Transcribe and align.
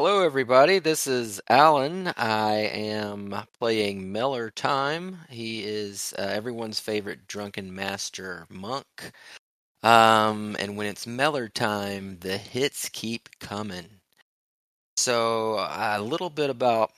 Hello, 0.00 0.22
everybody. 0.22 0.78
This 0.78 1.08
is 1.08 1.40
Alan. 1.48 2.12
I 2.16 2.70
am 2.72 3.34
playing 3.58 4.12
Melur 4.12 4.54
Tyme. 4.54 5.18
He 5.28 5.64
is 5.64 6.14
uh, 6.16 6.22
everyone's 6.22 6.78
favorite 6.78 7.26
drunken 7.26 7.74
master 7.74 8.46
monk. 8.48 9.10
Um, 9.82 10.56
and 10.60 10.76
when 10.76 10.86
it's 10.86 11.04
Melur 11.04 11.52
Tyme, 11.52 12.16
the 12.20 12.38
hits 12.38 12.88
keep 12.90 13.28
coming. 13.40 13.88
So, 14.96 15.54
a 15.58 16.00
little 16.00 16.30
bit 16.30 16.50
about 16.50 16.92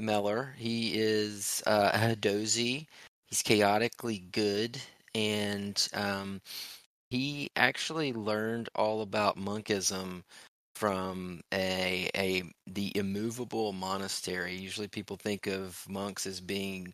Melur. 0.00 0.54
He 0.56 0.92
is 0.94 1.62
uh, 1.66 1.90
a 1.92 1.98
Hadozee. 1.98 2.86
He's 3.26 3.42
chaotically 3.42 4.24
good, 4.32 4.80
and 5.14 5.86
um, 5.92 6.40
he 7.10 7.50
actually 7.54 8.14
learned 8.14 8.70
all 8.74 9.02
about 9.02 9.36
monkism 9.36 10.24
from 10.76 11.40
a 11.54 12.10
a 12.14 12.42
the 12.66 12.94
immovable 12.96 13.72
monastery. 13.72 14.54
Usually, 14.54 14.88
people 14.88 15.16
think 15.16 15.46
of 15.46 15.82
monks 15.88 16.26
as 16.26 16.38
being 16.40 16.92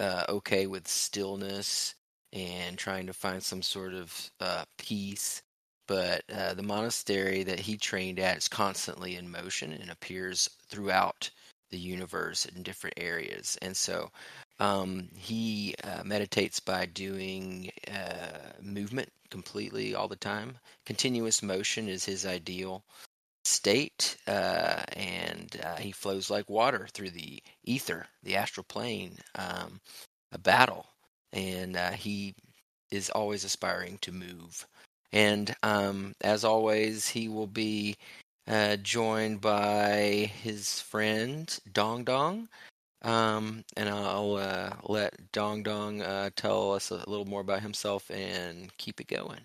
uh, 0.00 0.24
okay 0.30 0.66
with 0.66 0.88
stillness 0.88 1.94
and 2.32 2.78
trying 2.78 3.06
to 3.06 3.12
find 3.12 3.42
some 3.42 3.62
sort 3.62 3.92
of 3.94 4.30
uh, 4.40 4.64
peace. 4.78 5.42
But 5.86 6.22
uh, 6.34 6.54
the 6.54 6.62
monastery 6.62 7.42
that 7.44 7.60
he 7.60 7.76
trained 7.76 8.18
at 8.18 8.38
is 8.38 8.48
constantly 8.48 9.16
in 9.16 9.30
motion 9.30 9.72
and 9.72 9.90
appears 9.90 10.48
throughout 10.70 11.30
the 11.70 11.78
universe 11.78 12.46
in 12.46 12.62
different 12.62 12.94
areas. 12.98 13.58
And 13.60 13.76
so 13.76 14.10
um, 14.58 15.08
he 15.14 15.74
uh, 15.84 16.02
meditates 16.04 16.60
by 16.60 16.86
doing 16.86 17.70
uh, 17.92 18.52
movement 18.62 19.10
completely 19.30 19.94
all 19.94 20.08
the 20.08 20.16
time. 20.16 20.56
Continuous 20.86 21.42
motion 21.42 21.88
is 21.88 22.04
his 22.04 22.24
ideal 22.26 22.84
state, 23.48 24.16
uh, 24.26 24.82
and 24.94 25.60
uh, 25.64 25.76
he 25.76 25.92
flows 25.92 26.30
like 26.30 26.48
water 26.50 26.88
through 26.92 27.10
the 27.10 27.42
ether, 27.64 28.06
the 28.22 28.36
astral 28.36 28.64
plane, 28.68 29.16
um, 29.36 29.80
a 30.32 30.38
battle, 30.38 30.86
and 31.32 31.76
uh, 31.76 31.92
he 31.92 32.34
is 32.90 33.10
always 33.10 33.44
aspiring 33.44 33.98
to 34.02 34.12
move. 34.12 34.66
And 35.12 35.54
um, 35.62 36.14
as 36.20 36.44
always, 36.44 37.08
he 37.08 37.28
will 37.28 37.46
be 37.46 37.96
uh, 38.46 38.76
joined 38.76 39.40
by 39.40 40.30
his 40.42 40.80
friend 40.80 41.58
Dong 41.72 42.04
Dong. 42.04 42.48
Um, 43.02 43.64
and 43.76 43.88
I'll 43.88 44.36
uh, 44.36 44.70
let 44.84 45.32
Dong 45.32 45.62
Dong 45.62 46.02
uh, 46.02 46.30
tell 46.36 46.72
us 46.72 46.90
a 46.90 47.08
little 47.08 47.26
more 47.26 47.40
about 47.42 47.62
himself 47.62 48.10
and 48.10 48.76
keep 48.78 49.00
it 49.00 49.08
going. 49.08 49.40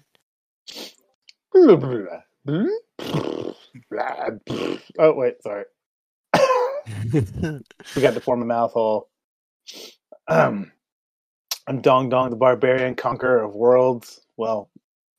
oh 4.99 5.13
wait, 5.13 5.41
sorry. 5.41 5.65
we 7.13 8.01
got 8.01 8.13
to 8.13 8.21
form 8.21 8.41
a 8.41 8.45
mouth 8.45 8.71
hole. 8.73 9.09
Um, 10.27 10.71
I'm 11.67 11.81
Dong 11.81 12.09
Dong, 12.09 12.29
the 12.29 12.35
barbarian, 12.35 12.95
conqueror 12.95 13.43
of 13.43 13.55
worlds. 13.55 14.19
Well, 14.37 14.69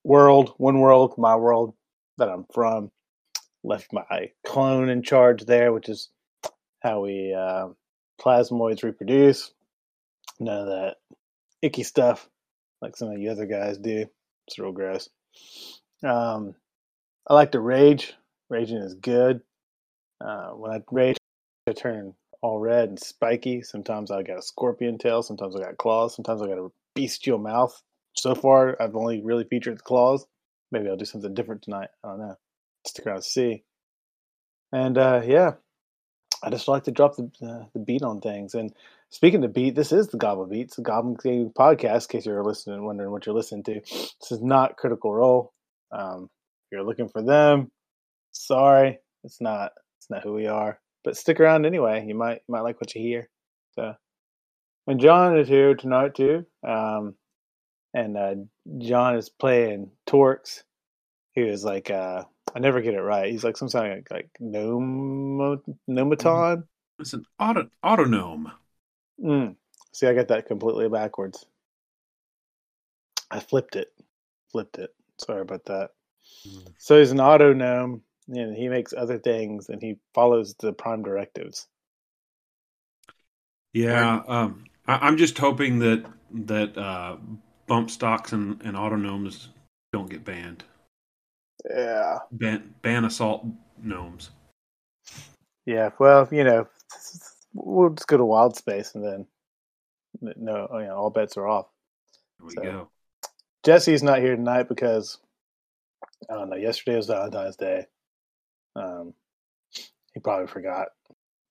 world, 0.05 0.55
one 0.59 0.81
world, 0.81 1.15
my 1.19 1.37
world 1.37 1.75
that 2.19 2.29
I'm 2.29 2.45
from. 2.53 2.91
Left 3.63 3.93
my 3.93 4.31
clone 4.47 4.91
in 4.91 5.03
charge 5.03 5.47
there, 5.47 5.73
which 5.73 5.89
is 5.89 6.11
how 6.83 7.01
we 7.01 7.35
uh, 7.35 7.69
plasmoids 8.21 8.83
reproduce. 8.83 9.53
None 10.39 10.59
of 10.59 10.67
that 10.67 10.97
icky 11.63 11.83
stuff 11.83 12.29
like 12.83 12.97
some 12.97 13.11
of 13.11 13.19
you 13.19 13.31
other 13.31 13.47
guys 13.47 13.79
do. 13.79 14.05
It's 14.47 14.59
real 14.59 14.73
gross. 14.73 15.09
Um, 16.03 16.55
I 17.27 17.33
like 17.33 17.53
to 17.53 17.61
rage. 17.61 18.15
Raging 18.51 18.79
is 18.79 18.95
good. 18.95 19.41
Uh, 20.25 20.51
when 20.51 20.71
I 20.71 20.83
rage, 20.91 21.17
I 21.67 21.73
turn 21.73 22.15
all 22.43 22.59
red 22.59 22.91
and 22.91 23.01
spiky. 23.01 23.63
Sometimes 23.63 24.11
I 24.11 24.23
got 24.23 24.39
a 24.39 24.43
scorpion 24.43 24.99
tail. 24.99 25.23
Sometimes 25.23 25.57
I 25.57 25.61
got 25.61 25.79
claws. 25.79 26.15
Sometimes 26.15 26.43
I 26.43 26.47
got 26.47 26.59
a 26.59 26.69
bestial 26.95 27.39
mouth. 27.39 27.83
So 28.17 28.35
far, 28.35 28.77
I've 28.81 28.97
only 28.97 29.23
really 29.23 29.45
featured 29.45 29.79
the 29.79 29.83
claws. 29.83 30.27
Maybe 30.71 30.89
I'll 30.89 30.97
do 30.97 31.05
something 31.05 31.35
different 31.35 31.63
tonight. 31.63 31.89
I 32.05 32.09
don't 32.09 32.19
know. 32.19 32.37
Stick 32.87 33.07
around 33.07 33.17
to 33.17 33.23
see. 33.23 33.65
And 34.73 34.99
uh, 34.99 35.23
yeah, 35.25 35.53
I 36.43 36.51
just 36.51 36.69
like 36.69 36.85
to 36.85 36.91
drop 36.91 37.17
the 37.17 37.31
uh, 37.43 37.65
the 37.73 37.81
beat 37.81 38.03
on 38.03 38.21
things. 38.21 38.55
And 38.55 38.75
speaking 39.09 39.43
of 39.45 39.55
beat, 39.55 39.75
this 39.75 39.93
is 39.93 40.09
the 40.09 40.19
Goblin 40.19 40.51
Beats, 40.51 40.77
the 40.77 40.83
Goblin 40.83 41.17
Gaming 41.23 41.53
Podcast. 41.57 42.03
In 42.03 42.19
case 42.19 42.27
you're 42.27 42.45
listening, 42.45 42.85
wondering 42.85 43.11
what 43.11 43.25
you're 43.25 43.35
listening 43.35 43.63
to, 43.65 43.81
this 43.81 44.31
is 44.31 44.43
not 44.43 44.77
Critical 44.77 45.15
Role. 45.15 45.53
Um, 45.91 46.25
if 46.25 46.73
you're 46.73 46.85
looking 46.85 47.09
for 47.09 47.23
them, 47.23 47.71
sorry, 48.35 48.99
it's 49.23 49.41
not. 49.41 49.73
It's 49.99 50.11
not 50.11 50.23
who 50.23 50.35
we 50.35 50.47
are. 50.47 50.79
But 51.03 51.17
stick 51.17 51.41
around 51.41 51.67
anyway. 51.67 52.05
You 52.07 52.15
might 52.15 52.43
you 52.47 52.53
might 52.53 52.61
like 52.61 52.81
what 52.81 52.95
you 52.95 53.01
hear. 53.01 53.29
So, 53.75 53.95
and 54.87 55.01
John 55.01 55.39
is 55.39 55.49
here 55.49 55.75
tonight 55.75 56.15
too. 56.15 56.47
Um, 56.67 57.15
and 57.95 58.17
uh, 58.17 58.35
John 58.79 59.17
is 59.17 59.29
playing 59.29 59.91
Torx. 60.07 60.63
He 61.33 61.43
was 61.43 61.65
like, 61.65 61.91
uh, 61.91 62.25
I 62.55 62.59
never 62.59 62.81
get 62.81 62.95
it 62.95 63.01
right. 63.01 63.31
He's 63.31 63.45
like 63.45 63.57
some 63.57 63.69
kind 63.69 63.93
of 63.93 63.99
like, 63.99 64.11
like 64.11 64.29
gnome, 64.41 65.61
gnomaton. 65.89 66.65
It's 66.99 67.13
an 67.13 67.25
auto 67.39 67.69
autognome. 67.85 68.53
Mm. 69.23 69.57
See, 69.93 70.07
I 70.07 70.15
got 70.15 70.29
that 70.29 70.47
completely 70.47 70.89
backwards. 70.89 71.47
I 73.31 73.41
flipped 73.41 73.77
it. 73.77 73.93
Flipped 74.53 74.79
it. 74.79 74.95
Sorry 75.19 75.41
about 75.41 75.65
that. 75.67 75.91
Mm. 76.47 76.67
So 76.79 76.99
he's 76.99 77.11
an 77.11 77.19
autognome, 77.19 78.01
and 78.29 78.57
he 78.57 78.69
makes 78.69 78.93
other 78.97 79.19
things, 79.19 79.69
and 79.69 79.81
he 79.81 79.97
follows 80.15 80.55
the 80.61 80.73
prime 80.73 81.03
directives. 81.03 81.67
Yeah, 83.73 84.23
um, 84.29 84.65
I, 84.87 85.09
am 85.09 85.17
just 85.17 85.37
hoping 85.39 85.81
that 85.81 86.05
that 86.47 86.79
uh, 86.79 87.17
bump 87.67 87.91
stocks 87.91 88.33
and, 88.33 88.61
and 88.63 88.77
autognomes 88.77 89.49
don't 89.93 90.09
get 90.09 90.25
banned. 90.25 90.65
Yeah, 91.69 92.19
ban 92.31 92.75
ban 92.83 93.05
assault 93.05 93.47
gnomes. 93.83 94.31
Yeah, 95.67 95.91
well, 95.99 96.29
you 96.31 96.45
know, 96.45 96.69
we'll 97.53 97.91
just 97.91 98.07
go 98.07 98.17
to 98.17 98.25
wild 98.25 98.57
space, 98.57 98.95
and 98.95 99.05
then 99.05 99.27
no, 100.37 100.69
you 100.75 100.87
know, 100.87 100.97
all 100.97 101.11
bets 101.11 101.37
are 101.37 101.49
off. 101.49 101.67
There 102.39 102.47
we 102.47 102.55
so, 102.55 102.63
go. 102.63 102.89
Jesse's 103.65 104.03
not 104.03 104.21
here 104.21 104.37
tonight 104.37 104.69
because 104.69 105.19
I 106.31 106.35
don't 106.35 106.51
know. 106.51 106.57
Yesterday 106.57 106.97
was 106.97 107.07
Valentine's 107.07 107.57
Day. 107.57 107.87
Um, 108.77 109.15
he 110.13 110.21
probably 110.21 110.47
forgot, 110.47 110.89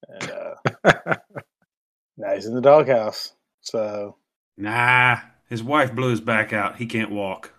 and 0.08 0.32
uh, 0.32 1.16
now 2.18 2.34
he's 2.34 2.46
in 2.46 2.56
the 2.56 2.62
doghouse. 2.62 3.34
So 3.62 4.18
nah, 4.58 5.20
his 5.50 5.64
wife 5.64 5.94
blew 5.94 6.10
his 6.10 6.22
back 6.22 6.54
out. 6.54 6.78
He 6.78 6.86
can't 6.86 7.12
walk. 7.12 7.54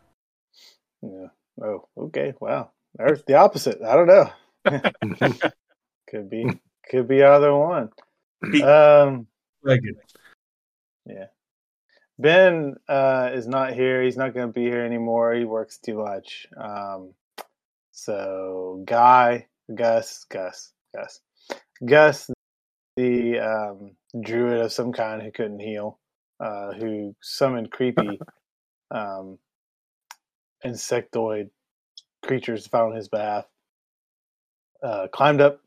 Yeah. 1.03 1.29
Oh, 1.63 1.89
okay. 1.97 2.35
Wow. 2.41 2.71
There's 2.97 3.23
the 3.25 3.35
opposite. 3.35 3.83
I 3.83 3.97
don't 3.97 4.07
know. 4.07 4.31
could 6.09 6.31
be 6.31 6.47
could 6.89 7.09
be 7.09 7.23
either 7.23 7.55
one. 7.55 7.91
Um, 8.63 9.27
yeah. 11.07 11.27
Ben 12.19 12.77
uh, 12.89 13.31
is 13.33 13.49
not 13.49 13.73
here. 13.73 14.03
He's 14.03 14.17
not 14.17 14.35
going 14.35 14.47
to 14.47 14.53
be 14.53 14.65
here 14.65 14.85
anymore. 14.85 15.35
He 15.35 15.45
works 15.45 15.79
too 15.79 15.99
much. 15.99 16.47
Um, 16.57 17.15
so 17.93 18.83
Guy, 18.85 19.47
Gus, 19.73 20.25
Gus, 20.31 20.73
Gus, 20.95 21.21
Gus, 21.85 22.31
the 22.97 23.39
um, 23.39 23.93
druid 24.23 24.61
of 24.61 24.73
some 24.73 24.93
kind 24.93 25.23
who 25.23 25.31
couldn't 25.31 25.61
heal, 25.61 25.99
uh, 26.41 26.73
who 26.73 27.15
summoned 27.23 27.71
creepy 27.71 28.21
um, 28.91 29.39
insectoid 30.65 31.51
creatures 32.25 32.67
found 32.67 32.97
his 32.97 33.09
bath, 33.09 33.47
uh, 34.83 35.09
climbed 35.13 35.41
up 35.41 35.61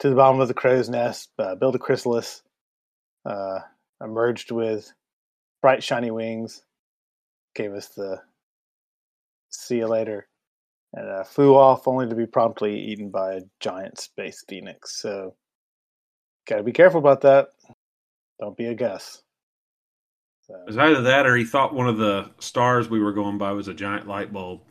to 0.00 0.08
the 0.08 0.16
bottom 0.16 0.40
of 0.40 0.48
the 0.48 0.54
crow's 0.54 0.88
nest, 0.88 1.30
uh, 1.38 1.54
built 1.54 1.74
a 1.74 1.78
chrysalis, 1.78 2.42
uh, 3.24 3.60
emerged 4.02 4.50
with 4.50 4.92
bright 5.62 5.82
shiny 5.82 6.10
wings, 6.10 6.62
gave 7.54 7.72
us 7.72 7.88
the 7.88 8.20
see 9.50 9.78
you 9.78 9.86
later, 9.86 10.26
and 10.94 11.08
uh, 11.08 11.24
flew 11.24 11.54
off 11.54 11.86
only 11.86 12.08
to 12.08 12.14
be 12.14 12.26
promptly 12.26 12.78
eaten 12.78 13.10
by 13.10 13.34
a 13.34 13.42
giant 13.60 13.98
space 13.98 14.44
phoenix. 14.48 15.00
So, 15.00 15.34
gotta 16.48 16.62
be 16.62 16.72
careful 16.72 17.00
about 17.00 17.20
that. 17.22 17.48
Don't 18.40 18.56
be 18.56 18.66
a 18.66 18.74
Gus. 18.74 19.22
So. 20.46 20.54
It 20.54 20.66
was 20.66 20.78
either 20.78 21.02
that 21.02 21.26
or 21.26 21.36
he 21.36 21.44
thought 21.44 21.74
one 21.74 21.88
of 21.88 21.98
the 21.98 22.30
stars 22.40 22.88
we 22.88 23.00
were 23.00 23.12
going 23.12 23.38
by 23.38 23.52
was 23.52 23.68
a 23.68 23.74
giant 23.74 24.08
light 24.08 24.32
bulb. 24.32 24.62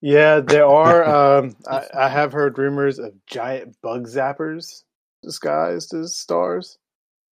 Yeah, 0.00 0.40
there 0.40 0.66
are. 0.66 1.04
um, 1.38 1.56
I, 1.66 1.86
I, 1.94 2.08
have 2.08 2.32
heard 2.32 2.58
rumors 2.58 2.98
of 2.98 3.12
giant 3.26 3.76
bug 3.82 4.06
zappers 4.06 4.82
disguised 5.22 5.94
as 5.94 6.16
stars. 6.16 6.78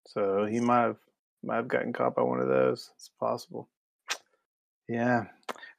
So 0.09 0.47
he 0.47 0.61
might 0.61 0.83
have 0.83 0.97
might 1.45 1.57
have 1.57 1.69
gotten 1.69 1.93
caught 1.93 2.17
by 2.17 2.23
one 2.23 2.41
of 2.41 2.49
those. 2.49 2.91
It's 2.97 3.11
possible. 3.21 3.69
Yeah, 4.89 5.25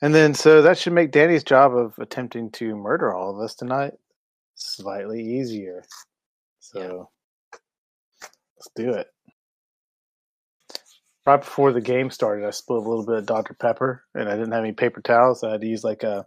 and 0.01 0.13
then 0.13 0.33
so 0.33 0.61
that 0.61 0.77
should 0.77 0.93
make 0.93 1.11
Danny's 1.11 1.43
job 1.43 1.75
of 1.75 1.93
attempting 1.99 2.51
to 2.51 2.75
murder 2.75 3.13
all 3.13 3.35
of 3.35 3.43
us 3.43 3.55
tonight 3.55 3.93
slightly 4.57 5.21
easier. 5.21 5.83
So 6.59 7.09
let's 8.57 8.69
do 8.75 8.93
it. 8.93 9.07
Right 11.25 11.39
before 11.39 11.73
the 11.73 11.81
game 11.81 12.09
started, 12.09 12.45
I 12.45 12.51
spilled 12.51 12.85
a 12.85 12.89
little 12.89 13.05
bit 13.05 13.17
of 13.17 13.25
Dr. 13.25 13.53
Pepper, 13.53 14.03
and 14.15 14.29
I 14.29 14.35
didn't 14.35 14.53
have 14.53 14.63
any 14.63 14.73
paper 14.73 15.01
towels. 15.01 15.41
So 15.41 15.49
I 15.49 15.53
had 15.53 15.61
to 15.61 15.67
use 15.67 15.83
like 15.83 16.03
a 16.03 16.25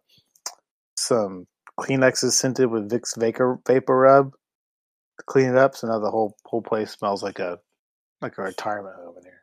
some 0.97 1.47
Kleenexes 1.79 2.33
scented 2.33 2.71
with 2.71 2.91
Vicks 2.91 3.19
Vapor 3.19 3.61
Vapor 3.67 3.97
Rub 3.97 4.33
to 4.33 5.25
clean 5.27 5.51
it 5.51 5.57
up. 5.57 5.75
So 5.75 5.89
now 5.89 6.01
the 6.01 6.11
whole 6.11 6.37
whole 6.45 6.63
place 6.63 6.91
smells 6.91 7.23
like 7.23 7.39
a 7.39 7.59
like 8.21 8.37
a 8.37 8.43
retirement 8.43 8.97
home 8.97 9.15
in 9.19 9.25
here. 9.25 9.39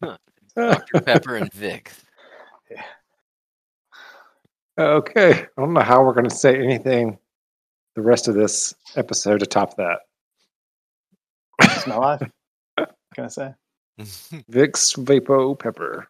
Dr. 0.56 1.00
Pepper 1.00 1.36
and 1.36 1.52
Vic. 1.52 1.90
Okay. 4.78 5.32
I 5.32 5.60
don't 5.60 5.74
know 5.74 5.80
how 5.80 6.02
we're 6.02 6.14
going 6.14 6.28
to 6.28 6.34
say 6.34 6.56
anything 6.56 7.18
the 7.94 8.02
rest 8.02 8.28
of 8.28 8.34
this 8.34 8.74
episode 8.96 9.40
to 9.40 9.46
top 9.46 9.76
that. 9.76 10.00
It's 11.60 11.86
my 11.86 11.96
life. 11.96 12.22
What 12.76 12.94
can 13.14 13.24
I 13.24 13.28
say? 13.28 13.54
Vicks 14.00 14.96
Vapo 14.96 15.58
Pepper. 15.58 16.08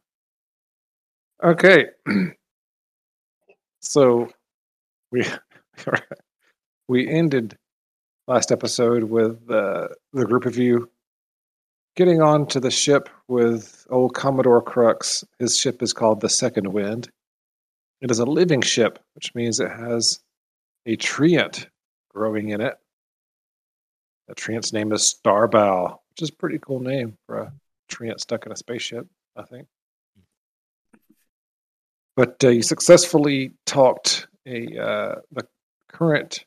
Okay. 1.43 1.87
so 3.81 4.31
we 5.11 5.27
we 6.89 7.09
ended 7.09 7.59
last 8.29 8.53
episode 8.53 9.05
with 9.05 9.51
uh, 9.51 9.89
the 10.13 10.25
group 10.25 10.47
of 10.47 10.57
you 10.57 10.89
getting 11.97 12.23
onto 12.23 12.61
the 12.61 12.71
ship 12.71 13.09
with 13.27 13.87
old 13.91 14.15
Commodore 14.15 14.63
Krux. 14.63 15.25
His 15.41 15.59
ship 15.59 15.83
is 15.83 15.93
called 15.93 16.21
the 16.21 16.29
Second 16.29 16.73
Wind. 16.73 17.11
It 18.03 18.11
is 18.11 18.19
a 18.19 18.25
living 18.25 18.63
ship, 18.63 18.99
which 19.15 19.33
means 19.33 19.61
it 19.61 19.71
has 19.71 20.19
a 20.87 20.97
treant 20.97 21.67
growing 22.13 22.49
in 22.49 22.61
it. 22.61 22.75
The 24.27 24.35
treant's 24.35 24.73
name 24.73 24.93
is 24.93 25.03
Starbow, 25.03 25.99
which 26.11 26.23
is 26.23 26.31
a 26.31 26.33
pretty 26.33 26.59
cool 26.59 26.81
name 26.81 27.17
for 27.27 27.39
a 27.39 27.53
treant 27.89 28.19
stuck 28.19 28.45
in 28.45 28.51
a 28.51 28.57
spaceship, 28.57 29.07
I 29.37 29.45
think. 29.45 29.69
But 32.17 32.43
uh, 32.43 32.49
you 32.49 32.63
successfully 32.63 33.53
talked 33.67 34.27
a 34.47 34.79
uh, 34.79 35.15
the 35.31 35.47
current 35.89 36.45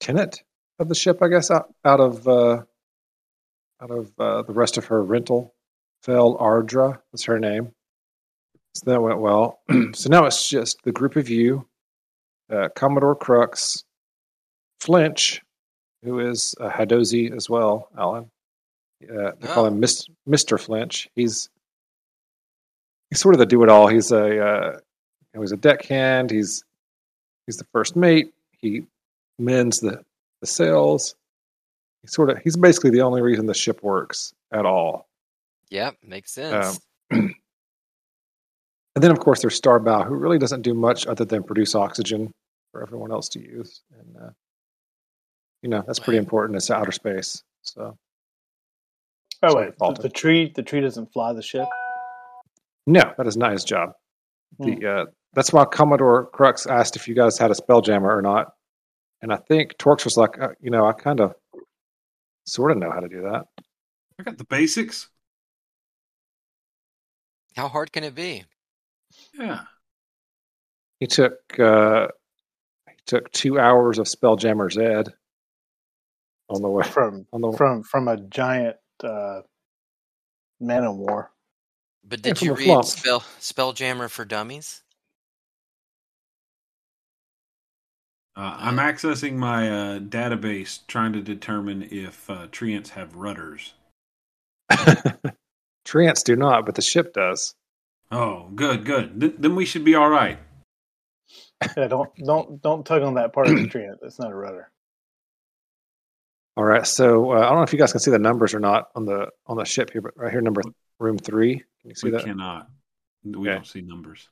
tenant 0.00 0.42
of 0.80 0.88
the 0.88 0.94
ship, 0.96 1.22
I 1.22 1.28
guess, 1.28 1.52
out, 1.52 1.72
out 1.84 2.00
of 2.00 2.26
uh, 2.26 2.62
out 3.80 3.90
of 3.92 4.12
uh, 4.18 4.42
the 4.42 4.52
rest 4.52 4.76
of 4.76 4.86
her 4.86 5.04
rental. 5.04 5.54
Fel 6.02 6.36
Ardra 6.38 7.00
was 7.12 7.24
her 7.24 7.38
name. 7.38 7.72
So 8.74 8.90
that 8.90 9.00
went 9.02 9.18
well. 9.20 9.60
so 9.92 10.08
now 10.08 10.24
it's 10.26 10.48
just 10.48 10.82
the 10.84 10.92
group 10.92 11.16
of 11.16 11.28
you, 11.28 11.66
uh, 12.50 12.68
Commodore 12.76 13.16
Krux, 13.16 13.82
Flinch, 14.80 15.42
who 16.04 16.20
is 16.20 16.54
a 16.60 16.68
Hadozee 16.70 17.34
as 17.36 17.50
well, 17.50 17.88
Alan. 17.98 18.30
Uh, 19.02 19.32
they 19.40 19.48
call 19.48 19.64
Oh. 19.64 19.68
him 19.68 19.80
Mr. 19.80 20.60
Flinch. 20.60 21.08
He's 21.16 21.48
he's 23.10 23.20
sort 23.20 23.34
of 23.34 23.38
the 23.38 23.46
do-it-all. 23.46 23.88
He's 23.88 24.12
a 24.12 24.44
uh, 24.46 24.78
he 25.32 25.38
was 25.38 25.52
a 25.52 25.56
deckhand. 25.56 26.30
He's 26.30 26.62
he's 27.46 27.56
the 27.56 27.66
first 27.72 27.96
mate. 27.96 28.32
He 28.58 28.84
mends 29.38 29.80
the 29.80 30.04
the 30.42 30.46
sails. 30.46 31.14
He's 32.02 32.12
sort 32.12 32.30
of 32.30 32.38
he's 32.38 32.56
basically 32.56 32.90
the 32.90 33.02
only 33.02 33.20
reason 33.22 33.46
the 33.46 33.54
ship 33.54 33.82
works 33.82 34.32
at 34.52 34.64
all. 34.66 35.08
Yep, 35.70 35.96
makes 36.06 36.32
sense. 36.32 36.80
And 38.94 39.04
then, 39.04 39.10
of 39.10 39.20
course, 39.20 39.40
there's 39.40 39.60
Starbow, 39.60 40.06
who 40.06 40.14
really 40.14 40.38
doesn't 40.38 40.62
do 40.62 40.74
much 40.74 41.06
other 41.06 41.24
than 41.24 41.44
produce 41.44 41.74
oxygen 41.74 42.32
for 42.72 42.82
everyone 42.82 43.12
else 43.12 43.28
to 43.30 43.40
use. 43.40 43.82
And, 43.98 44.16
uh, 44.16 44.30
you 45.62 45.68
know, 45.68 45.82
that's 45.86 46.00
pretty 46.00 46.18
important. 46.18 46.56
It's 46.56 46.70
outer 46.70 46.92
space. 46.92 47.42
So, 47.62 47.96
Oh 49.42 49.52
Sorry, 49.52 49.66
wait, 49.66 49.96
the, 49.96 50.02
the 50.02 50.08
tree 50.08 50.52
the 50.54 50.62
tree 50.62 50.80
doesn't 50.80 51.12
fly 51.12 51.32
the 51.32 51.42
ship. 51.42 51.66
no, 52.86 53.12
that 53.16 53.26
is 53.26 53.36
not 53.36 53.52
his 53.52 53.64
job. 53.64 53.92
Hmm. 54.58 54.74
The 54.74 54.86
uh, 54.86 55.04
That's 55.32 55.52
why 55.52 55.64
Commodore 55.64 56.30
Krux 56.30 56.70
asked 56.70 56.96
if 56.96 57.08
you 57.08 57.14
guys 57.14 57.38
had 57.38 57.50
a 57.50 57.54
spell 57.54 57.80
jammer 57.80 58.14
or 58.14 58.22
not. 58.22 58.52
And 59.22 59.32
I 59.32 59.36
think 59.36 59.76
Torx 59.76 60.04
was 60.04 60.16
like, 60.16 60.40
uh, 60.40 60.48
you 60.60 60.70
know, 60.70 60.86
I 60.86 60.92
kind 60.92 61.20
of 61.20 61.34
sort 62.46 62.70
of 62.70 62.78
know 62.78 62.90
how 62.90 63.00
to 63.00 63.08
do 63.08 63.22
that. 63.22 63.44
I 64.18 64.22
got 64.22 64.38
the 64.38 64.44
basics. 64.44 65.08
How 67.54 67.68
hard 67.68 67.92
can 67.92 68.04
it 68.04 68.14
be? 68.14 68.44
Yeah. 69.34 69.62
He 70.98 71.06
took 71.06 71.58
uh, 71.58 72.08
he 72.88 72.96
took 73.06 73.30
two 73.32 73.58
hours 73.58 73.98
of 73.98 74.06
Spelljammer's 74.06 74.76
Ed 74.76 75.12
on 76.48 76.62
the 76.62 76.68
way 76.68 76.84
from 76.86 77.26
on 77.32 77.40
the 77.40 77.52
from 77.52 77.82
from 77.82 78.08
a 78.08 78.16
giant 78.18 78.76
uh, 79.02 79.40
man 80.60 80.84
of 80.84 80.96
war. 80.96 81.30
But 82.04 82.22
did 82.22 82.38
from 82.38 82.48
you 82.48 82.54
read 82.54 82.64
flump. 82.64 82.84
Spell 82.86 83.20
Spelljammer 83.40 84.10
for 84.10 84.24
Dummies? 84.24 84.82
Uh, 88.36 88.56
I'm 88.58 88.76
accessing 88.76 89.34
my 89.34 89.68
uh, 89.68 89.98
database 89.98 90.80
trying 90.86 91.12
to 91.12 91.20
determine 91.20 91.88
if 91.90 92.30
uh, 92.30 92.46
treants 92.46 92.88
have 92.90 93.14
rudders. 93.14 93.74
Trance 95.84 96.22
do 96.22 96.36
not, 96.36 96.64
but 96.64 96.74
the 96.74 96.82
ship 96.82 97.12
does. 97.12 97.54
Oh, 98.10 98.48
good, 98.54 98.84
good. 98.84 99.20
Th- 99.20 99.34
then 99.38 99.54
we 99.54 99.64
should 99.64 99.84
be 99.84 99.94
all 99.94 100.08
right. 100.10 100.38
Yeah, 101.76 101.86
don't 101.88 102.10
don't 102.16 102.60
don't 102.62 102.84
tug 102.86 103.02
on 103.02 103.14
that 103.14 103.32
part 103.32 103.48
of 103.48 103.56
the 103.56 103.66
tree. 103.68 103.88
It's 104.02 104.18
not 104.18 104.30
a 104.32 104.34
rudder. 104.34 104.70
All 106.56 106.64
right, 106.64 106.86
so 106.86 107.32
uh, 107.32 107.38
I 107.38 107.42
don't 107.48 107.56
know 107.56 107.62
if 107.62 107.72
you 107.72 107.78
guys 107.78 107.92
can 107.92 108.00
see 108.00 108.10
the 108.10 108.18
numbers 108.18 108.52
or 108.54 108.60
not 108.60 108.88
on 108.94 109.04
the 109.06 109.28
on 109.46 109.56
the 109.56 109.64
ship 109.64 109.90
here, 109.92 110.00
but 110.00 110.16
right 110.16 110.32
here, 110.32 110.40
number 110.40 110.62
room 110.98 111.18
three. 111.18 111.56
Can 111.80 111.90
you 111.90 111.94
see 111.94 112.08
we 112.08 112.12
that? 112.12 112.24
cannot. 112.24 112.68
We 113.24 113.36
Okay. 113.36 113.50
don't 113.54 113.66
see 113.66 113.82
numbers. 113.82 114.28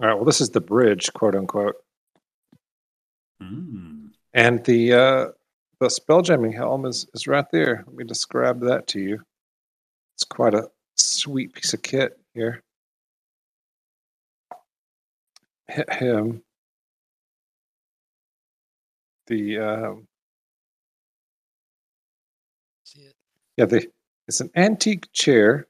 All 0.00 0.08
right, 0.08 0.14
well, 0.14 0.24
this 0.24 0.40
is 0.40 0.50
the 0.50 0.60
bridge, 0.60 1.12
quote 1.12 1.34
unquote, 1.34 1.76
Mm. 3.42 4.10
and 4.32 4.64
the 4.64 4.92
uh, 4.94 5.26
the 5.80 5.86
spelljamming 5.88 6.54
helm 6.54 6.86
is 6.86 7.06
is 7.14 7.26
right 7.26 7.46
there. 7.52 7.84
Let 7.86 7.96
me 7.96 8.04
describe 8.04 8.60
that 8.60 8.86
to 8.88 9.00
you. 9.00 9.22
It's 10.14 10.24
quite 10.24 10.54
a 10.54 10.68
sweet 10.96 11.52
piece 11.52 11.74
of 11.74 11.82
kit 11.82 12.18
here. 12.34 12.62
Hit 15.68 15.92
him. 15.92 16.42
The 19.26 19.58
um, 19.58 20.08
See 22.84 23.02
it? 23.02 23.14
Yeah, 23.56 23.66
the, 23.66 23.86
it's 24.28 24.40
an 24.40 24.50
antique 24.56 25.10
chair 25.12 25.66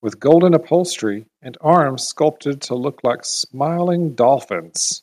with 0.00 0.18
golden 0.20 0.54
upholstery 0.54 1.26
and 1.42 1.56
arms 1.60 2.06
sculpted 2.06 2.60
to 2.62 2.74
look 2.74 3.00
like 3.04 3.24
smiling 3.24 4.14
dolphins. 4.14 5.02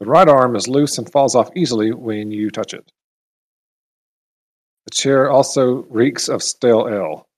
The 0.00 0.06
right 0.06 0.28
arm 0.28 0.56
is 0.56 0.68
loose 0.68 0.98
and 0.98 1.10
falls 1.10 1.34
off 1.34 1.50
easily 1.56 1.92
when 1.92 2.30
you 2.30 2.50
touch 2.50 2.74
it. 2.74 2.90
The 4.86 4.90
chair 4.90 5.30
also 5.30 5.84
reeks 5.84 6.28
of 6.28 6.42
stale 6.42 6.88
ale. 6.88 7.28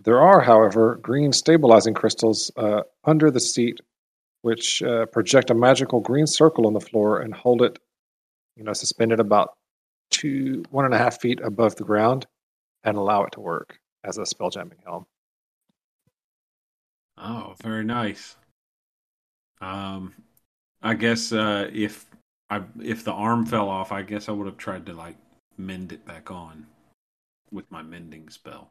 There 0.00 0.20
are, 0.20 0.40
however, 0.40 0.96
green 0.96 1.32
stabilizing 1.32 1.94
crystals 1.94 2.50
uh, 2.56 2.82
under 3.04 3.30
the 3.30 3.40
seat, 3.40 3.80
which 4.42 4.82
uh, 4.82 5.06
project 5.06 5.50
a 5.50 5.54
magical 5.54 6.00
green 6.00 6.26
circle 6.26 6.66
on 6.66 6.72
the 6.72 6.80
floor 6.80 7.20
and 7.20 7.34
hold 7.34 7.62
it, 7.62 7.78
you 8.56 8.64
know, 8.64 8.72
suspended 8.72 9.20
about 9.20 9.56
two, 10.10 10.64
one 10.70 10.84
and 10.84 10.94
a 10.94 10.98
half 10.98 11.20
feet 11.20 11.40
above 11.40 11.76
the 11.76 11.84
ground, 11.84 12.26
and 12.84 12.96
allow 12.96 13.24
it 13.24 13.32
to 13.32 13.40
work 13.40 13.78
as 14.04 14.18
a 14.18 14.22
spelljamming 14.22 14.82
helm. 14.84 15.06
Oh, 17.16 17.54
very 17.62 17.84
nice. 17.84 18.36
Um, 19.60 20.14
I 20.82 20.94
guess 20.94 21.32
uh, 21.32 21.68
if 21.72 22.06
I 22.48 22.62
if 22.80 23.04
the 23.04 23.12
arm 23.12 23.44
fell 23.44 23.68
off, 23.68 23.90
I 23.90 24.02
guess 24.02 24.28
I 24.28 24.32
would 24.32 24.46
have 24.46 24.56
tried 24.56 24.86
to 24.86 24.92
like 24.92 25.16
mend 25.56 25.92
it 25.92 26.06
back 26.06 26.30
on 26.30 26.66
with 27.50 27.68
my 27.70 27.82
mending 27.82 28.28
spell. 28.28 28.70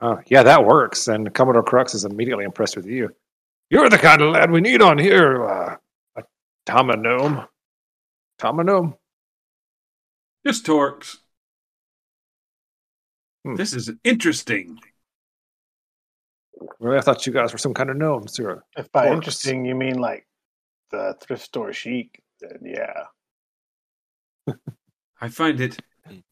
Oh, 0.00 0.20
yeah, 0.26 0.42
that 0.42 0.64
works. 0.64 1.08
And 1.08 1.32
Commodore 1.34 1.64
Krux 1.64 1.94
is 1.94 2.04
immediately 2.04 2.44
impressed 2.44 2.76
with 2.76 2.86
you. 2.86 3.10
You're 3.68 3.88
the 3.88 3.98
kind 3.98 4.22
of 4.22 4.32
lad 4.32 4.50
we 4.50 4.60
need 4.60 4.82
on 4.82 4.98
here. 4.98 5.44
Uh, 5.46 5.76
a 6.16 6.22
Tomanome. 6.66 7.46
Tomanome? 8.40 8.96
Just 10.46 10.64
Torx. 10.64 11.16
Hmm. 13.44 13.54
This 13.54 13.72
is 13.72 13.90
interesting. 14.04 14.78
Really, 16.78 16.98
I 16.98 17.00
thought 17.00 17.26
you 17.26 17.32
guys 17.32 17.52
were 17.52 17.58
some 17.58 17.74
kind 17.74 17.90
of 17.90 17.96
gnomes. 17.96 18.38
You're 18.38 18.64
If 18.76 18.90
by 18.92 19.06
Orcs. 19.06 19.14
interesting 19.14 19.64
you 19.64 19.74
mean 19.74 19.98
like 19.98 20.26
the 20.90 21.16
thrift 21.20 21.42
store 21.42 21.72
chic, 21.72 22.22
then 22.40 22.58
yeah. 22.64 23.04
I 25.20 25.28
find 25.28 25.60
it 25.60 25.78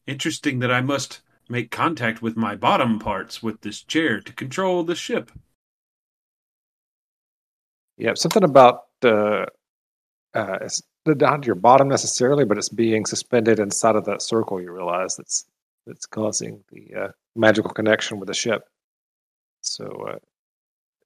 interesting 0.07 0.59
that 0.59 0.71
I 0.71 0.81
must 0.81 1.21
make 1.49 1.71
contact 1.71 2.21
with 2.21 2.37
my 2.37 2.55
bottom 2.55 2.99
parts 2.99 3.41
with 3.43 3.61
this 3.61 3.81
chair 3.81 4.21
to 4.21 4.33
control 4.33 4.83
the 4.83 4.95
ship. 4.95 5.31
Yeah, 7.97 8.13
something 8.13 8.43
about 8.43 8.85
uh, 9.03 9.45
uh, 10.33 10.57
it's, 10.61 10.83
suspended 11.09 11.19
down 11.19 11.41
to 11.41 11.45
your 11.45 11.55
bottom 11.55 11.87
necessarily, 11.87 12.45
but 12.45 12.57
it's 12.57 12.69
being 12.69 13.05
suspended 13.05 13.59
inside 13.59 13.95
of 13.95 14.05
that 14.05 14.21
circle. 14.21 14.61
You 14.61 14.71
realize 14.71 15.15
that's 15.15 15.45
that's 15.87 16.05
causing 16.05 16.63
the 16.71 16.95
uh, 16.95 17.07
magical 17.35 17.71
connection 17.71 18.19
with 18.19 18.27
the 18.27 18.33
ship. 18.33 18.67
So 19.61 19.85
uh, 20.07 20.19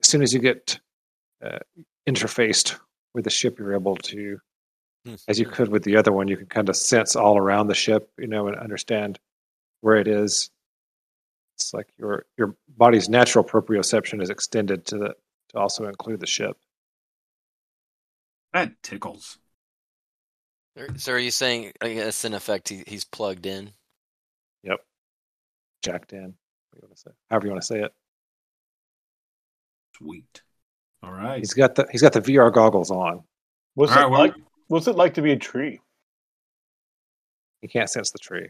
as 0.02 0.08
soon 0.08 0.22
as 0.22 0.34
you 0.34 0.40
get 0.40 0.80
uh, 1.44 1.60
interfaced 2.08 2.78
with 3.14 3.24
the 3.24 3.30
ship, 3.30 3.60
you're 3.60 3.74
able 3.74 3.96
to, 3.96 4.40
Hmm. 5.06 5.16
as 5.28 5.38
you 5.38 5.46
could 5.46 5.68
with 5.68 5.84
the 5.84 5.98
other 5.98 6.14
one, 6.14 6.30
you 6.30 6.38
can 6.38 6.46
kind 6.46 6.70
of 6.70 6.78
sense 6.78 7.16
all 7.16 7.38
around 7.38 7.68
the 7.68 7.76
ship, 7.76 8.10
you 8.18 8.28
know, 8.28 8.48
and 8.48 8.56
understand 8.56 9.20
where 9.84 9.98
it 9.98 10.08
is. 10.08 10.50
It's 11.58 11.74
like 11.74 11.88
your 11.98 12.26
your 12.38 12.56
body's 12.78 13.10
natural 13.10 13.44
proprioception 13.44 14.22
is 14.22 14.30
extended 14.30 14.86
to 14.88 14.98
the 14.98 15.16
to 15.50 15.58
also 15.60 15.86
include 15.86 16.20
the 16.22 16.26
ship. 16.28 16.58
That 18.54 18.72
tickles. 18.82 19.38
So 20.98 21.14
are 21.14 21.20
you 21.20 21.32
saying, 21.32 21.74
I 21.82 21.94
guess 21.94 22.26
in 22.26 22.34
effect, 22.34 22.70
he, 22.70 22.84
he's 22.88 23.04
plugged 23.04 23.46
in? 23.46 23.72
Yep 24.64 24.80
jacked 25.84 26.14
in, 26.14 26.22
what 26.72 26.82
you 26.82 26.88
want 26.88 26.96
to 26.96 27.02
say? 27.02 27.12
however 27.30 27.46
you 27.46 27.52
want 27.52 27.62
to 27.62 27.68
say 27.68 27.82
it. 27.82 27.92
Sweet. 29.98 30.42
All 31.04 31.12
right. 31.12 31.40
He's 31.40 31.54
got 31.54 31.76
the 31.76 31.86
he's 31.92 32.02
got 32.02 32.14
the 32.14 32.22
VR 32.22 32.52
goggles 32.52 32.90
on. 32.90 33.24
What's 33.76 33.92
All 33.92 33.98
right, 33.98 34.06
it 34.06 34.10
well- 34.10 34.20
like? 34.22 34.34
What's 34.70 34.88
it 34.88 34.96
like 34.96 35.16
to 35.16 35.22
be 35.22 35.34
a 35.34 35.38
tree? 35.38 35.82
He 37.62 37.68
can't 37.68 37.90
sense 37.90 38.12
the 38.12 38.18
tree. 38.18 38.50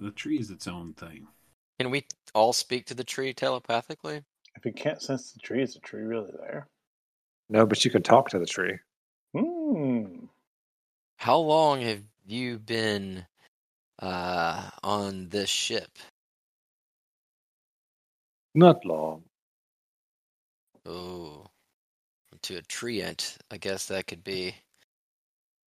The 0.00 0.10
tree 0.10 0.38
is 0.38 0.50
its 0.50 0.66
own 0.66 0.94
thing. 0.94 1.26
Can 1.78 1.90
we 1.90 2.06
all 2.34 2.52
speak 2.52 2.86
to 2.86 2.94
the 2.94 3.04
tree 3.04 3.32
telepathically? 3.32 4.22
If 4.56 4.64
you 4.64 4.72
can't 4.72 5.02
sense 5.02 5.32
the 5.32 5.40
tree, 5.40 5.62
is 5.62 5.74
the 5.74 5.80
tree 5.80 6.02
really 6.02 6.32
there? 6.38 6.68
No, 7.48 7.66
but 7.66 7.84
you 7.84 7.90
can 7.90 8.02
talk 8.02 8.30
to 8.30 8.38
the 8.38 8.46
tree. 8.46 8.78
Hmm. 9.36 10.26
How 11.16 11.38
long 11.38 11.80
have 11.82 12.02
you 12.24 12.58
been 12.58 13.26
uh, 14.00 14.70
on 14.82 15.28
this 15.28 15.50
ship? 15.50 15.98
Not 18.54 18.84
long. 18.84 19.24
Oh, 20.86 21.46
to 22.42 22.56
a 22.56 22.62
treant, 22.62 23.36
I 23.50 23.56
guess 23.56 23.86
that 23.86 24.06
could 24.06 24.22
be 24.22 24.54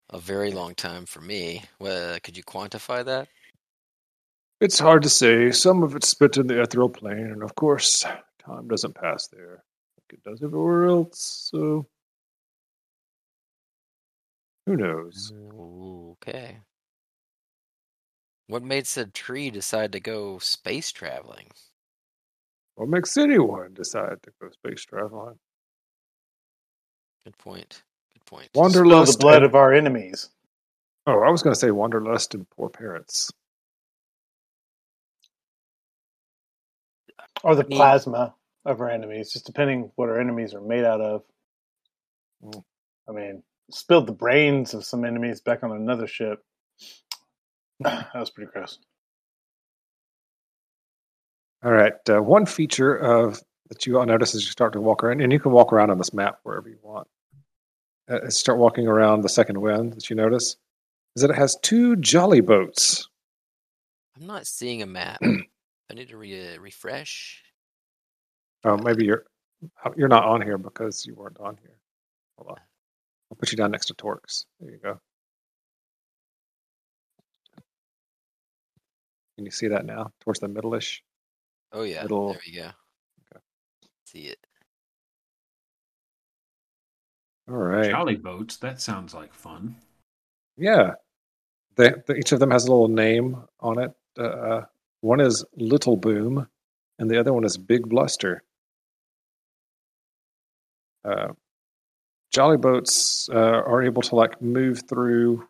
a 0.09 0.19
very 0.19 0.51
long 0.51 0.75
time 0.75 1.05
for 1.05 1.21
me. 1.21 1.63
Well, 1.79 2.17
could 2.21 2.37
you 2.37 2.43
quantify 2.43 3.03
that? 3.05 3.27
It's 4.59 4.79
hard 4.79 5.03
to 5.03 5.09
say. 5.09 5.51
Some 5.51 5.83
of 5.83 5.95
it's 5.95 6.07
spent 6.09 6.37
in 6.37 6.47
the 6.47 6.61
ethereal 6.61 6.89
plane, 6.89 7.27
and 7.31 7.43
of 7.43 7.53
course, 7.55 8.03
time 8.39 8.67
doesn't 8.67 8.95
pass 8.95 9.27
there 9.27 9.63
like 9.97 10.13
it 10.13 10.23
does 10.23 10.41
everywhere 10.41 10.85
else. 10.87 11.49
So, 11.51 11.87
who 14.65 14.75
knows? 14.77 15.31
Okay. 16.23 16.57
What 18.47 18.63
made 18.63 18.87
said 18.87 19.13
tree 19.13 19.49
decide 19.51 19.91
to 19.91 19.99
go 19.99 20.39
space 20.39 20.91
traveling? 20.91 21.47
What 22.75 22.89
makes 22.89 23.17
anyone 23.17 23.73
decide 23.73 24.23
to 24.23 24.31
go 24.41 24.49
space 24.49 24.81
traveling? 24.83 25.37
Good 27.25 27.37
point. 27.37 27.83
Good 28.13 28.25
point. 28.25 28.49
Spill 28.53 28.69
the 29.05 29.17
blood 29.19 29.37
and- 29.37 29.45
of 29.45 29.55
our 29.55 29.73
enemies. 29.73 30.29
oh, 31.05 31.21
I 31.21 31.29
was 31.29 31.43
going 31.43 31.53
to 31.53 31.59
say 31.59 31.71
wanderlust 31.71 32.33
and 32.33 32.49
poor 32.49 32.69
parents. 32.69 33.31
Or 37.43 37.55
the 37.55 37.63
I 37.63 37.67
mean- 37.67 37.77
plasma 37.77 38.33
of 38.65 38.81
our 38.81 38.89
enemies, 38.89 39.31
just 39.31 39.45
depending 39.45 39.91
what 39.95 40.09
our 40.09 40.19
enemies 40.19 40.53
are 40.53 40.61
made 40.61 40.83
out 40.83 41.01
of. 41.01 41.23
Mm. 42.43 42.63
I 43.07 43.11
mean, 43.13 43.43
spilled 43.71 44.07
the 44.07 44.13
brains 44.13 44.73
of 44.73 44.83
some 44.85 45.05
enemies 45.05 45.39
back 45.41 45.63
on 45.63 45.71
another 45.71 46.07
ship. 46.07 46.43
that 47.79 48.13
was 48.13 48.29
pretty 48.29 48.51
gross. 48.51 48.79
All 51.63 51.71
right. 51.71 51.93
Uh, 52.09 52.21
one 52.21 52.45
feature 52.45 52.95
of 52.95 53.41
that 53.69 53.85
you 53.85 53.97
all 53.99 54.05
notice 54.05 54.35
as 54.35 54.43
you 54.45 54.51
start 54.51 54.73
to 54.73 54.81
walk 54.81 55.03
around, 55.03 55.21
and 55.21 55.31
you 55.31 55.39
can 55.39 55.51
walk 55.51 55.73
around 55.73 55.89
on 55.89 55.97
this 55.97 56.13
map 56.13 56.39
wherever 56.43 56.69
you 56.69 56.77
want. 56.81 57.07
Uh, 58.09 58.19
as 58.25 58.37
start 58.37 58.57
walking 58.57 58.87
around 58.87 59.21
the 59.21 59.29
second 59.29 59.59
wind 59.59 59.93
that 59.93 60.09
you 60.09 60.15
notice 60.15 60.55
is 61.15 61.21
that 61.21 61.31
it 61.31 61.35
has 61.35 61.57
two 61.61 61.95
jolly 61.97 62.41
boats. 62.41 63.09
I'm 64.19 64.27
not 64.27 64.47
seeing 64.47 64.81
a 64.81 64.85
map. 64.85 65.21
I 65.89 65.93
need 65.93 66.09
to 66.09 66.17
re- 66.17 66.55
uh, 66.55 66.59
refresh. 66.59 67.41
Oh, 68.63 68.77
maybe 68.77 69.05
you're 69.05 69.25
you're 69.95 70.07
not 70.07 70.25
on 70.25 70.41
here 70.41 70.57
because 70.57 71.05
you 71.05 71.15
weren't 71.15 71.39
on 71.39 71.57
here. 71.61 71.77
Hold 72.37 72.51
on. 72.51 72.57
I'll 73.31 73.37
put 73.37 73.51
you 73.51 73.57
down 73.57 73.71
next 73.71 73.87
to 73.87 73.93
Torx. 73.93 74.45
There 74.59 74.71
you 74.71 74.77
go. 74.77 74.99
Can 79.35 79.45
you 79.45 79.51
see 79.51 79.67
that 79.67 79.85
now? 79.85 80.11
Towards 80.21 80.39
the 80.39 80.47
middle-ish? 80.47 81.03
Oh 81.71 81.83
yeah, 81.83 82.01
Little- 82.01 82.31
there 82.33 82.41
we 82.45 82.53
go. 82.53 82.61
Okay. 82.65 83.41
See 84.05 84.21
it. 84.27 84.39
All 87.49 87.55
right. 87.55 87.89
Jolly 87.91 88.15
boats. 88.15 88.57
That 88.57 88.81
sounds 88.81 89.13
like 89.13 89.33
fun. 89.33 89.75
Yeah. 90.57 90.93
They, 91.75 91.93
they, 92.07 92.17
each 92.17 92.31
of 92.31 92.39
them 92.39 92.51
has 92.51 92.65
a 92.65 92.71
little 92.71 92.87
name 92.87 93.37
on 93.59 93.79
it. 93.79 93.91
Uh, 94.17 94.61
one 95.07 95.21
is 95.21 95.45
Little 95.55 95.95
Boom, 95.95 96.47
and 96.99 97.09
the 97.09 97.17
other 97.17 97.31
one 97.31 97.45
is 97.45 97.57
Big 97.57 97.87
Bluster. 97.87 98.43
Uh, 101.05 101.29
jolly 102.33 102.57
boats 102.57 103.29
uh, 103.31 103.37
are 103.37 103.81
able 103.83 104.01
to 104.01 104.15
like 104.15 104.41
move 104.41 104.83
through 104.89 105.47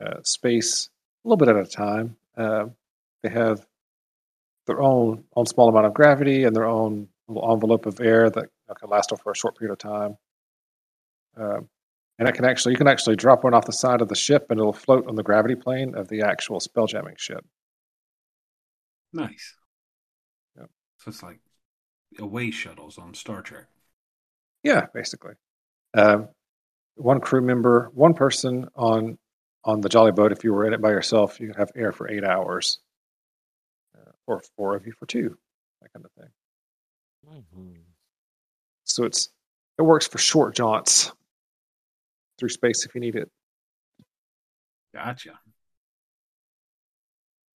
uh, 0.00 0.20
space 0.22 0.88
a 1.24 1.28
little 1.28 1.36
bit 1.36 1.48
at 1.48 1.56
a 1.56 1.68
time. 1.68 2.16
Uh, 2.36 2.66
they 3.24 3.30
have 3.30 3.66
their 4.68 4.80
own 4.80 5.24
own 5.34 5.46
small 5.46 5.68
amount 5.68 5.86
of 5.86 5.94
gravity 5.94 6.44
and 6.44 6.54
their 6.54 6.66
own 6.66 7.08
little 7.26 7.52
envelope 7.52 7.86
of 7.86 8.00
air 8.00 8.30
that 8.30 8.48
can 8.78 8.88
last 8.88 9.12
for 9.22 9.32
a 9.32 9.36
short 9.36 9.58
period 9.58 9.72
of 9.72 9.78
time. 9.78 10.16
Um, 11.36 11.68
and 12.20 12.28
it 12.28 12.34
can 12.36 12.44
actually 12.44 12.72
you 12.72 12.78
can 12.78 12.88
actually 12.88 13.16
drop 13.16 13.42
one 13.42 13.54
off 13.54 13.66
the 13.66 13.72
side 13.72 14.00
of 14.00 14.08
the 14.08 14.14
ship 14.14 14.46
and 14.50 14.60
it'll 14.60 14.72
float 14.72 15.08
on 15.08 15.16
the 15.16 15.24
gravity 15.24 15.56
plane 15.56 15.96
of 15.96 16.06
the 16.06 16.22
actual 16.22 16.60
spelljamming 16.60 17.18
ship. 17.18 17.44
Nice. 19.12 19.54
Yep. 20.58 20.70
So 20.98 21.08
it's 21.10 21.22
like 21.22 21.40
away 22.18 22.50
shuttles 22.50 22.98
on 22.98 23.14
Star 23.14 23.42
Trek. 23.42 23.66
Yeah, 24.62 24.86
basically. 24.92 25.34
Um, 25.94 26.28
one 26.96 27.20
crew 27.20 27.40
member, 27.42 27.90
one 27.94 28.14
person 28.14 28.68
on 28.74 29.18
on 29.64 29.80
the 29.80 29.88
jolly 29.88 30.12
boat. 30.12 30.32
If 30.32 30.44
you 30.44 30.52
were 30.52 30.66
in 30.66 30.72
it 30.74 30.80
by 30.80 30.90
yourself, 30.90 31.40
you 31.40 31.48
could 31.48 31.56
have 31.56 31.70
air 31.76 31.92
for 31.92 32.08
eight 32.10 32.24
hours, 32.24 32.78
uh, 33.96 34.12
or 34.26 34.42
four 34.56 34.74
of 34.76 34.86
you 34.86 34.92
for 34.92 35.06
two, 35.06 35.36
that 35.82 35.92
kind 35.92 36.04
of 36.04 36.12
thing. 36.12 36.30
Mhm. 37.26 37.84
So 38.84 39.04
it's 39.04 39.28
it 39.78 39.82
works 39.82 40.06
for 40.06 40.18
short 40.18 40.54
jaunts 40.54 41.12
through 42.38 42.48
space 42.50 42.84
if 42.84 42.94
you 42.94 43.00
need 43.00 43.16
it. 43.16 43.30
Gotcha. 44.94 45.38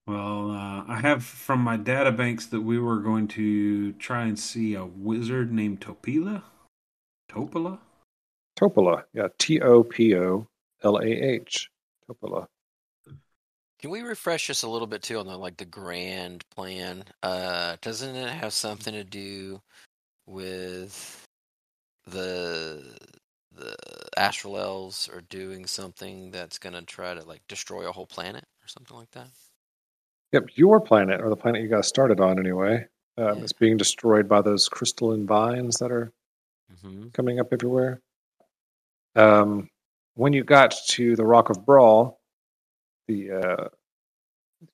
Well, 0.08 0.52
uh, 0.52 0.84
I 0.88 1.00
have 1.02 1.22
from 1.22 1.60
my 1.60 1.76
data 1.76 2.10
banks 2.10 2.46
that 2.46 2.62
we 2.62 2.78
were 2.78 3.00
going 3.00 3.28
to 3.28 3.92
try 3.92 4.24
and 4.24 4.38
see 4.38 4.74
a 4.74 4.86
wizard 4.86 5.52
named 5.52 5.82
Topila. 5.82 6.42
Topolah? 7.30 7.78
Topolah, 8.58 9.02
yeah, 9.12 9.28
T 9.38 9.60
O 9.60 9.82
P 9.82 10.16
O 10.16 10.48
L 10.82 10.96
A 10.96 11.04
H, 11.04 11.68
Topolah. 12.08 12.46
Can 13.80 13.90
we 13.90 14.00
refresh 14.00 14.46
just 14.46 14.62
a 14.62 14.70
little 14.70 14.86
bit 14.86 15.02
too 15.02 15.18
on 15.18 15.26
the 15.26 15.36
like 15.36 15.58
the 15.58 15.66
grand 15.66 16.42
plan? 16.48 17.04
Uh, 17.22 17.76
doesn't 17.82 18.16
it 18.16 18.30
have 18.30 18.54
something 18.54 18.94
to 18.94 19.04
do 19.04 19.60
with 20.24 21.22
the 22.06 22.96
the 23.54 23.76
astral 24.16 24.56
elves 24.56 25.06
are 25.12 25.20
doing 25.20 25.66
something 25.66 26.30
that's 26.30 26.58
gonna 26.58 26.80
try 26.80 27.12
to 27.12 27.22
like 27.24 27.42
destroy 27.46 27.86
a 27.86 27.92
whole 27.92 28.06
planet 28.06 28.46
or 28.62 28.68
something 28.68 28.96
like 28.96 29.10
that? 29.10 29.28
Yep, 30.32 30.50
your 30.56 30.80
planet, 30.80 31.20
or 31.20 31.30
the 31.30 31.36
planet 31.36 31.62
you 31.62 31.68
guys 31.68 31.86
started 31.88 32.20
on 32.20 32.38
anyway, 32.38 32.86
um, 33.16 33.38
Yeah. 33.38 33.44
is 33.44 33.52
being 33.52 33.76
destroyed 33.76 34.28
by 34.28 34.42
those 34.42 34.68
crystalline 34.68 35.26
vines 35.26 35.76
that 35.78 35.90
are 35.92 36.12
Mm-hmm. 36.72 37.08
coming 37.08 37.40
up 37.40 37.50
everywhere. 37.52 38.02
Um, 39.16 39.70
when 40.14 40.34
you 40.34 40.44
got 40.44 40.74
to 40.90 41.16
the 41.16 41.24
Rock 41.24 41.48
of 41.48 41.64
Bral, 41.64 42.16
the 43.06 43.30
uh, 43.32 43.68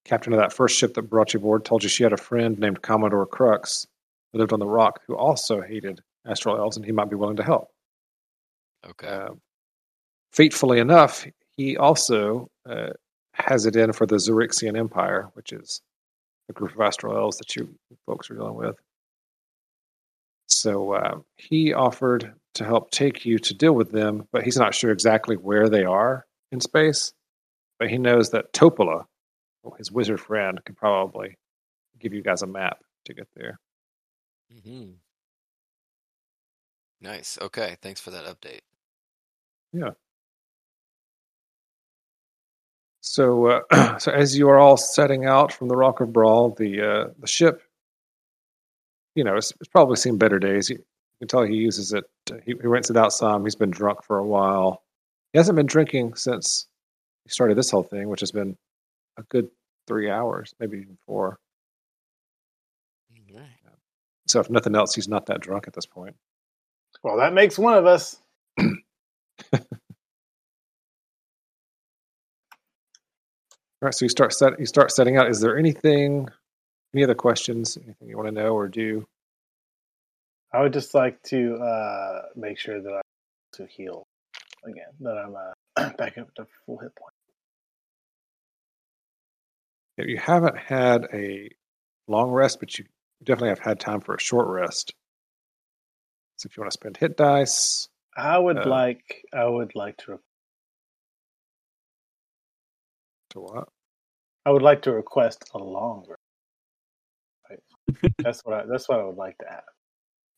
captain 0.04 0.32
of 0.32 0.40
that 0.40 0.52
first 0.52 0.76
ship 0.76 0.94
that 0.94 1.02
brought 1.02 1.32
you 1.34 1.38
aboard 1.38 1.64
told 1.64 1.84
you 1.84 1.88
she 1.88 2.02
had 2.02 2.12
a 2.12 2.16
friend 2.16 2.58
named 2.58 2.82
Commodore 2.82 3.26
Krux 3.28 3.86
who 4.32 4.38
lived 4.40 4.52
on 4.52 4.58
the 4.58 4.66
rock 4.66 5.02
who 5.06 5.14
also 5.16 5.60
hated 5.60 6.02
astral 6.26 6.56
elves 6.56 6.76
and 6.76 6.84
he 6.84 6.90
might 6.92 7.08
be 7.10 7.16
willing 7.16 7.36
to 7.36 7.44
help. 7.44 7.70
Okay. 8.84 9.06
Uh, 9.06 9.30
fatefully 10.32 10.80
enough, 10.80 11.24
he 11.56 11.76
also 11.76 12.50
uh, 12.68 12.90
has 13.34 13.66
it 13.66 13.76
in 13.76 13.92
for 13.92 14.06
the 14.06 14.16
Xaryxian 14.16 14.78
Empire, 14.78 15.28
which 15.34 15.52
is 15.52 15.82
the 16.46 16.52
group 16.54 16.72
of 16.74 16.80
astral 16.80 17.16
elves 17.16 17.38
that 17.38 17.54
you 17.56 17.74
folks 18.06 18.30
are 18.30 18.34
dealing 18.34 18.54
with. 18.54 18.76
So 20.48 20.92
uh, 20.92 21.18
he 21.36 21.72
offered 21.72 22.34
to 22.54 22.64
help 22.64 22.90
take 22.90 23.24
you 23.24 23.38
to 23.38 23.54
deal 23.54 23.72
with 23.74 23.90
them, 23.90 24.28
but 24.32 24.44
he's 24.44 24.56
not 24.56 24.74
sure 24.74 24.92
exactly 24.92 25.36
where 25.36 25.68
they 25.68 25.84
are 25.84 26.24
in 26.52 26.60
space. 26.60 27.12
But 27.78 27.90
he 27.90 27.98
knows 27.98 28.30
that 28.30 28.52
Topolah, 28.52 29.04
his 29.78 29.90
wizard 29.90 30.20
friend, 30.20 30.60
could 30.64 30.76
probably 30.76 31.36
give 31.98 32.14
you 32.14 32.22
guys 32.22 32.42
a 32.42 32.46
map 32.46 32.78
to 33.06 33.14
get 33.14 33.28
there. 33.34 33.58
hmm 34.62 34.92
Nice. 37.00 37.38
Okay. 37.40 37.76
Thanks 37.82 38.00
for 38.00 38.10
that 38.12 38.24
update. 38.24 38.60
So, 43.14 43.46
uh, 43.46 43.98
so 43.98 44.10
as 44.10 44.36
you 44.36 44.48
are 44.48 44.58
all 44.58 44.76
setting 44.76 45.24
out 45.24 45.52
from 45.52 45.68
the 45.68 45.76
Rock 45.76 46.00
of 46.00 46.08
Bral, 46.08 46.56
the 46.56 46.80
uh, 46.80 47.08
the 47.20 47.28
ship, 47.28 47.62
you 49.14 49.22
know, 49.22 49.36
it's, 49.36 49.52
it's 49.60 49.68
probably 49.68 49.94
seen 49.94 50.18
better 50.18 50.40
days. 50.40 50.68
You, 50.68 50.78
you 50.78 51.18
can 51.20 51.28
tell 51.28 51.44
he 51.44 51.54
uses 51.54 51.92
it. 51.92 52.02
He, 52.44 52.54
he 52.60 52.66
rents 52.66 52.90
it 52.90 52.96
out 52.96 53.12
some. 53.12 53.44
He's 53.44 53.54
been 53.54 53.70
drunk 53.70 54.02
for 54.02 54.18
a 54.18 54.26
while. 54.26 54.82
He 55.32 55.38
hasn't 55.38 55.54
been 55.54 55.66
drinking 55.66 56.16
since 56.16 56.66
he 57.22 57.30
started 57.30 57.56
this 57.56 57.70
whole 57.70 57.84
thing, 57.84 58.08
which 58.08 58.18
has 58.18 58.32
been 58.32 58.56
a 59.16 59.22
good 59.22 59.48
three 59.86 60.10
hours, 60.10 60.52
maybe 60.58 60.78
even 60.78 60.98
four. 61.06 61.38
All 63.12 63.38
right. 63.38 63.46
So, 64.26 64.40
if 64.40 64.50
nothing 64.50 64.74
else, 64.74 64.92
he's 64.92 65.06
not 65.06 65.26
that 65.26 65.40
drunk 65.40 65.68
at 65.68 65.72
this 65.72 65.86
point. 65.86 66.16
Well, 67.04 67.18
that 67.18 67.32
makes 67.32 67.60
one 67.60 67.78
of 67.78 67.86
us. 67.86 68.20
All 73.84 73.88
right, 73.88 73.94
so 73.94 74.06
you 74.06 74.08
start 74.08 74.32
set. 74.32 74.58
You 74.58 74.64
start 74.64 74.90
setting 74.92 75.18
out. 75.18 75.28
Is 75.28 75.42
there 75.42 75.58
anything, 75.58 76.26
any 76.94 77.04
other 77.04 77.14
questions? 77.14 77.76
Anything 77.76 78.08
you 78.08 78.16
want 78.16 78.28
to 78.28 78.32
know 78.32 78.54
or 78.54 78.66
do? 78.66 79.06
I 80.54 80.62
would 80.62 80.72
just 80.72 80.94
like 80.94 81.22
to 81.24 81.56
uh, 81.56 82.22
make 82.34 82.58
sure 82.58 82.80
that 82.80 82.90
I 82.90 83.02
to 83.58 83.66
heal 83.66 84.06
again. 84.64 84.88
That 85.00 85.18
I'm 85.18 85.36
uh, 85.36 85.90
back 85.98 86.16
up 86.16 86.34
to 86.36 86.46
full 86.64 86.78
hit 86.78 86.96
point. 86.96 87.12
If 89.98 90.06
you 90.08 90.16
haven't 90.16 90.56
had 90.56 91.06
a 91.12 91.50
long 92.08 92.30
rest, 92.30 92.60
but 92.60 92.78
you 92.78 92.86
definitely 93.22 93.50
have 93.50 93.58
had 93.58 93.80
time 93.80 94.00
for 94.00 94.14
a 94.14 94.20
short 94.20 94.48
rest. 94.48 94.94
So 96.38 96.46
if 96.46 96.56
you 96.56 96.62
want 96.62 96.70
to 96.72 96.78
spend 96.78 96.96
hit 96.96 97.18
dice, 97.18 97.86
I 98.16 98.38
would 98.38 98.60
Uh, 98.60 98.66
like. 98.66 99.26
I 99.34 99.44
would 99.44 99.74
like 99.74 99.98
to. 100.06 100.20
to 103.32 103.40
what? 103.40 103.68
I 104.46 104.50
would 104.50 104.62
like 104.62 104.82
to 104.82 104.92
request 104.92 105.44
a 105.54 105.58
longer. 105.58 106.16
Right. 107.48 107.60
that's 108.18 108.40
what. 108.44 108.54
I, 108.54 108.66
that's 108.66 108.88
what 108.88 109.00
I 109.00 109.04
would 109.04 109.16
like 109.16 109.36
to 109.38 109.46
have. 109.50 109.64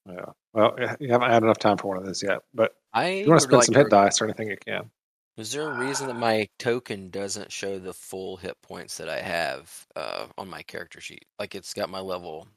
Yeah. 0.09 0.33
Well, 0.53 0.77
you 1.01 1.11
haven't 1.11 1.31
had 1.31 1.43
enough 1.43 1.59
time 1.59 1.77
for 1.77 1.89
one 1.89 1.97
of 1.97 2.07
those 2.07 2.23
yet. 2.23 2.39
But 2.55 2.77
I 2.93 3.07
if 3.07 3.27
you 3.27 3.31
want 3.31 3.41
to 3.41 3.45
spend 3.45 3.59
like 3.59 3.67
some 3.67 3.73
to 3.75 3.79
hit 3.81 3.85
re- 3.87 3.91
dice 3.91 4.21
or 4.21 4.25
anything, 4.25 4.49
you 4.51 4.57
can. 4.65 4.91
Is 5.37 5.53
there 5.53 5.69
a 5.69 5.79
reason 5.79 6.07
that 6.07 6.15
my 6.17 6.49
token 6.59 7.11
doesn't 7.11 7.53
show 7.53 7.79
the 7.79 7.93
full 7.93 8.37
hit 8.39 8.57
points 8.63 8.97
that 8.97 9.09
I 9.09 9.21
have 9.21 9.87
uh, 9.95 10.27
on 10.39 10.49
my 10.49 10.63
character 10.63 11.01
sheet? 11.01 11.27
Like 11.39 11.55
it's 11.55 11.75
got 11.75 11.91
my 11.91 12.01
level, 12.01 12.49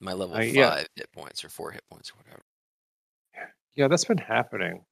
my 0.00 0.12
level 0.14 0.34
Uh, 0.36 0.38
five 0.38 0.54
yeah. 0.54 0.82
hit 0.96 1.12
points 1.12 1.44
or 1.44 1.50
four 1.50 1.70
hit 1.72 1.82
points 1.90 2.10
or 2.10 2.14
whatever. 2.18 2.42
Yeah, 3.74 3.88
that's 3.88 4.04
been 4.04 4.18
happening 4.18 4.84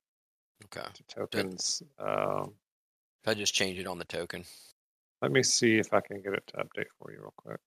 Okay, 0.65 0.87
to 0.95 1.03
tokens. 1.05 1.83
Um, 1.99 2.53
I 3.27 3.35
just 3.35 3.55
change 3.55 3.79
it 3.79 3.87
on 3.87 3.99
the 3.99 4.05
token. 4.05 4.45
Let 5.23 5.33
me 5.33 5.43
see 5.43 5.79
if 5.79 5.93
I 5.93 6.01
can 6.01 6.21
get 6.23 6.35
it 6.35 6.45
to 6.49 6.57
update 6.59 6.87
for 6.99 7.13
you 7.13 7.19
real 7.21 7.35
quick. 7.37 7.61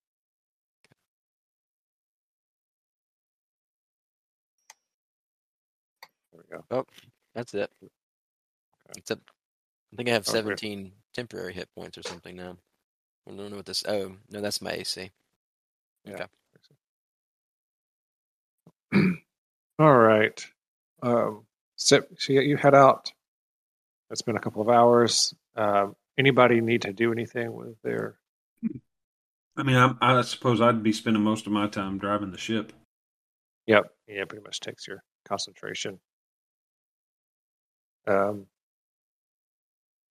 There 6.32 6.42
we 6.50 6.58
go. 6.58 6.66
Oh, 6.72 6.86
that's 7.34 7.54
it. 7.54 7.72
Except, 8.98 9.22
I 9.92 9.96
think 9.96 10.10
I 10.10 10.14
have 10.14 10.28
Oh, 10.28 10.32
great. 10.32 10.60
17 10.60 10.92
temporary 11.14 11.54
hit 11.54 11.70
points 11.76 11.98
or 11.98 12.04
something 12.04 12.36
now. 12.36 12.58
I 13.28 13.32
don't 13.32 13.50
know 13.52 13.58
what 13.58 13.66
this. 13.66 13.84
Oh 13.88 14.16
no, 14.30 14.42
that's 14.42 14.62
my 14.62 14.72
AC. 14.72 15.12
Okay. 16.08 16.26
All 19.80 19.98
right. 19.98 20.46
Um, 21.02 21.46
so, 21.76 22.04
so 22.18 22.34
you 22.34 22.58
head 22.58 22.76
out. 22.76 23.12
It's 24.12 24.22
been 24.22 24.36
a 24.36 24.42
couple 24.42 24.62
of 24.62 24.70
hours. 24.70 25.34
Um, 25.56 25.96
anybody 26.18 26.62
need 26.62 26.84
to 26.84 26.94
do 26.94 27.12
anything 27.12 27.54
with 27.54 27.82
their? 27.84 28.16
I 29.56 29.64
mean, 29.64 29.76
I, 29.76 29.94
I 30.02 30.22
suppose 30.22 30.62
I'd 30.62 30.84
be 30.84 30.94
spending 30.94 31.24
most 31.24 31.46
of 31.46 31.54
my 31.54 31.68
time 31.68 32.00
driving 32.00 32.32
the 32.32 32.38
ship. 32.38 32.74
Yep. 33.68 33.92
Yeah, 34.08 34.26
pretty 34.26 34.44
much 34.44 34.60
takes 34.60 34.88
your 34.88 35.04
concentration. 35.26 36.00
Um, 38.08 38.48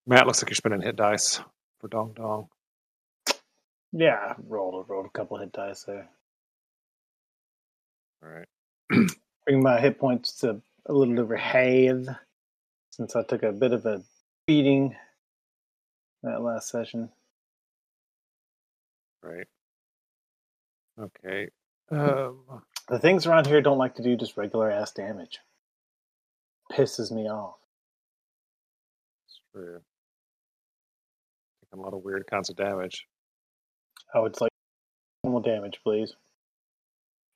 Matt, 0.07 0.25
looks 0.25 0.41
like 0.41 0.49
you're 0.49 0.55
spending 0.55 0.81
hit 0.81 0.95
dice 0.95 1.39
for 1.79 1.87
Dong 1.87 2.13
Dong. 2.15 2.47
Yeah, 3.91 4.15
I 4.15 4.35
rolled 4.47 4.89
rolled 4.89 5.05
a 5.05 5.09
couple 5.09 5.37
hit 5.37 5.51
dice 5.51 5.83
there. 5.83 6.09
All 8.23 8.29
right. 8.29 8.47
Bring 9.45 9.61
my 9.61 9.79
hit 9.79 9.99
points 9.99 10.39
to 10.39 10.61
a 10.87 10.93
little 10.93 11.19
over 11.19 11.35
half 11.35 12.15
since 12.91 13.15
I 13.15 13.23
took 13.23 13.43
a 13.43 13.51
bit 13.51 13.71
of 13.71 13.85
a 13.85 14.01
beating 14.47 14.95
that 16.23 16.41
last 16.41 16.69
session. 16.69 17.09
Right. 19.21 19.47
Okay. 20.99 21.49
Um, 21.91 22.39
The 22.89 22.99
things 22.99 23.25
around 23.25 23.47
here 23.47 23.61
don't 23.61 23.77
like 23.77 23.95
to 23.95 24.03
do 24.03 24.15
just 24.15 24.37
regular 24.37 24.69
ass 24.69 24.91
damage. 24.91 25.39
Pisses 26.71 27.11
me 27.11 27.29
off. 27.29 27.55
it's 29.27 29.39
true. 29.53 29.81
Taking 31.63 31.79
a 31.79 31.85
lot 31.85 31.93
of 31.93 32.03
weird 32.03 32.25
kinds 32.27 32.49
of 32.49 32.55
damage. 32.55 33.07
I 34.13 34.19
would 34.19 34.39
like 34.41 34.51
normal 35.23 35.41
damage, 35.41 35.79
please. 35.83 36.13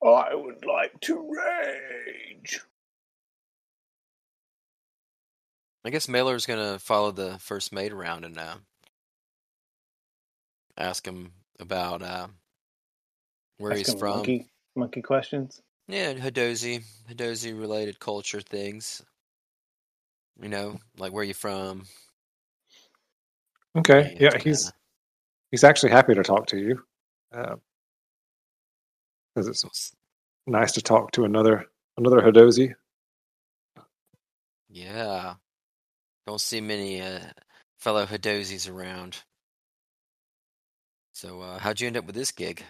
I 0.06 0.36
would 0.36 0.64
like 0.66 1.00
to 1.02 1.30
rage. 1.34 2.60
I 5.84 5.90
guess 5.90 6.08
Melur's 6.08 6.46
gonna 6.46 6.78
follow 6.80 7.12
the 7.12 7.38
first 7.40 7.72
mate 7.74 7.94
around 7.94 8.26
and 8.26 8.38
uh, 8.38 8.56
ask 10.78 11.06
him 11.06 11.32
about 11.60 12.02
uh, 12.02 12.28
where 13.58 13.72
Ask 13.72 13.80
he's 13.80 13.94
him 13.94 14.00
from. 14.00 14.16
Monkey, 14.18 14.46
monkey 14.76 15.02
questions. 15.02 15.62
Yeah, 15.88 16.14
Hadozee, 16.14 16.84
Hadozee 17.10 17.58
related 17.60 18.00
culture 18.00 18.42
things. 18.42 19.02
You 20.42 20.50
know, 20.50 20.80
like 20.98 21.14
where 21.14 21.24
you 21.24 21.34
from. 21.34 21.86
Okay. 23.76 24.12
and 24.12 24.22
Yeah, 24.22 24.30
kinda- 24.32 24.44
he's 24.44 24.72
he's 25.52 25.64
actually 25.64 25.92
happy 25.92 26.14
to 26.14 26.24
talk 26.24 26.48
to 26.48 26.58
you 26.58 26.84
because 27.32 29.48
it's 29.48 29.94
nice 30.46 30.74
to 30.74 30.82
talk 30.82 31.12
to 31.12 31.26
another 31.26 31.66
another 31.98 32.22
Hadozee. 32.22 32.74
Yeah. 34.70 35.36
Don't 36.28 36.42
see 36.42 36.62
many 36.62 37.02
uh, 37.02 37.20
fellow 37.78 38.06
Hadozees 38.06 38.70
around. 38.72 39.18
So, 41.18 41.42
uh, 41.42 41.58
how'd 41.58 41.82
you 41.82 41.88
end 41.88 41.98
up 41.98 42.06
with 42.06 42.14
this 42.14 42.32
gig? 42.32 42.64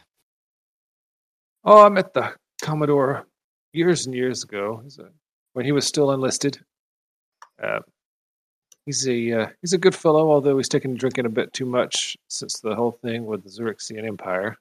Oh, 1.66 1.86
I 1.86 1.90
met 1.90 2.14
the 2.14 2.34
Commodore 2.62 3.28
years 3.74 4.06
and 4.06 4.16
years 4.16 4.46
ago 4.46 4.82
when 5.52 5.66
he 5.66 5.74
was 5.74 5.86
still 5.86 6.14
enlisted. 6.14 6.58
Uh, 7.62 7.80
he's 8.86 9.06
a 9.06 9.32
uh, 9.34 9.48
he's 9.60 9.74
a 9.74 9.78
good 9.78 9.94
fellow, 9.94 10.32
although 10.32 10.56
he's 10.56 10.70
taken 10.70 10.94
to 10.94 10.98
drinking 10.98 11.26
a 11.26 11.30
bit 11.30 11.52
too 11.52 11.66
much 11.66 12.16
since 12.30 12.62
the 12.62 12.74
whole 12.74 12.94
thing 12.94 13.26
with 13.26 13.44
the 13.44 13.50
Xaryxian 13.50 14.08
Empire. 14.08 14.56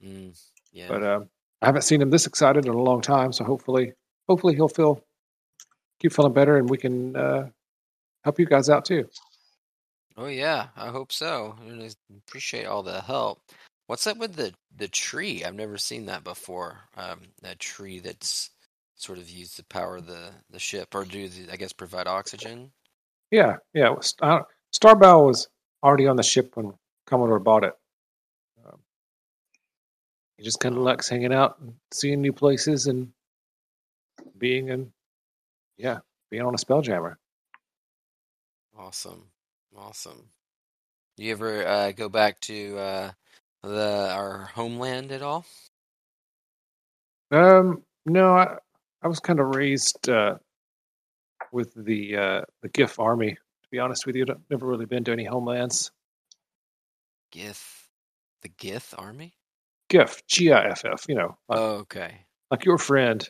Mm, 0.00 0.40
yeah. 0.72 0.86
But 0.86 1.02
um, 1.02 1.28
I 1.60 1.66
haven't 1.66 1.82
seen 1.82 2.00
him 2.00 2.10
this 2.10 2.28
excited 2.28 2.66
in 2.66 2.72
a 2.72 2.80
long 2.80 3.00
time, 3.00 3.32
so 3.32 3.42
hopefully, 3.42 3.94
hopefully 4.28 4.54
he'll 4.54 4.68
feel 4.68 5.02
keep 5.98 6.12
feeling 6.12 6.34
better, 6.34 6.56
and 6.56 6.70
we 6.70 6.78
can 6.78 7.16
uh, 7.16 7.48
help 8.22 8.38
you 8.38 8.46
guys 8.46 8.70
out 8.70 8.84
too. 8.84 9.08
Oh 10.16 10.26
yeah, 10.26 10.68
I 10.76 10.88
hope 10.88 11.12
so. 11.12 11.56
I 11.68 11.90
appreciate 12.26 12.66
all 12.66 12.82
the 12.82 13.00
help. 13.00 13.40
What's 13.86 14.06
up 14.06 14.18
with 14.18 14.34
the 14.34 14.52
the 14.76 14.88
tree? 14.88 15.44
I've 15.44 15.54
never 15.54 15.78
seen 15.78 16.06
that 16.06 16.24
before. 16.24 16.78
Um, 16.96 17.20
that 17.42 17.58
tree 17.58 18.00
that's 18.00 18.50
sort 18.96 19.18
of 19.18 19.28
used 19.28 19.56
to 19.56 19.64
power 19.64 20.00
the 20.00 20.30
the 20.50 20.58
ship, 20.58 20.94
or 20.94 21.04
do 21.04 21.28
the, 21.28 21.52
I 21.52 21.56
guess 21.56 21.72
provide 21.72 22.06
oxygen? 22.06 22.72
Yeah, 23.30 23.56
yeah. 23.74 23.90
was- 23.90 24.14
uh, 24.20 24.42
was 24.82 25.48
already 25.82 26.06
on 26.06 26.16
the 26.16 26.22
ship 26.22 26.56
when 26.56 26.72
Commodore 27.06 27.38
bought 27.38 27.64
it. 27.64 27.74
Um, 28.64 28.78
he 30.36 30.44
just 30.44 30.60
kind 30.60 30.76
of 30.76 30.82
likes 30.82 31.08
hanging 31.08 31.32
out 31.32 31.58
and 31.60 31.74
seeing 31.92 32.20
new 32.20 32.32
places 32.32 32.86
and 32.86 33.12
being 34.38 34.68
in, 34.68 34.92
yeah, 35.76 35.98
being 36.30 36.42
on 36.42 36.54
a 36.54 36.58
spelljammer. 36.58 37.16
Awesome, 38.76 39.30
awesome. 39.76 40.30
Do 41.16 41.24
you 41.24 41.32
ever 41.32 41.66
uh, 41.66 41.92
go 41.92 42.08
back 42.08 42.40
to 42.42 42.78
uh, 42.78 43.10
the 43.62 44.10
our 44.12 44.50
homeland 44.54 45.12
at 45.12 45.22
all? 45.22 45.46
Um, 47.30 47.82
no, 48.04 48.36
I, 48.36 48.56
I 49.02 49.08
was 49.08 49.20
kind 49.20 49.40
of 49.40 49.54
raised 49.54 50.08
uh, 50.08 50.36
with 51.52 51.72
the 51.74 52.16
uh, 52.16 52.42
the 52.62 52.68
Giff 52.68 52.98
army. 53.00 53.32
To 53.32 53.68
be 53.70 53.78
honest 53.78 54.06
with 54.06 54.14
you, 54.14 54.24
I've 54.28 54.36
never 54.50 54.66
really 54.66 54.86
been 54.86 55.04
to 55.04 55.12
any 55.12 55.24
homelands. 55.24 55.90
Gith, 57.34 57.88
the 58.42 58.48
Gith 58.48 58.94
army. 58.96 59.34
Giff, 59.88 60.24
G 60.26 60.52
I 60.52 60.66
F 60.68 60.84
F. 60.84 61.06
You 61.08 61.16
know, 61.16 61.36
like, 61.48 61.58
Oh, 61.58 61.74
okay. 61.76 62.20
like 62.50 62.64
your 62.64 62.78
friend, 62.78 63.28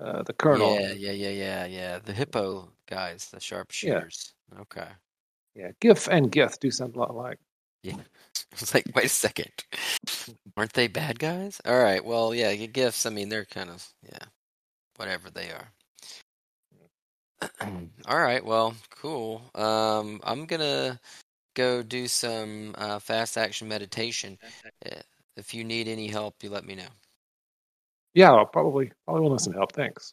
uh, 0.00 0.22
the 0.22 0.32
colonel. 0.32 0.74
Yeah, 0.80 0.92
yeah, 0.92 1.12
yeah, 1.12 1.30
yeah, 1.30 1.66
yeah. 1.66 1.98
The 1.98 2.12
hippo 2.12 2.70
guys, 2.88 3.28
the 3.30 3.40
sharpshooters. 3.40 4.32
Okay. 4.60 4.88
Yeah, 5.56 5.70
GIF 5.80 6.06
and 6.08 6.30
GIF 6.30 6.60
do 6.60 6.70
sound 6.70 6.96
a 6.96 6.98
lot 6.98 7.16
like. 7.16 7.38
Yeah. 7.82 7.94
I 7.96 8.60
was 8.60 8.74
like, 8.74 8.84
wait 8.94 9.06
a 9.06 9.08
second. 9.08 9.50
Aren't 10.56 10.74
they 10.74 10.86
bad 10.86 11.18
guys? 11.18 11.60
All 11.64 11.78
right. 11.82 12.04
Well, 12.04 12.34
yeah, 12.34 12.48
y- 12.48 12.66
gifts. 12.66 13.06
I 13.06 13.10
mean, 13.10 13.28
they're 13.30 13.46
kind 13.46 13.70
of 13.70 13.86
yeah, 14.02 14.26
whatever 14.96 15.30
they 15.30 15.50
are. 15.50 15.72
All 18.06 18.18
right. 18.20 18.44
Well, 18.44 18.74
cool. 18.90 19.42
Um, 19.54 20.20
I'm 20.24 20.44
gonna 20.46 21.00
go 21.54 21.82
do 21.82 22.06
some 22.06 22.74
uh, 22.76 22.98
fast 22.98 23.38
action 23.38 23.66
meditation. 23.68 24.38
Uh, 24.84 25.00
If 25.36 25.54
you 25.54 25.64
need 25.64 25.88
any 25.88 26.06
help, 26.08 26.42
you 26.42 26.50
let 26.50 26.64
me 26.66 26.74
know. 26.74 26.88
Yeah, 28.14 28.32
I'll 28.32 28.46
probably 28.46 28.92
probably 29.04 29.22
will 29.22 29.30
need 29.30 29.40
some 29.40 29.52
help. 29.54 29.72
Thanks. 29.72 30.12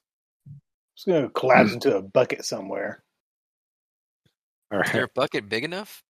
Just 0.96 1.08
gonna 1.08 1.30
collapse 1.30 1.74
into 1.74 1.96
a 1.98 2.02
bucket 2.02 2.46
somewhere. 2.46 3.04
All 4.74 4.82
Is 4.82 4.92
there 4.92 5.02
right. 5.04 5.10
a 5.10 5.14
bucket 5.14 5.48
big 5.50 5.64
enough? 5.64 6.04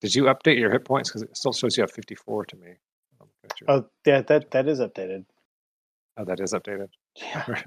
Did 0.00 0.14
you 0.14 0.24
update 0.24 0.58
your 0.58 0.70
hit 0.70 0.84
points? 0.84 1.10
Because 1.10 1.22
it 1.22 1.36
still 1.36 1.52
shows 1.52 1.76
you 1.76 1.82
have 1.82 1.90
54 1.92 2.46
to 2.46 2.56
me. 2.56 2.68
I'm 3.20 3.26
looking 3.42 3.50
at 3.50 3.60
your- 3.60 3.70
Oh, 3.70 3.88
yeah, 4.06 4.22
that 4.22 4.50
that 4.52 4.66
is 4.68 4.80
updated. 4.80 5.26
oh, 6.16 6.24
that 6.24 6.40
is 6.40 6.52
updated. 6.54 6.88
Yeah, 7.16 7.44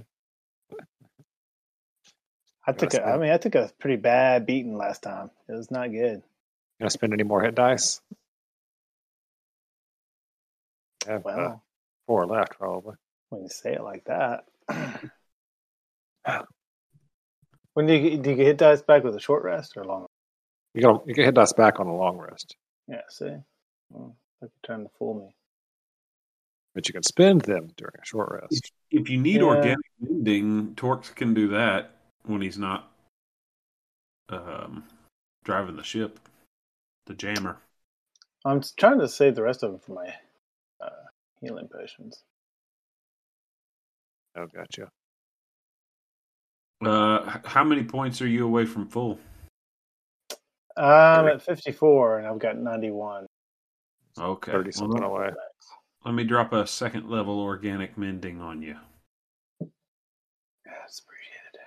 I 2.68 2.72
took 2.74 2.92
Gotta 2.92 3.06
a. 3.12 3.14
I 3.16 3.18
mean, 3.18 3.32
I 3.32 3.38
took 3.38 3.56
a 3.56 3.72
pretty 3.80 3.98
bad 3.98 4.46
beating 4.46 4.78
last 4.78 5.04
time. 5.04 5.30
It 5.50 5.54
was 5.54 5.70
not 5.72 5.92
good. 5.92 6.22
Gonna 6.80 6.90
spend 6.90 7.14
any 7.14 7.24
more 7.24 7.42
hit 7.44 7.54
dice? 7.56 8.02
I 11.08 11.12
have 11.14 11.26
uh, 11.26 11.56
four 12.08 12.26
left, 12.28 12.58
probably. 12.58 12.96
when 13.30 13.42
you 13.44 13.50
say 13.50 13.74
it 13.74 13.82
like 13.84 14.06
that. 14.06 14.46
when 17.74 17.88
do 17.88 17.94
you 17.94 18.10
get- 18.12 18.22
do 18.22 18.30
you 18.30 18.36
get 18.38 18.46
hit 18.46 18.58
dice 18.58 18.82
back 18.82 19.04
with 19.04 19.16
a 19.16 19.20
short 19.20 19.44
rest 19.44 19.76
or 19.76 19.82
a 19.82 19.88
long? 19.88 20.08
You 20.74 20.82
got 20.82 21.08
you 21.08 21.14
get 21.14 21.26
hit 21.26 21.36
dice 21.36 21.54
back 21.54 21.80
on 21.80 21.88
a 21.88 21.96
long 21.96 22.18
rest, 22.18 22.56
Yeah, 22.88 23.02
see, 23.10 23.36
well, 23.90 24.16
like 24.42 24.52
you're 24.52 24.76
trying 24.76 24.86
to 24.86 24.92
fool 24.98 25.14
me. 25.16 25.36
but 26.74 26.88
you 26.88 26.94
can 26.94 27.04
spend 27.04 27.42
them 27.42 27.72
during 27.76 27.94
a 28.02 28.06
short 28.06 28.32
rest. 28.42 28.72
If 28.90 29.10
you 29.10 29.18
need 29.20 29.42
Yeah. 29.42 29.48
organic 29.48 29.86
mending, 30.00 30.76
Torx 30.76 31.14
can 31.14 31.34
do 31.34 31.50
that 31.50 31.92
when 32.24 32.42
he's 32.42 32.58
not 32.58 32.90
um, 34.30 34.86
driving 35.44 35.76
the 35.76 35.84
ship, 35.84 36.20
the 37.06 37.14
jammer. 37.14 37.58
I'm 38.46 38.62
trying 38.78 39.00
to 39.00 39.10
save 39.10 39.36
the 39.36 39.44
rest 39.44 39.64
of 39.64 39.72
them 39.72 39.80
for 39.82 39.94
my 39.94 40.14
uh, 40.80 40.90
healing 41.42 41.68
potions. 41.68 42.24
Oh, 44.38 44.48
gotcha. 44.48 44.90
Uh, 46.84 47.40
how 47.46 47.64
many 47.66 47.84
points 47.84 48.22
are 48.22 48.28
you 48.28 48.46
away 48.46 48.66
from 48.66 48.88
full? 48.88 49.20
I'm 50.78 51.28
at 51.28 51.42
54 51.42 52.20
and 52.20 52.28
I've 52.28 52.40
got 52.40 52.58
91. 52.58 53.26
Okay. 54.20 54.52
30 54.52 54.64
well, 54.68 54.72
something 54.74 55.02
let, 55.02 55.10
away. 55.10 55.30
let 56.06 56.14
me 56.14 56.24
drop 56.24 56.54
a 56.54 56.66
second 56.68 57.10
level 57.10 57.40
organic 57.40 57.98
mending 57.98 58.42
on 58.42 58.62
you. 58.62 58.76
Yes, 59.62 61.02
appreciated. 61.04 61.60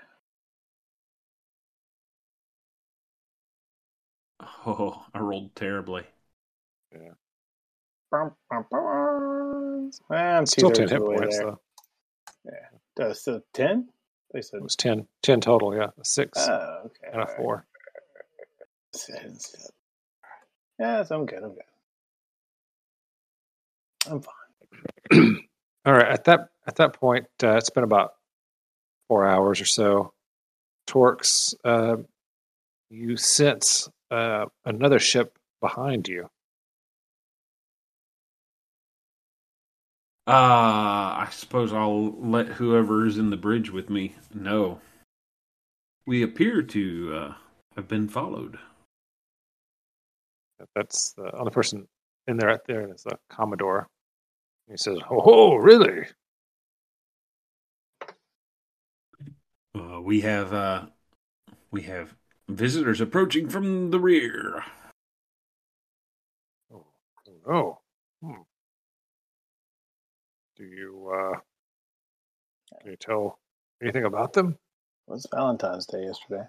Oh, 4.66 5.04
I 5.12 5.18
rolled 5.18 5.54
terribly. 5.54 6.04
Bum, 8.10 8.32
bum, 8.50 8.64
bum. 8.70 9.90
I'm 10.10 10.46
Still 10.46 10.70
10 10.70 10.88
two-thirds 10.88 10.90
hit 10.92 10.96
of 11.00 11.04
the 11.04 11.10
way 11.10 11.16
points, 11.18 11.36
there. 11.36 11.46
though. 11.46 11.60
Yeah. 12.98 13.06
Uh, 13.06 13.12
so 13.12 13.42
10? 13.52 13.88
They 14.32 14.40
said. 14.40 14.58
It 14.58 14.62
was 14.62 14.76
10, 14.76 15.06
10 15.22 15.40
total, 15.42 15.74
yeah. 15.74 15.88
A 16.00 16.04
six 16.04 16.38
Oh, 16.48 16.82
okay. 16.86 17.08
and 17.12 17.16
a 17.16 17.24
alright. 17.24 17.36
four. 17.36 17.66
Yes, 20.78 21.10
I'm 21.10 21.26
good. 21.26 21.42
I'm 21.42 21.54
good. 21.54 21.62
I'm 24.10 24.20
fine. 24.20 25.36
All 25.86 25.92
right. 25.92 26.08
At 26.08 26.24
that 26.24 26.48
at 26.66 26.76
that 26.76 26.94
point, 26.94 27.26
uh, 27.42 27.56
it's 27.56 27.70
been 27.70 27.84
about 27.84 28.14
four 29.08 29.26
hours 29.26 29.60
or 29.60 29.66
so. 29.66 30.12
Torx, 30.86 31.54
uh, 31.64 31.96
you 32.90 33.16
sense 33.16 33.88
uh, 34.10 34.46
another 34.64 34.98
ship 34.98 35.38
behind 35.60 36.08
you. 36.08 36.28
Uh, 40.26 40.30
I 41.20 41.28
suppose 41.32 41.72
I'll 41.72 42.12
let 42.12 42.46
whoever's 42.46 43.18
in 43.18 43.28
the 43.28 43.36
bridge 43.36 43.70
with 43.70 43.90
me 43.90 44.14
know. 44.32 44.80
We 46.06 46.22
appear 46.22 46.62
to 46.62 47.14
uh, 47.14 47.34
have 47.76 47.88
been 47.88 48.08
followed. 48.08 48.58
That's 50.74 51.12
the 51.12 51.34
only 51.36 51.50
person 51.50 51.86
in 52.26 52.36
there. 52.36 52.48
Right 52.48 52.60
there 52.66 52.92
is 52.92 53.02
the 53.02 53.18
Commodore. 53.28 53.88
He 54.68 54.76
says, 54.76 54.98
"Oh, 55.10 55.22
oh 55.24 55.56
really? 55.56 56.06
Uh, 59.74 60.00
we 60.00 60.20
have 60.20 60.52
uh, 60.52 60.86
we 61.70 61.82
have 61.82 62.14
visitors 62.48 63.00
approaching 63.00 63.48
from 63.48 63.90
the 63.90 63.98
rear. 63.98 64.64
Oh, 66.72 66.86
oh. 67.48 67.78
Hmm. 68.22 68.42
Do 70.56 70.64
you 70.64 71.10
uh, 71.12 71.38
can 72.80 72.90
you 72.92 72.96
tell 72.96 73.38
anything 73.82 74.04
about 74.04 74.32
them? 74.32 74.56
It 75.08 75.10
was 75.10 75.26
Valentine's 75.30 75.86
Day 75.86 76.04
yesterday. 76.04 76.44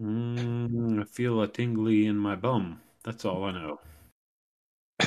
Mm, 0.00 1.00
I 1.00 1.04
feel 1.04 1.42
a 1.42 1.46
tingly 1.46 2.06
in 2.06 2.16
my 2.16 2.34
bum. 2.34 2.80
That's 3.04 3.24
all 3.24 3.44
I 3.44 3.52
know. 3.52 3.80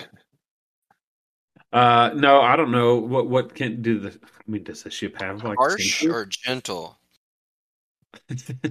Uh, 1.72 2.12
no, 2.14 2.40
I 2.40 2.56
don't 2.56 2.70
know 2.70 2.98
what 2.98 3.28
what 3.28 3.56
can 3.56 3.82
do 3.82 3.98
the. 3.98 4.10
I 4.10 4.52
mean, 4.52 4.64
does 4.64 4.84
the 4.84 4.92
ship 4.92 5.20
have 5.20 5.44
like 5.44 5.58
Harsh 5.58 6.04
sensors? 6.04 6.14
or 6.14 6.26
gentle? 6.28 7.00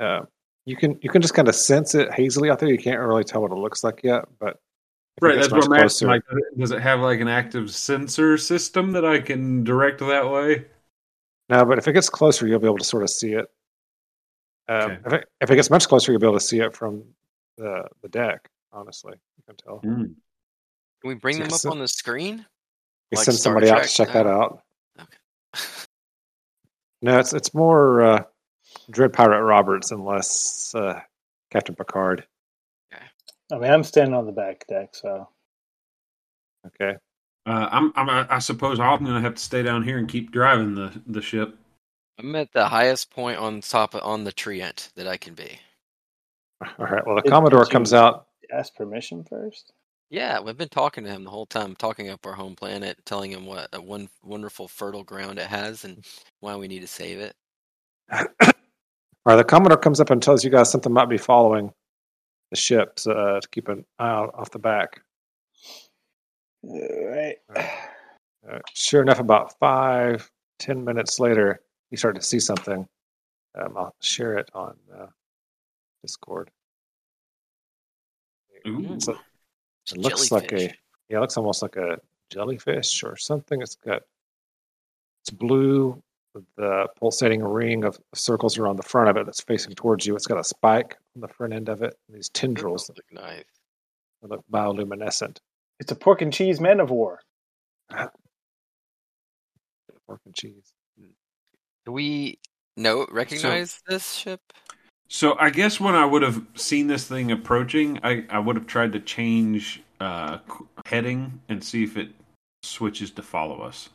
Uh, 0.00 0.22
you 0.66 0.76
can 0.76 0.98
you 1.02 1.10
can 1.10 1.20
just 1.22 1.34
kind 1.34 1.48
of 1.48 1.54
sense 1.54 1.94
it 1.94 2.12
hazily 2.12 2.50
out 2.50 2.58
there. 2.60 2.68
You 2.68 2.78
can't 2.78 3.00
really 3.00 3.24
tell 3.24 3.42
what 3.42 3.50
it 3.52 3.56
looks 3.56 3.82
like 3.84 4.02
yet, 4.04 4.24
but 4.40 4.58
Right, 5.20 5.36
that's 5.36 5.50
what 5.52 5.64
I'm 5.64 5.72
asking. 5.84 6.08
Like, 6.08 6.22
does 6.28 6.38
it- 6.38 6.58
does 6.60 6.70
it 6.72 6.80
have 6.80 7.00
like 7.00 7.20
an 7.20 7.28
active 7.28 7.70
sensor 7.72 8.38
system 8.38 8.92
that 8.92 9.04
I 9.04 9.20
can 9.20 9.62
direct 9.64 10.00
that 10.00 10.28
way? 10.30 10.66
No, 11.48 11.64
but 11.64 11.78
if 11.78 11.86
it 11.86 11.92
gets 11.92 12.08
closer, 12.08 12.46
you'll 12.46 12.58
be 12.60 12.66
able 12.66 12.78
to 12.78 12.84
sort 12.84 13.02
of 13.02 13.10
see 13.10 13.32
it. 13.34 13.46
Um, 14.68 14.92
Okay. 14.92 14.98
if, 15.06 15.12
it 15.12 15.28
if 15.40 15.50
it 15.50 15.56
gets 15.56 15.70
much 15.70 15.86
closer, 15.88 16.10
you'll 16.12 16.20
be 16.20 16.26
able 16.26 16.38
to 16.38 16.44
see 16.44 16.60
it 16.60 16.74
from 16.74 17.04
the 17.56 17.88
the 18.02 18.08
deck. 18.08 18.48
Honestly, 18.72 19.14
you 19.36 19.42
can 19.46 19.56
tell. 19.56 19.78
Hmm. 19.78 20.02
Can 20.04 20.16
we 21.04 21.14
bring 21.14 21.36
them 21.36 21.46
up 21.46 21.50
Yes. 21.52 21.64
on 21.66 21.78
the 21.78 21.88
screen? 21.88 22.46
We 23.10 23.16
Like 23.16 23.24
send 23.24 23.36
Star 23.38 23.52
somebody 23.52 23.70
out 23.70 23.82
to 23.82 23.88
check 23.88 24.12
that 24.12 24.26
out. 24.26 24.62
Okay. 25.00 25.08
No, 27.04 27.18
it's 27.18 27.32
it's 27.32 27.52
more 27.52 28.00
uh, 28.02 28.22
Dread 28.92 29.12
Pirate 29.12 29.42
Roberts 29.42 29.90
and 29.90 30.04
less 30.04 30.72
uh, 30.72 31.00
Captain 31.50 31.74
Picard. 31.74 32.24
I 33.52 33.58
mean, 33.58 33.72
I'm 33.72 33.82
standing 33.82 34.14
on 34.14 34.24
the 34.24 34.30
back 34.30 34.64
deck, 34.68 34.94
so 34.94 35.28
Okay. 36.64 36.96
Uh, 37.44 37.68
I'm, 37.72 37.92
I'm, 37.96 38.26
I 38.30 38.38
suppose 38.38 38.78
I'm 38.78 39.00
going 39.02 39.16
to 39.16 39.20
have 39.20 39.34
to 39.34 39.42
stay 39.42 39.64
down 39.64 39.82
here 39.82 39.98
and 39.98 40.08
keep 40.08 40.30
driving 40.30 40.76
the 40.76 41.02
the 41.08 41.20
ship. 41.20 41.56
I'm 42.20 42.36
at 42.36 42.52
the 42.52 42.68
highest 42.68 43.10
point 43.10 43.38
on 43.38 43.60
top 43.62 43.94
of, 43.94 44.02
on 44.04 44.22
the 44.22 44.32
treant 44.32 44.92
that 44.94 45.08
I 45.08 45.16
can 45.16 45.34
be. 45.34 45.58
All 46.78 46.86
right. 46.86 47.06
Well, 47.06 47.16
the 47.16 47.22
Did- 47.22 47.30
Commodore 47.30 47.64
did 47.64 47.72
comes 47.72 47.92
out. 47.92 48.26
ask 48.52 48.74
permission 48.74 49.24
first. 49.24 49.72
Yeah, 50.10 50.40
we've 50.40 50.58
been 50.58 50.68
talking 50.68 51.04
to 51.04 51.10
him 51.10 51.24
the 51.24 51.30
whole 51.30 51.46
time, 51.46 51.74
talking 51.74 52.10
up 52.10 52.26
our 52.26 52.34
home 52.34 52.54
planet, 52.54 52.98
telling 53.06 53.30
him 53.32 53.46
what 53.46 53.68
a 53.72 53.80
one 53.80 54.08
wonderful 54.22 54.68
fertile 54.68 55.04
ground 55.04 55.38
it 55.38 55.46
has 55.46 55.84
and 55.84 56.04
why 56.40 56.54
we 56.56 56.68
need 56.68 56.80
to 56.80 56.86
save 56.86 57.18
it. 57.18 57.34
All 58.12 58.26
right. 59.24 59.36
The 59.36 59.44
Commodore 59.44 59.78
comes 59.78 60.00
up 60.00 60.10
and 60.10 60.22
tells 60.22 60.44
you 60.44 60.50
guys 60.50 60.70
something 60.70 60.92
might 60.92 61.08
be 61.08 61.16
following 61.16 61.72
the 62.50 62.56
ship 62.56 62.98
uh, 63.06 63.40
to 63.40 63.48
keep 63.50 63.68
an 63.68 63.86
eye 63.98 64.10
out 64.10 64.34
off 64.34 64.50
the 64.50 64.58
back. 64.58 65.00
All 66.64 67.06
right. 67.06 67.36
Uh, 67.56 68.58
sure 68.74 69.00
enough, 69.02 69.18
about 69.20 69.58
five, 69.58 70.30
ten 70.58 70.84
minutes 70.84 71.18
later, 71.20 71.60
you 71.90 71.96
start 71.96 72.16
to 72.16 72.22
see 72.22 72.38
something. 72.40 72.86
Um, 73.58 73.74
I'll 73.76 73.94
share 74.02 74.36
it 74.36 74.50
on 74.54 74.74
uh, 74.94 75.06
Discord. 76.02 76.50
Ooh. 78.66 78.92
It's 78.94 79.08
a- 79.08 79.18
It's 79.84 79.92
It 79.92 79.98
looks 79.98 80.30
like 80.30 80.52
a 80.52 80.62
yeah, 81.08 81.18
it 81.18 81.20
looks 81.20 81.36
almost 81.36 81.62
like 81.62 81.76
a 81.76 81.98
jellyfish 82.30 83.02
or 83.02 83.16
something. 83.16 83.60
It's 83.62 83.74
got 83.76 84.02
It's 85.22 85.30
blue 85.30 86.02
with 86.34 86.44
the 86.56 86.88
pulsating 86.98 87.42
ring 87.44 87.84
of 87.84 88.00
circles 88.14 88.56
around 88.58 88.76
the 88.76 88.82
front 88.82 89.08
of 89.10 89.16
it 89.16 89.26
that's 89.26 89.42
facing 89.42 89.74
towards 89.74 90.06
you. 90.06 90.16
It's 90.16 90.26
got 90.26 90.38
a 90.38 90.44
spike 90.44 90.96
on 91.14 91.20
the 91.20 91.28
front 91.28 91.52
end 91.52 91.68
of 91.68 91.82
it. 91.82 91.96
And 92.08 92.16
these 92.16 92.28
tendrils 92.30 92.86
that 92.86 92.96
Look 92.96 93.12
nice. 93.12 93.44
look 94.22 94.44
bioluminescent. 94.50 95.38
It's 95.80 95.92
a 95.92 95.96
pork 95.96 96.22
and 96.22 96.32
cheese 96.32 96.60
man 96.60 96.80
of 96.80 96.90
war. 96.90 97.20
Ah. 97.90 98.10
Pork 100.06 100.20
and 100.24 100.34
cheese. 100.34 100.72
Do 101.84 101.92
we 101.92 102.38
know 102.76 103.06
recognize 103.10 103.80
this 103.86 104.12
ship? 104.14 104.40
So 105.12 105.36
I 105.38 105.50
guess 105.50 105.78
when 105.78 105.94
I 105.94 106.06
would 106.06 106.22
have 106.22 106.42
seen 106.54 106.86
this 106.86 107.06
thing 107.06 107.30
approaching, 107.30 108.00
I, 108.02 108.24
I 108.30 108.38
would 108.38 108.56
have 108.56 108.66
tried 108.66 108.92
to 108.92 108.98
change 108.98 109.82
uh, 110.00 110.38
heading 110.86 111.42
and 111.50 111.62
see 111.62 111.84
if 111.84 111.98
it 111.98 112.08
switches 112.62 113.10
to 113.10 113.22
follow 113.22 113.60
us. 113.60 113.90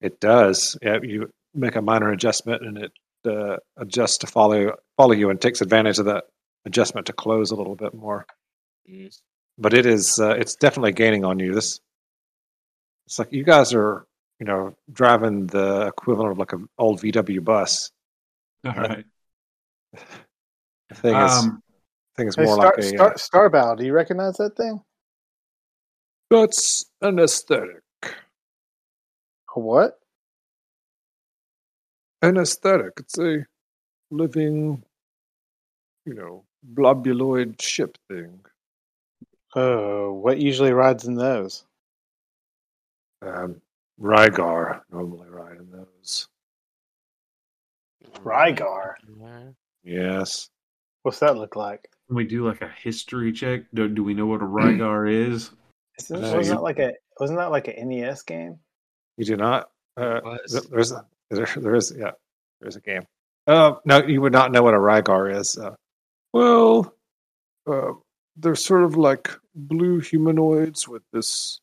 It 0.00 0.20
does. 0.20 0.78
Yeah, 0.80 0.98
you 1.02 1.28
make 1.54 1.74
a 1.74 1.82
minor 1.82 2.12
adjustment 2.12 2.62
and 2.64 2.78
it 2.78 2.92
uh, 3.26 3.56
adjusts 3.78 4.18
to 4.18 4.28
follow 4.28 4.76
follow 4.96 5.10
you 5.10 5.28
and 5.30 5.40
takes 5.40 5.60
advantage 5.60 5.98
of 5.98 6.04
that 6.04 6.26
adjustment 6.66 7.08
to 7.08 7.12
close 7.12 7.50
a 7.50 7.56
little 7.56 7.74
bit 7.74 7.92
more. 7.92 8.24
But 9.58 9.74
it 9.74 9.86
is 9.86 10.20
uh, 10.20 10.36
it's 10.38 10.54
definitely 10.54 10.92
gaining 10.92 11.24
on 11.24 11.40
you. 11.40 11.52
This 11.52 11.80
it's 13.06 13.18
like 13.18 13.32
you 13.32 13.42
guys 13.42 13.74
are 13.74 14.06
you 14.38 14.46
know 14.46 14.76
driving 14.92 15.48
the 15.48 15.88
equivalent 15.88 16.30
of 16.30 16.38
like 16.38 16.52
an 16.52 16.68
old 16.78 17.00
VW 17.00 17.42
bus. 17.42 17.90
All 18.64 18.72
right. 18.72 19.04
The 20.88 20.94
thing 20.94 21.16
is 21.16 21.32
Um, 21.32 21.62
thing 22.16 22.28
is 22.28 22.36
Hey, 22.36 22.44
more 22.44 22.54
Star, 22.54 22.66
like 22.66 22.78
a 22.78 22.82
Star, 22.82 23.10
uh, 23.12 23.14
Starbow, 23.14 23.76
do 23.76 23.84
you 23.84 23.92
recognize 23.92 24.36
that 24.36 24.56
thing? 24.56 24.82
that's 26.30 26.86
an 27.00 27.18
aesthetic. 27.18 27.82
A 28.02 29.60
What? 29.60 30.00
An 32.22 32.38
aesthetic. 32.38 32.94
It's 32.98 33.18
a 33.18 33.46
living, 34.10 34.82
you 36.04 36.14
know, 36.14 36.44
blobuloid 36.74 37.60
ship 37.60 37.98
thing. 38.08 38.40
Oh, 39.54 40.12
what 40.14 40.38
usually 40.38 40.72
rides 40.72 41.06
in 41.06 41.14
those? 41.14 41.64
Um, 43.22 43.60
Rygar 44.00 44.82
normally 44.90 45.28
ride 45.28 45.58
in 45.58 45.70
those. 45.70 46.28
Rygar. 48.24 48.94
Yes. 49.84 50.50
What's 51.04 51.20
that 51.20 51.36
look 51.36 51.54
like? 51.54 51.88
Can 52.08 52.16
we 52.16 52.24
do 52.24 52.46
like 52.46 52.60
a 52.62 52.68
history 52.82 53.30
check? 53.30 53.62
Do, 53.74 53.88
do 53.88 54.02
we 54.02 54.14
know 54.14 54.26
what 54.26 54.40
a 54.42 54.46
Rygar 54.46 55.10
is? 55.32 55.50
Isn't, 56.00 56.16
Uh, 56.16 56.20
wasn't 56.20 56.44
you- 56.46 56.50
that 56.54 56.62
like 56.62 56.78
a 56.80 56.92
wasn't 57.20 57.38
that 57.38 57.50
like 57.52 57.68
an 57.68 57.88
NES 57.90 58.22
game? 58.22 58.58
You 59.16 59.24
do 59.24 59.36
not. 59.36 59.70
Uh, 59.96 60.20
there's 60.70 60.90
a, 60.92 61.06
there, 61.30 61.46
there 61.56 61.74
is 61.76 61.94
yeah. 61.96 62.10
There's 62.60 62.74
a 62.76 62.80
game. 62.80 63.02
Uh, 63.46 63.74
no, 63.84 64.02
you 64.04 64.20
would 64.22 64.32
not 64.32 64.50
know 64.50 64.62
what 64.62 64.74
a 64.74 64.78
Rygar 64.78 65.32
is. 65.38 65.56
Uh, 65.58 65.74
well, 66.32 66.92
uh, 67.70 67.92
they're 68.36 68.54
sort 68.56 68.82
of 68.84 68.96
like 68.96 69.30
blue 69.54 70.00
humanoids 70.00 70.88
with 70.88 71.02
this 71.12 71.60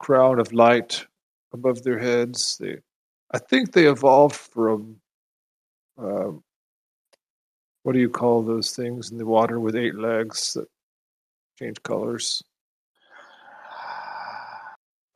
crown 0.00 0.40
of 0.40 0.52
light 0.52 1.06
above 1.54 1.82
their 1.84 1.98
heads. 1.98 2.58
They, 2.58 2.78
I 3.30 3.38
think 3.38 3.72
they 3.72 3.86
evolved 3.86 4.34
from. 4.36 4.96
Um, 5.96 6.42
what 7.88 7.94
do 7.94 8.00
you 8.00 8.10
call 8.10 8.42
those 8.42 8.76
things 8.76 9.12
in 9.12 9.16
the 9.16 9.24
water 9.24 9.58
with 9.58 9.74
eight 9.74 9.94
legs 9.94 10.52
that 10.52 10.66
change 11.58 11.82
colors? 11.84 12.42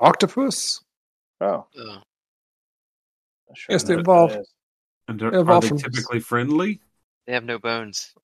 Octopus. 0.00 0.80
Oh, 1.42 1.66
not 1.76 2.02
sure 3.54 3.74
Yes, 3.74 3.82
they 3.82 3.92
know 3.92 3.96
what 3.98 4.04
that 4.06 4.10
evolved. 4.10 4.36
is. 4.40 4.52
And 5.06 5.22
are, 5.22 5.32
Yeah, 5.34 5.38
are 5.40 5.60
they 5.60 5.68
from- 5.68 5.76
typically 5.76 6.20
friendly? 6.20 6.80
They 7.26 7.34
have 7.34 7.44
no 7.44 7.58
bones. 7.58 8.14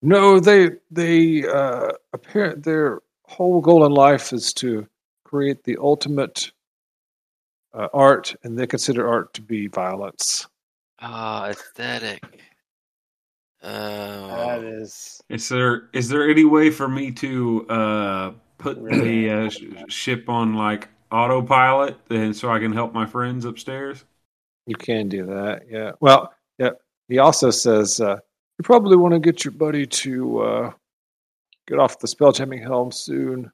No, 0.00 0.38
they 0.38 0.70
they 0.92 1.44
uh 1.48 1.90
apparent 2.12 2.62
their 2.62 3.00
whole 3.24 3.60
goal 3.60 3.84
in 3.84 3.90
life 3.90 4.32
is 4.32 4.52
to 4.52 4.86
create 5.24 5.64
the 5.64 5.76
ultimate 5.80 6.52
uh, 7.74 7.88
art, 7.92 8.36
and 8.44 8.56
they 8.56 8.68
consider 8.68 9.08
art 9.08 9.34
to 9.34 9.42
be 9.42 9.66
violence. 9.66 10.46
Ah, 11.00 11.48
aesthetic. 11.48 12.22
Oh. 13.62 14.28
That 14.28 14.62
is 14.62 15.20
Is 15.28 15.48
there 15.48 15.88
is 15.92 16.08
there 16.08 16.28
any 16.28 16.44
way 16.44 16.70
for 16.70 16.88
me 16.88 17.10
to 17.12 17.66
uh, 17.68 18.32
put 18.58 18.78
Really? 18.78 19.26
the 19.26 19.30
uh, 19.30 19.50
sh- 19.50 19.64
ship 19.92 20.28
on 20.28 20.54
like 20.54 20.88
autopilot, 21.10 21.96
and 22.10 22.36
so 22.36 22.50
I 22.50 22.58
can 22.60 22.72
help 22.72 22.92
my 22.92 23.04
friends 23.06 23.44
upstairs? 23.44 24.04
You 24.66 24.76
can 24.76 25.08
do 25.08 25.26
that, 25.26 25.62
yeah. 25.68 25.92
Well, 26.00 26.32
yeah. 26.58 26.70
He 27.08 27.18
also 27.18 27.50
says 27.50 28.00
uh, 28.00 28.16
you 28.58 28.62
probably 28.62 28.96
want 28.96 29.14
to 29.14 29.20
get 29.20 29.44
your 29.44 29.52
buddy 29.52 29.86
to 29.86 30.38
uh, 30.40 30.72
get 31.66 31.78
off 31.78 31.98
the 31.98 32.06
spelljamming 32.06 32.62
helm 32.62 32.92
soon. 32.92 33.50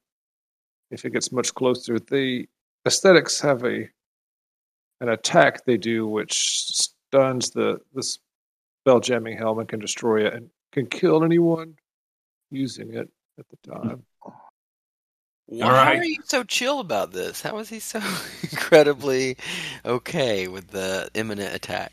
If 0.90 1.04
it 1.04 1.12
gets 1.12 1.32
much 1.32 1.54
closer, 1.54 1.98
the 1.98 2.46
aesthetics 2.86 3.40
have 3.40 3.64
a 3.64 3.88
an 5.00 5.08
attack 5.08 5.64
they 5.64 5.76
do 5.76 6.06
which 6.06 6.62
stuns 6.62 7.50
the 7.50 7.80
the 7.94 8.16
spelljamming 8.84 9.38
helm 9.38 9.58
and 9.58 9.68
can 9.68 9.80
destroy 9.80 10.26
it 10.26 10.34
and 10.34 10.50
can 10.72 10.86
kill 10.86 11.24
anyone 11.24 11.74
using 12.50 12.94
it 12.94 13.08
at 13.38 13.46
the 13.48 13.70
time. 13.70 14.04
Why 15.46 15.66
All 15.66 15.72
right. 15.72 15.98
are 15.98 16.04
you 16.04 16.22
so 16.24 16.42
chill 16.42 16.80
about 16.80 17.12
this? 17.12 17.42
How 17.42 17.58
is 17.58 17.68
he 17.68 17.78
so 17.78 18.00
incredibly 18.42 19.36
okay 19.84 20.48
with 20.48 20.68
the 20.68 21.08
imminent 21.14 21.54
attack? 21.54 21.92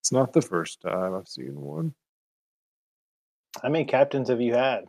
It's 0.00 0.12
not 0.12 0.32
the 0.32 0.42
first 0.42 0.80
time 0.80 1.14
I've 1.14 1.28
seen 1.28 1.60
one. 1.60 1.94
how 3.62 3.70
many 3.70 3.84
captains 3.84 4.28
have 4.28 4.40
you 4.40 4.54
had? 4.54 4.84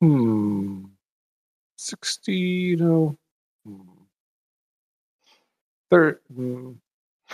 Hmm. 0.00 0.84
60, 1.76 2.76
no. 2.76 3.16
Hmm. 3.66 3.80
Thir- 5.90 6.20
hmm. 6.34 6.72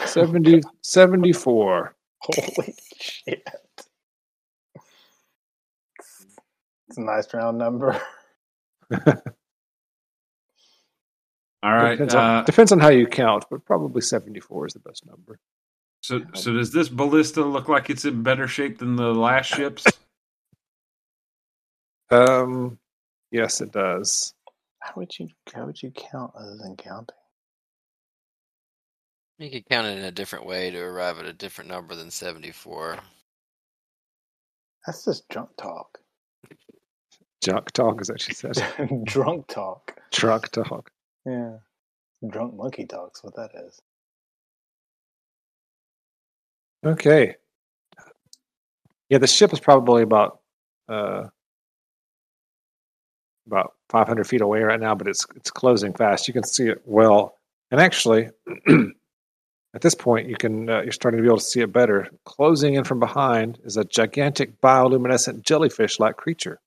70, 0.07 0.63
74. 0.83 1.95
Holy 2.23 2.75
shit! 2.99 3.43
It's 6.89 6.99
a 6.99 7.01
nice 7.03 7.33
round 7.33 7.59
number. 7.59 8.01
All 11.63 11.73
right. 11.75 11.93
depends, 11.93 12.15
on, 12.15 12.25
Uh, 12.39 12.43
depends 12.43 12.73
on 12.73 12.81
how 12.81 12.89
you 12.89 13.07
count, 13.07 13.45
but 13.51 13.65
probably 13.65 14.01
74 14.01 14.67
is 14.67 14.73
the 14.73 14.81
best 14.81 15.07
number. 15.07 15.39
so 16.03 16.21
so 16.35 16.53
does 16.53 16.73
this 16.73 16.89
ballista 16.89 17.45
look 17.45 17.69
like 17.69 17.91
it's 17.91 18.05
in 18.05 18.23
better 18.23 18.49
shape 18.49 18.79
than 18.79 18.97
the 18.97 19.13
last 19.15 19.47
ships? 19.47 19.85
Um, 22.11 22.79
yes, 23.31 23.61
it 23.61 23.71
does. 23.71 24.35
How 24.81 24.93
would 24.97 25.17
you 25.19 25.29
how 25.55 25.67
would 25.67 25.81
you 25.81 25.91
count 25.93 26.33
other 26.35 26.57
than 26.57 26.77
counting? 26.77 27.15
You 29.41 29.51
could 29.51 29.67
count 29.71 29.87
it 29.87 29.97
in 29.97 30.05
a 30.05 30.11
different 30.11 30.45
way 30.45 30.71
to 30.71 30.79
arrive 30.79 31.19
at 31.19 31.25
a 31.25 31.33
different 31.33 31.71
number 31.71 31.95
than 31.95 32.11
74. 32.11 32.99
That's 34.87 35.07
just 35.07 35.27
drunk 35.31 35.49
talk. 35.57 35.99
Junk 37.43 37.71
talk, 37.73 38.03
is 38.03 38.09
that 38.09 38.21
she 38.21 38.35
said. 38.35 38.63
drunk 39.05 39.47
talk. 39.49 39.99
Truck 40.13 40.51
talk. 40.51 40.91
Yeah. 41.25 41.57
Drunk 42.29 42.55
monkey 42.55 42.85
talk's 42.85 43.25
what 43.25 43.35
that 43.37 43.53
is. 43.67 43.81
Okay. 46.85 47.35
Yeah, 49.09 49.19
the 49.19 49.27
ship 49.27 49.55
is 49.55 49.61
probably 49.61 50.03
about 50.03 50.41
uh, 50.87 51.29
about 53.47 53.73
500 53.89 54.27
feet 54.27 54.43
away 54.43 54.61
right 54.61 54.81
now, 54.81 54.95
but 54.95 55.09
it's 55.09 55.27
it's 55.35 55.51
closing 55.51 55.95
fast. 55.95 56.29
You 56.29 56.35
can 56.35 56.45
see 56.45 56.69
it 56.69 56.83
well, 56.85 57.39
and 57.71 57.81
actually, 57.81 58.29
at 59.75 59.81
this 59.83 59.95
point, 59.95 60.29
you 60.29 60.37
can 60.37 60.69
uh, 60.69 60.81
you're 60.83 60.93
starting 60.93 61.19
to 61.19 61.23
be 61.23 61.29
able 61.29 61.39
to 61.39 61.45
see 61.45 61.61
it 61.61 61.73
better. 61.73 62.09
Closing 62.25 62.75
in 62.75 62.85
from 62.85 62.99
behind 63.01 63.59
is 63.65 63.77
a 63.77 63.85
gigantic 63.85 64.61
bioluminescent 64.61 65.43
jellyfish-like 65.43 66.17
creature. 66.17 66.59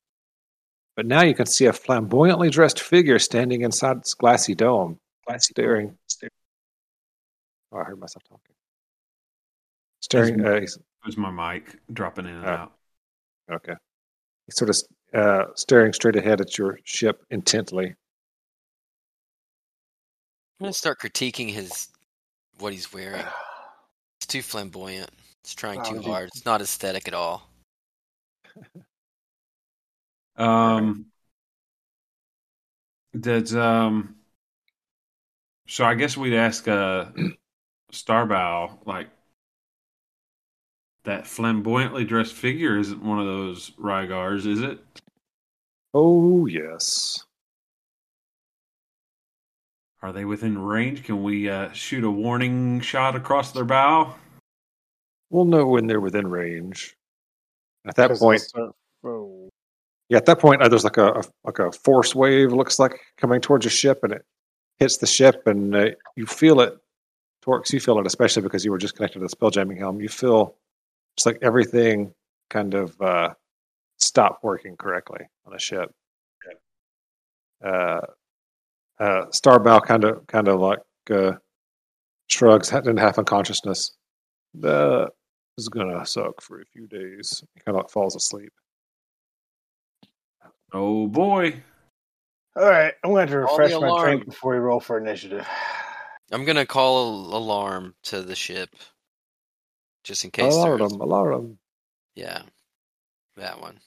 But 0.96 1.06
now 1.06 1.22
you 1.22 1.34
can 1.34 1.46
see 1.46 1.66
a 1.66 1.72
flamboyantly 1.72 2.50
dressed 2.50 2.80
figure 2.80 3.18
standing 3.18 3.62
inside 3.62 3.98
its 3.98 4.14
glassy 4.14 4.54
dome, 4.54 4.98
glassy 5.26 5.50
staring. 5.52 5.98
Staring. 6.06 6.30
Oh, 7.72 7.78
I 7.78 7.84
heard 7.84 7.98
myself 7.98 8.22
talking. 8.24 8.54
Staring. 10.00 10.44
Uh, 10.46 10.60
he's, 10.60 10.78
Was 11.04 11.16
my 11.16 11.30
mic 11.30 11.76
dropping 11.92 12.26
in 12.26 12.36
and 12.36 12.46
Oh. 12.46 12.48
out? 12.50 12.72
Okay. 13.50 13.74
He's 14.46 14.56
sort 14.56 14.70
of 14.70 14.76
uh, 15.12 15.46
staring 15.56 15.92
straight 15.92 16.16
ahead 16.16 16.40
at 16.40 16.56
your 16.56 16.78
ship 16.84 17.24
intently. 17.30 17.86
I'm 20.60 20.64
going 20.66 20.72
to 20.72 20.78
start 20.78 21.00
critiquing 21.00 21.50
his 21.50 21.88
what 22.58 22.72
he's 22.72 22.92
wearing. 22.92 23.24
It's 24.18 24.26
too 24.26 24.42
flamboyant. 24.42 25.10
It's 25.42 25.54
trying 25.54 25.82
too 25.82 26.00
hard. 26.00 26.28
It's 26.28 26.44
not 26.44 26.60
aesthetic 26.60 27.08
at 27.08 27.14
all. 27.14 27.50
Um, 30.36 31.06
does 33.18 33.54
um, 33.54 34.16
So 35.68 35.84
I 35.84 35.94
guess 35.94 36.16
we'd 36.16 36.34
ask 36.34 36.66
uh, 36.66 37.06
Starbow, 37.92 38.78
like 38.86 39.08
that 41.04 41.26
flamboyantly 41.26 42.04
dressed 42.04 42.34
figure 42.34 42.78
isn't 42.78 43.02
one 43.02 43.20
of 43.20 43.26
those 43.26 43.70
Rygars, 43.72 44.46
is 44.46 44.60
it? 44.60 44.80
Oh 45.92 46.46
yes. 46.46 47.24
Are 50.04 50.12
they 50.12 50.26
within 50.26 50.58
range? 50.58 51.02
Can 51.02 51.22
we 51.22 51.48
uh, 51.48 51.72
shoot 51.72 52.04
a 52.04 52.10
warning 52.10 52.78
shot 52.82 53.16
across 53.16 53.52
their 53.52 53.64
bow? 53.64 54.14
We'll 55.30 55.46
know 55.46 55.66
when 55.66 55.86
they're 55.86 55.98
within 55.98 56.26
range. 56.26 56.94
At 57.86 57.96
that 57.96 58.10
point, 58.18 58.42
start- 58.42 58.74
oh, 59.02 59.48
yeah, 60.10 60.18
at 60.18 60.26
that 60.26 60.40
point, 60.40 60.60
uh, 60.60 60.68
there's 60.68 60.84
like 60.84 60.98
a, 60.98 61.06
a 61.06 61.22
like 61.44 61.58
a 61.58 61.72
force 61.72 62.14
wave 62.14 62.52
looks 62.52 62.78
like 62.78 63.00
coming 63.16 63.40
towards 63.40 63.64
your 63.64 63.70
ship, 63.70 64.00
and 64.02 64.12
it 64.12 64.26
hits 64.76 64.98
the 64.98 65.06
ship, 65.06 65.46
and 65.46 65.74
uh, 65.74 65.86
you 66.16 66.26
feel 66.26 66.60
it. 66.60 66.76
Torx, 67.42 67.72
you 67.72 67.80
feel 67.80 67.98
it, 67.98 68.06
especially 68.06 68.42
because 68.42 68.62
you 68.62 68.72
were 68.72 68.78
just 68.78 68.96
connected 68.96 69.20
to 69.20 69.24
the 69.24 69.30
spell 69.30 69.48
jamming 69.48 69.78
helm. 69.78 70.02
You 70.02 70.10
feel 70.10 70.54
it's 71.16 71.24
like 71.24 71.38
everything 71.40 72.12
kind 72.50 72.74
of 72.74 73.00
uh, 73.00 73.32
stopped 73.96 74.44
working 74.44 74.76
correctly 74.76 75.26
on 75.46 75.54
the 75.54 75.58
ship. 75.58 75.90
Uh, 77.64 78.02
uh, 79.00 79.26
Starbow 79.30 79.80
kind 79.84 80.04
of 80.04 80.26
kind 80.26 80.48
of 80.48 80.60
like 80.60 80.80
uh, 81.10 81.32
shrugs 82.28 82.72
in 82.72 82.96
half 82.96 83.18
unconsciousness. 83.18 83.92
That 84.54 85.10
is 85.58 85.68
gonna 85.68 86.04
suck 86.06 86.40
for 86.40 86.60
a 86.60 86.64
few 86.66 86.86
days. 86.86 87.42
He 87.54 87.60
kind 87.60 87.76
of 87.76 87.82
like 87.84 87.90
falls 87.90 88.14
asleep. 88.16 88.52
Oh 90.72 91.06
boy. 91.06 91.62
All 92.56 92.64
right, 92.70 92.94
I'm 93.02 93.10
going 93.10 93.26
to 93.26 93.42
Call 93.44 93.58
refresh 93.58 93.72
my 93.80 93.86
alarm. 93.88 94.04
drink 94.04 94.26
before 94.26 94.52
we 94.52 94.58
roll 94.58 94.78
for 94.80 94.96
initiative. 94.98 95.46
I'm 96.30 96.44
gonna 96.44 96.66
call 96.66 97.34
alarm 97.36 97.94
to 98.04 98.22
the 98.22 98.36
ship, 98.36 98.70
just 100.04 100.24
in 100.24 100.30
case. 100.30 100.54
Alarm, 100.54 100.78
there's- 100.78 100.92
alarm. 100.92 101.58
Yeah, 102.14 102.42
that 103.36 103.60
one. 103.60 103.80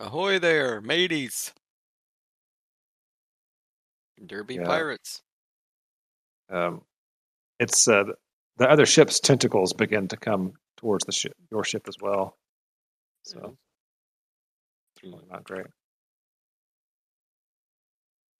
Ahoy 0.00 0.40
there, 0.40 0.80
mateys! 0.80 1.52
Derby 4.24 4.56
Yeah. 4.56 4.64
pirates. 4.64 5.22
Um, 6.48 6.84
it's 7.58 7.88
uh, 7.88 8.04
the 8.56 8.68
other 8.68 8.86
ship's 8.86 9.20
tentacles 9.20 9.72
begin 9.72 10.08
to 10.08 10.16
come 10.16 10.54
towards 10.76 11.04
the 11.04 11.12
ship, 11.12 11.34
your 11.50 11.64
ship 11.64 11.88
as 11.88 11.96
well. 12.00 12.36
So 13.22 13.56
it's 14.94 15.02
really 15.02 15.24
not 15.30 15.44
great. 15.44 15.66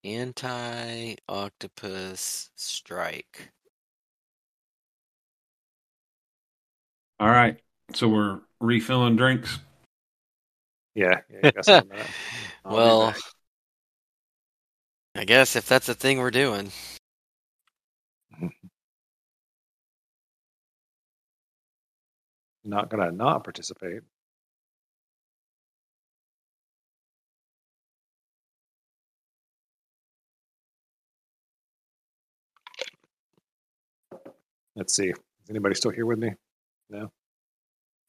Anti 0.05 1.15
octopus 1.29 2.51
strike. 2.57 3.53
All 7.19 7.31
right. 7.31 7.59
So 7.95 8.09
we're 8.09 8.41
refilling 8.61 9.17
drinks. 9.17 9.59
Yeah, 10.95 11.21
yeah 11.31 11.39
you 11.45 11.53
got 11.53 11.65
some 11.65 11.91
of 11.91 11.97
that. 11.97 12.07
I'll 12.65 12.73
be 12.73 12.77
well, 12.77 13.01
back. 13.13 13.21
I 15.15 15.25
guess 15.25 15.57
if 15.57 15.69
that's 15.69 15.87
the 15.87 15.95
thing 15.95 16.19
we're 16.19 16.31
doing. 16.31 16.73
not 22.65 22.89
gonna 22.91 23.13
not 23.13 23.45
participate. 23.45 24.01
Let's 34.77 34.97
see. 34.97 35.11
Is 35.11 35.51
anybody 35.51 35.75
still 35.77 35.93
here 35.93 36.07
with 36.07 36.19
me? 36.19 36.33
No. 36.91 37.13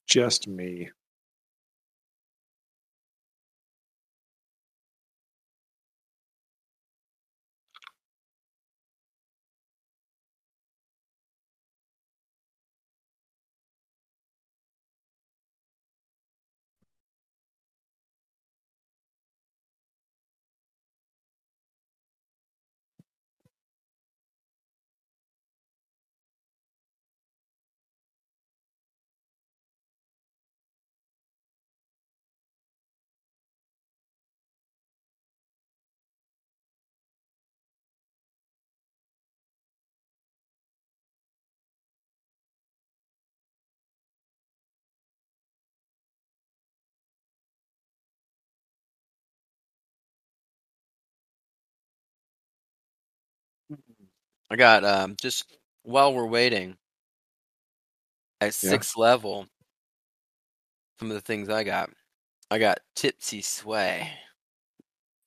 Just 0.08 0.48
me. 0.48 0.90
I 54.56 54.58
got 54.58 54.86
um 54.86 55.18
just 55.22 55.58
while 55.84 56.14
we're 56.14 56.26
waiting 56.26 56.78
at 58.40 58.54
Yeah. 58.62 58.84
sixth 58.84 58.96
level. 58.96 59.48
Some 61.00 61.10
of 61.10 61.16
the 61.16 61.22
things 61.22 61.48
I 61.48 61.64
got, 61.64 61.90
I 62.52 62.60
got 62.60 62.80
tipsy 62.96 63.42
sway, 63.42 64.20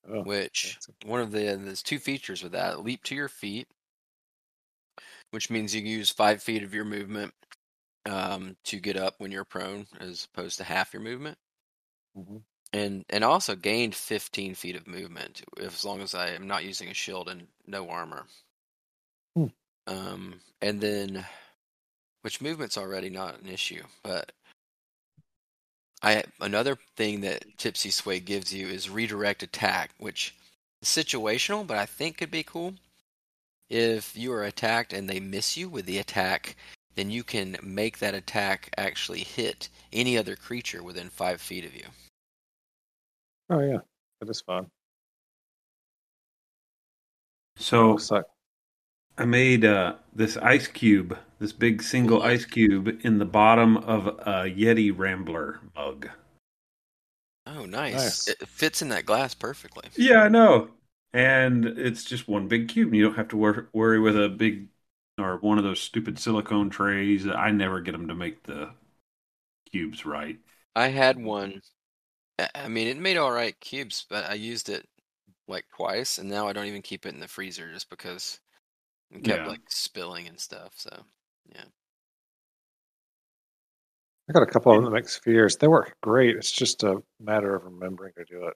Oh, 0.07 0.23
which 0.23 0.79
one 1.03 1.19
of 1.21 1.31
the 1.31 1.57
there's 1.57 1.83
two 1.83 1.99
features 1.99 2.43
with 2.43 2.51
that: 2.53 2.81
leap 2.83 3.03
to 3.05 3.15
your 3.15 3.27
feet, 3.29 3.67
which 5.31 5.49
means 5.49 5.73
you 5.75 5.81
use 5.81 6.09
five 6.09 6.41
feet 6.41 6.63
of 6.63 6.73
your 6.73 6.85
movement 6.85 7.33
um, 8.05 8.57
to 8.65 8.79
get 8.79 8.97
up 8.97 9.15
when 9.19 9.31
you're 9.31 9.45
prone, 9.45 9.87
as 9.99 10.25
opposed 10.25 10.57
to 10.57 10.63
half 10.63 10.93
your 10.93 11.03
movement, 11.03 11.37
Mhm. 12.15 12.43
and 12.73 13.05
and 13.09 13.23
also 13.23 13.55
gained 13.55 13.93
15 13.95 14.55
feet 14.55 14.75
of 14.75 14.87
movement 14.87 15.43
if, 15.57 15.73
as 15.75 15.85
long 15.85 16.01
as 16.01 16.15
I 16.15 16.29
am 16.29 16.47
not 16.47 16.63
using 16.65 16.89
a 16.89 16.93
shield 16.95 17.29
and 17.29 17.47
no 17.67 17.89
armor. 17.89 18.25
Um, 19.89 20.35
and 20.61 20.79
then, 20.79 21.25
which 22.21 22.41
movement's 22.41 22.77
already 22.77 23.09
not 23.09 23.41
an 23.41 23.49
issue, 23.49 23.81
but 24.03 24.31
I 26.03 26.23
another 26.39 26.77
thing 26.95 27.21
that 27.21 27.57
Tipsy 27.57 27.89
Sway 27.89 28.19
gives 28.19 28.53
you 28.53 28.67
is 28.67 28.87
redirect 28.87 29.41
attack, 29.41 29.89
which 29.97 30.35
is 30.83 30.87
situational, 30.87 31.65
but 31.65 31.77
I 31.77 31.87
think 31.87 32.17
could 32.19 32.29
be 32.29 32.43
cool. 32.43 32.75
If 33.67 34.15
you 34.15 34.31
are 34.31 34.43
attacked 34.43 34.93
and 34.93 35.09
they 35.09 35.19
miss 35.19 35.57
you 35.57 35.67
with 35.67 35.87
the 35.87 35.97
attack, 35.97 36.55
then 36.95 37.09
you 37.09 37.23
can 37.23 37.57
make 37.63 37.97
that 37.97 38.13
attack 38.13 38.69
actually 38.77 39.21
hit 39.23 39.69
any 39.91 40.19
other 40.19 40.35
creature 40.35 40.83
within 40.83 41.09
five 41.09 41.41
feet 41.41 41.65
of 41.65 41.75
you. 41.75 41.85
Oh 43.49 43.59
yeah, 43.59 43.79
that 44.19 44.29
is 44.29 44.41
fun. 44.41 44.67
So 47.57 47.89
Looks 47.89 48.11
like 48.11 48.25
I 49.19 49.25
made 49.25 49.65
uh, 49.65 49.97
this 50.15 50.35
ice 50.37 50.67
cube, 50.67 51.15
this 51.37 51.53
big 51.53 51.83
single 51.83 52.23
ice 52.23 52.45
cube, 52.45 52.99
in 53.05 53.19
the 53.19 53.25
bottom 53.25 53.77
of 53.77 54.07
a 54.07 54.49
Yeti 54.49 54.91
Rambler 54.97 55.59
mug. 55.75 56.09
Oh, 57.45 57.65
nice! 57.65 57.95
Nice. 57.95 58.27
It 58.27 58.47
fits 58.47 58.81
in 58.81 58.87
that 58.89 59.05
glass 59.05 59.33
perfectly. 59.33 59.89
Yeah, 59.95 60.21
I 60.23 60.29
know. 60.29 60.71
And 61.13 61.65
it's 61.65 62.03
just 62.03 62.27
one 62.27 62.47
big 62.47 62.69
cube. 62.69 62.87
and 62.89 62.95
You 62.97 63.03
don't 63.03 63.15
have 63.15 63.27
to 63.29 63.37
wor- 63.37 63.69
worry 63.73 63.99
with 63.99 64.15
a 64.19 64.29
big 64.29 64.67
or 65.17 65.37
one 65.37 65.57
of 65.57 65.63
those 65.63 65.81
stupid 65.81 66.19
silicone 66.19 66.69
trays. 66.69 67.27
I 67.27 67.51
never 67.51 67.81
get 67.81 67.91
them 67.93 68.07
to 68.07 68.15
make 68.15 68.43
the 68.43 68.71
cubes 69.71 70.05
right. 70.05 70.39
I 70.75 70.87
had 70.87 71.19
one. 71.19 71.61
I- 72.39 72.49
I 72.55 72.67
mean, 72.69 72.87
it 72.87 72.97
made 72.97 73.17
all 73.17 73.31
right 73.31 73.59
cubes, 73.59 74.05
but 74.09 74.25
I 74.29 74.35
used 74.35 74.69
it 74.69 74.89
like 75.47 75.67
twice, 75.75 76.17
and 76.19 76.29
now 76.29 76.47
I 76.47 76.53
don't 76.53 76.67
even 76.67 76.81
keep 76.83 77.05
it 77.05 77.13
in 77.15 77.19
the 77.21 77.27
freezer 77.29 77.71
just 77.73 77.89
because 77.89 78.39
it 79.11 79.23
kept 79.23 79.45
Yeah. 79.45 79.47
like 79.47 79.61
spilling 79.69 80.27
and 80.27 80.39
stuff. 80.39 80.73
So, 80.77 81.05
yeah. 81.53 81.65
I 84.29 84.33
got 84.33 84.43
a 84.43 84.45
couple 84.47 84.75
of 84.77 84.83
them 84.83 84.93
next 84.93 85.17
few 85.17 85.33
years. 85.33 85.57
They 85.57 85.67
work 85.67 85.95
great. 86.01 86.35
It's 86.35 86.51
just 86.51 86.83
a 86.83 87.01
matter 87.19 87.55
of 87.55 87.63
remembering 87.65 88.13
to 88.17 88.25
do 88.25 88.47
it. 88.47 88.53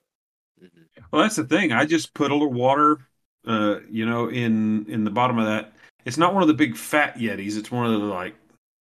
hmm 0.60 1.04
Well, 1.12 1.22
that's 1.22 1.36
the 1.36 1.44
thing. 1.44 1.72
I 1.72 1.84
just 1.84 2.14
put 2.14 2.30
a 2.30 2.34
little 2.34 2.52
water, 2.52 2.98
uh, 3.46 3.80
you 3.90 4.06
know, 4.06 4.28
in 4.28 4.86
in 4.88 5.04
the 5.04 5.10
bottom 5.10 5.38
of 5.38 5.46
that. 5.46 5.72
It's 6.04 6.18
not 6.18 6.34
one 6.34 6.42
of 6.42 6.48
the 6.48 6.54
big 6.54 6.76
fat 6.76 7.16
Yetis. 7.16 7.56
It's 7.56 7.70
one 7.70 7.86
of 7.86 7.92
the 8.00 8.06
like 8.06 8.34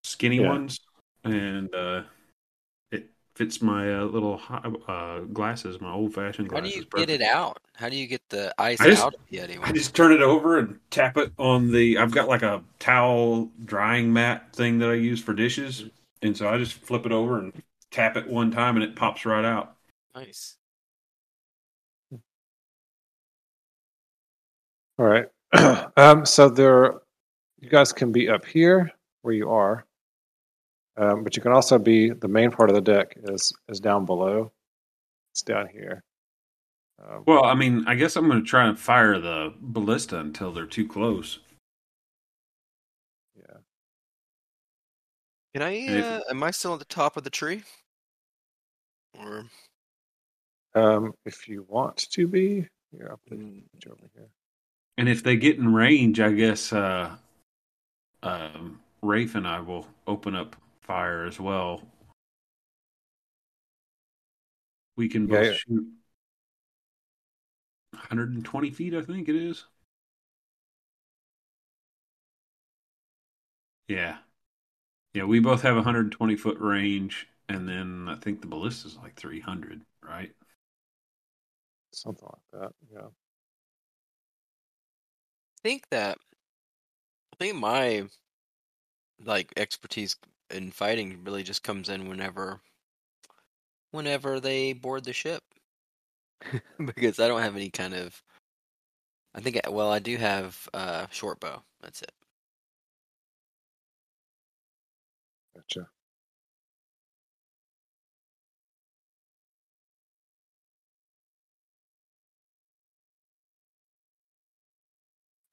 skinny 0.04 0.40
Yeah. 0.40 0.40
ones, 0.40 0.80
and 1.24 1.74
uh, 1.74 2.00
it 2.00 2.06
fits 3.36 3.62
my 3.62 4.00
uh, 4.00 4.04
little 4.06 4.38
hi- 4.38 4.62
uh, 4.88 5.20
glasses, 5.22 5.82
my 5.82 5.92
old 5.92 6.14
fashioned 6.14 6.50
glasses. 6.50 6.74
How 6.76 6.82
do 6.82 6.86
glasses. 6.86 7.00
you 7.00 7.06
get 7.06 7.22
it 7.22 7.26
out? 7.26 7.58
How 7.76 7.90
do 7.90 7.96
you 7.96 8.08
get 8.08 8.22
the 8.30 8.54
ice 8.58 8.80
just- 8.80 9.04
out 9.04 9.14
of 9.14 9.20
the 9.30 9.38
Yeti? 9.38 9.60
I 9.62 9.72
just 9.72 9.96
turn 9.96 10.12
it 10.12 10.22
over 10.22 10.60
and 10.60 10.80
tap 10.92 11.18
it 11.18 11.32
on 11.38 11.72
the. 11.72 11.98
I've 11.98 12.12
got 12.12 12.28
like 12.28 12.44
a 12.44 12.64
towel 12.80 13.50
drying 13.66 14.12
mat 14.14 14.54
thing 14.56 14.80
that 14.80 14.90
I 14.90 14.94
use 14.94 15.22
for 15.22 15.34
dishes, 15.34 15.86
and 16.22 16.36
so 16.36 16.48
I 16.48 16.58
just 16.58 16.74
flip 16.74 17.06
it 17.06 17.12
over 17.12 17.40
and 17.40 17.54
tap 17.92 18.18
it 18.18 18.28
one 18.28 18.52
time, 18.52 18.76
and 18.76 18.84
it 18.84 18.96
pops 18.96 19.26
right 19.26 19.46
out. 19.46 19.76
Nice. 20.16 20.58
All 25.00 25.06
right. 25.06 25.26
um, 25.98 26.26
so 26.26 26.50
there, 26.50 27.00
you 27.60 27.70
guys 27.70 27.92
can 27.92 28.12
be 28.12 28.30
up 28.30 28.46
here 28.46 28.92
where 29.24 29.34
you 29.34 29.50
are, 29.50 29.86
um, 30.98 31.24
but 31.24 31.36
you 31.36 31.41
can 31.41 31.52
also 31.52 31.78
be 31.80 32.10
the 32.12 32.28
main 32.28 32.52
part 32.52 32.70
of 32.70 32.76
the 32.76 32.82
deck 32.82 33.16
is 33.24 33.54
is 33.68 33.80
down 33.80 34.06
below. 34.06 34.52
It's 35.32 35.41
down 35.41 35.68
here. 35.68 36.04
Um, 37.04 37.24
Well, 37.26 37.44
I 37.46 37.56
mean, 37.56 37.84
I 37.88 37.96
guess 37.96 38.16
I'm 38.16 38.28
going 38.28 38.39
to 38.44 38.48
try 38.48 38.68
and 38.68 38.78
fire 38.80 39.20
the 39.20 39.54
ballista 39.60 40.20
until 40.20 40.52
they're 40.52 40.66
too 40.68 40.88
close. 40.88 41.39
yeah. 43.36 43.58
Can 45.54 45.64
I? 45.64 45.70
And 45.72 45.98
if- 45.98 46.06
Uh, 46.06 46.22
am 46.30 46.44
I 46.44 46.52
still 46.52 46.74
at 46.74 46.80
the 46.80 46.86
top 46.86 47.18
of 47.18 47.24
the 47.24 47.30
tree? 47.30 47.64
Or 49.18 49.46
Um, 50.76 51.14
if 51.26 51.48
you 51.48 51.64
want 51.64 51.98
to 51.98 52.28
be, 52.28 52.68
here, 52.91 53.08
I'll 53.10 53.18
put 53.28 53.39
Mm. 53.39 53.64
you 53.86 53.91
over 53.91 54.08
here. 54.16 54.30
And 54.98 55.08
if 55.10 55.24
they 55.24 55.36
get 55.36 55.58
in 55.58 55.74
range, 55.74 56.20
I 56.20 56.32
guess 56.32 56.72
uh, 56.74 57.16
um, 58.24 58.82
Rafe 59.02 59.36
and 59.36 59.48
I 59.48 59.60
will 59.60 59.88
open 60.08 60.36
up 60.36 60.56
fire 60.84 61.26
as 61.26 61.40
well. 61.40 61.82
We 64.96 65.08
can 65.08 65.28
Yeah, 65.28 65.42
both 65.42 65.46
yeah. 65.46 65.52
shoot 65.52 65.88
120 67.92 68.72
feet, 68.72 68.94
I 68.94 69.02
think 69.02 69.28
it 69.28 69.36
is. 69.36 69.66
Yeah. 73.88 74.18
Yeah, 75.14 75.26
we 75.26 75.40
both 75.40 75.62
have 75.64 75.76
120 75.76 76.36
foot 76.38 76.60
range, 76.60 77.28
and 77.50 77.68
then 77.70 78.08
I 78.10 78.16
think 78.16 78.42
the 78.42 78.48
ballista 78.48 78.88
is 78.90 78.98
like 78.98 79.16
300, 79.16 79.84
right? 80.04 80.34
Something 81.92 82.28
like 82.32 82.62
that. 82.62 82.74
Yeah. 82.92 83.08
I 83.08 83.12
think 85.64 85.90
that 85.90 86.18
I 87.34 87.36
think 87.38 87.56
my 87.58 88.08
like 89.26 89.52
expertise 89.58 90.16
in 90.54 90.72
fighting 90.72 91.24
really 91.26 91.43
just 91.43 91.64
comes 91.64 91.89
in 91.89 92.10
whenever 92.10 92.62
whenever 93.91 94.41
they 94.41 94.74
board 94.74 95.06
the 95.06 95.14
ship 95.14 95.41
because 96.86 97.20
I 97.20 97.28
don't 97.28 97.41
have 97.41 97.56
any 97.56 97.70
kind 97.70 97.93
of 97.93 98.22
I 99.36 99.41
think 99.41 99.60
well 99.70 99.91
I 99.91 99.99
do 99.99 100.18
have 100.18 100.68
uh 100.74 101.08
short 101.12 101.39
bow 101.39 101.64
that's 101.82 102.01
it 102.01 102.12
Gotcha. 105.56 105.89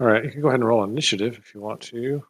All 0.00 0.06
right, 0.08 0.24
you 0.24 0.30
can 0.32 0.40
go 0.42 0.48
ahead 0.48 0.60
and 0.60 0.68
roll 0.68 0.84
initiative 0.84 1.38
if 1.38 1.54
you 1.54 1.60
want 1.60 1.80
to. 1.82 2.24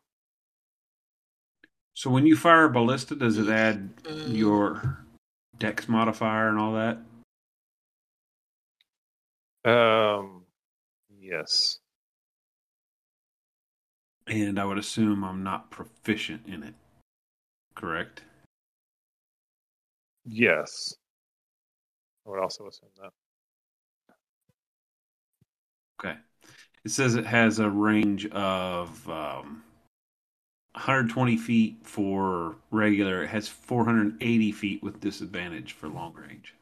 So 2.01 2.09
when 2.09 2.25
you 2.25 2.35
fire 2.35 2.65
a 2.65 2.71
ballista, 2.71 3.15
does 3.15 3.37
it 3.37 3.51
add 3.51 3.93
Um, 4.09 4.35
your 4.35 5.05
dex 5.59 5.87
modifier 5.87 6.49
and 6.49 6.59
all 6.59 6.73
that? 6.73 6.97
Um, 9.71 10.47
yes. 11.11 11.79
And 14.27 14.59
I 14.59 14.65
would 14.65 14.79
assume 14.79 15.23
I'm 15.23 15.43
not 15.43 15.71
proficient 15.71 16.47
in 16.47 16.63
it. 16.63 16.75
Correct? 17.75 18.23
Yes. 20.25 20.95
I 22.25 22.31
would 22.31 22.41
also 22.41 22.67
assume 22.67 22.89
that. 23.03 23.13
Okay. 26.01 26.19
It 26.83 26.93
says 26.93 27.15
it 27.15 27.27
has 27.27 27.59
a 27.59 27.69
range 27.69 28.25
of 28.29 29.07
um, 29.11 29.65
120 30.75 31.37
feet 31.37 31.79
for 31.83 32.57
regular. 32.71 33.25
It 33.25 33.29
has 33.29 33.49
480 33.49 34.53
feet 34.53 34.83
with 34.83 35.01
disadvantage 35.01 35.73
for 35.73 35.89
long 35.89 36.15
range. 36.15 36.55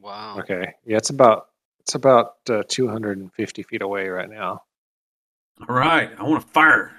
wow 0.00 0.38
Okay. 0.38 0.74
Yeah, 0.84 0.96
it's 0.96 1.10
about 1.10 1.48
it's 1.80 1.94
about 1.94 2.36
uh, 2.50 2.62
250 2.68 3.62
feet 3.62 3.82
away 3.82 4.08
right 4.08 4.30
now. 4.30 4.62
All 5.68 5.74
right. 5.74 6.10
I 6.18 6.22
want 6.22 6.42
to 6.42 6.48
fire. 6.48 6.92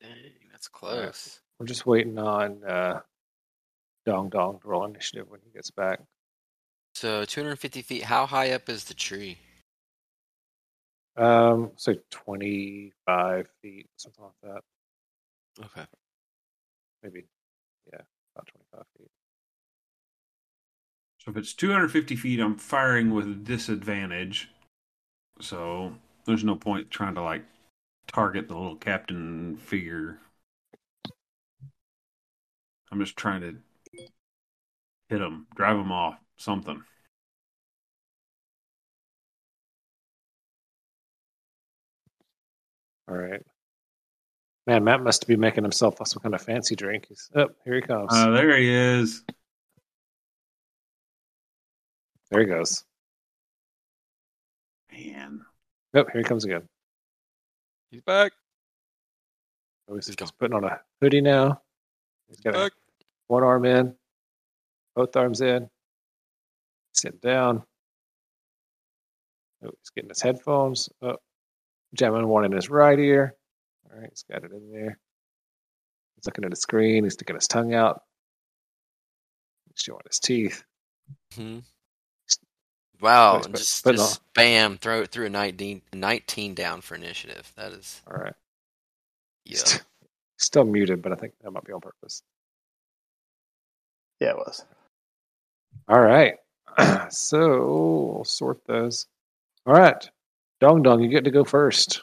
Dang, 0.00 0.10
that's 0.50 0.68
close 0.68 1.40
We're 1.58 1.66
just 1.66 1.86
waiting 1.86 2.18
on 2.18 2.62
uh, 2.64 3.00
Dong 4.06 4.28
Dong 4.28 4.60
to 4.60 4.68
roll 4.68 4.84
initiative 4.84 5.28
when 5.28 5.40
he 5.44 5.50
gets 5.50 5.70
back. 5.70 6.00
so 6.94 7.24
250 7.24 7.82
feet 7.82 8.04
how 8.04 8.26
high 8.26 8.52
up 8.52 8.68
is 8.68 8.84
the 8.84 8.94
tree 8.94 9.38
Um, 11.16 11.72
say 11.76 11.98
25 12.10 13.46
feet, 13.60 13.86
something 13.96 14.24
like 14.24 14.54
that. 14.54 14.62
Okay 15.60 15.86
Maybe, 17.02 17.26
yeah, 17.92 18.02
about 18.34 18.48
25 18.48 18.86
feet. 18.98 19.10
So 21.16 21.30
if 21.30 21.38
it's 21.38 21.54
250 21.54 22.16
feet, 22.16 22.38
I'm 22.38 22.58
firing 22.58 23.14
with 23.14 23.46
disadvantage. 23.46 24.50
So 25.40 25.96
there's 26.26 26.44
no 26.44 26.56
point 26.56 26.90
trying 26.90 27.14
to 27.16 27.22
like 27.22 27.44
target 28.08 28.48
the 28.48 28.56
little 28.56 28.76
captain 28.76 29.56
figure. 29.58 30.20
I'm 32.92 33.00
just 33.00 33.16
trying 33.16 33.40
to 33.40 33.56
hit 35.08 35.20
him, 35.20 35.46
drive 35.54 35.76
him 35.78 35.92
off, 35.92 36.18
something. 36.36 36.82
All 43.08 43.16
right. 43.16 43.42
Man, 44.66 44.84
Matt 44.84 45.02
must 45.02 45.26
be 45.26 45.36
making 45.36 45.64
himself 45.64 45.96
some 46.06 46.22
kind 46.22 46.34
of 46.34 46.42
fancy 46.42 46.76
drink. 46.76 47.06
He's 47.08 47.28
oh, 47.34 47.48
here 47.64 47.74
he 47.74 47.80
comes. 47.80 48.12
Uh, 48.12 48.30
there 48.30 48.56
he 48.56 48.70
is. 48.72 49.24
there 52.30 52.40
he 52.40 52.46
goes. 52.46 52.84
Man. 54.92 55.44
Oh, 55.94 56.04
here 56.12 56.20
he 56.20 56.22
comes 56.22 56.44
again. 56.44 56.62
he's 57.90 58.02
back 58.02 58.32
Oh, 59.88 59.94
he's 59.94 60.08
Let's 60.08 60.16
go. 60.16 60.24
just 60.24 60.38
putting 60.38 60.56
on 60.56 60.64
a 60.64 60.80
hoodie 61.00 61.20
now. 61.20 61.60
He's 62.28 62.40
got 62.40 62.54
back 62.54 62.72
one 63.26 63.42
arm 63.42 63.64
in, 63.64 63.94
both 64.94 65.16
arms 65.16 65.40
in, 65.40 65.68
sitting 66.94 67.18
down. 67.20 67.64
Oh, 69.64 69.70
he's 69.78 69.90
getting 69.94 70.08
his 70.08 70.22
headphones. 70.22 70.88
Oh, 71.02 71.16
jamming 71.94 72.28
one 72.28 72.44
in 72.44 72.52
his 72.52 72.70
right 72.70 72.98
ear. 72.98 73.34
All 73.92 74.00
right, 74.00 74.08
he's 74.10 74.24
got 74.30 74.44
it 74.44 74.52
in 74.52 74.72
there. 74.72 74.98
He's 76.16 76.26
looking 76.26 76.44
at 76.44 76.50
the 76.50 76.56
screen. 76.56 77.04
He's 77.04 77.14
sticking 77.14 77.36
his 77.36 77.46
tongue 77.48 77.74
out. 77.74 78.02
He's 79.68 79.82
showing 79.82 80.00
his 80.08 80.18
teeth. 80.18 80.62
hmm 81.34 81.58
Wow, 83.00 83.38
But- 83.40 83.52
but- 83.52 83.58
just, 83.58 83.82
but 83.84 83.96
just 83.96 84.20
bam, 84.34 84.78
throw 84.78 85.00
it 85.02 85.10
through 85.10 85.26
a 85.26 85.30
19, 85.30 85.82
19 85.92 86.54
down 86.54 86.80
for 86.80 86.94
initiative. 86.94 87.52
That 87.56 87.72
is, 87.72 88.00
All 88.06 88.16
right. 88.16 88.34
yeah. 89.44 89.56
St- 89.58 89.82
Still 90.38 90.64
muted, 90.64 91.02
but 91.02 91.12
I 91.12 91.16
think 91.16 91.34
that 91.40 91.50
might 91.52 91.64
be 91.64 91.72
on 91.72 91.80
purpose. 91.80 92.22
Yeah, 94.20 94.30
it 94.30 94.36
was. 94.36 94.64
All 95.88 96.00
right. 96.00 96.34
so 97.10 98.12
we'll 98.14 98.24
sort 98.24 98.64
those. 98.66 99.06
All 99.66 99.74
right. 99.74 100.08
Dong 100.60 100.82
Dong, 100.82 101.00
you 101.02 101.08
get 101.08 101.24
to 101.24 101.30
go 101.30 101.44
first. 101.44 102.02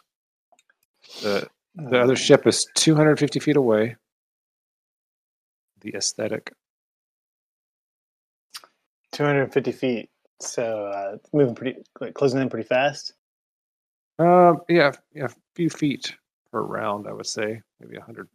The 1.22 1.50
the 1.90 2.02
other 2.02 2.16
ship 2.16 2.46
is 2.48 2.68
250 2.76 3.40
feet 3.40 3.56
away. 3.56 3.96
The 5.82 5.96
aesthetic. 5.96 6.52
250 9.14 9.72
feet. 9.72 10.10
So 10.42 10.86
uh, 10.86 11.18
moving 11.34 11.56
pretty, 11.56 11.80
like, 12.00 12.14
closing 12.14 12.42
in 12.42 12.50
pretty 12.50 12.68
fast. 12.68 13.14
Uh, 14.18 14.56
yeah, 14.68 14.92
yeah, 15.14 15.26
a 15.26 15.30
few 15.56 15.70
feet 15.70 16.16
per 16.52 16.62
round, 16.62 17.08
I 17.08 17.14
would 17.14 17.26
say. 17.26 17.62
Maybe 17.80 17.98
a 17.98 18.02
hundred, 18.02 18.28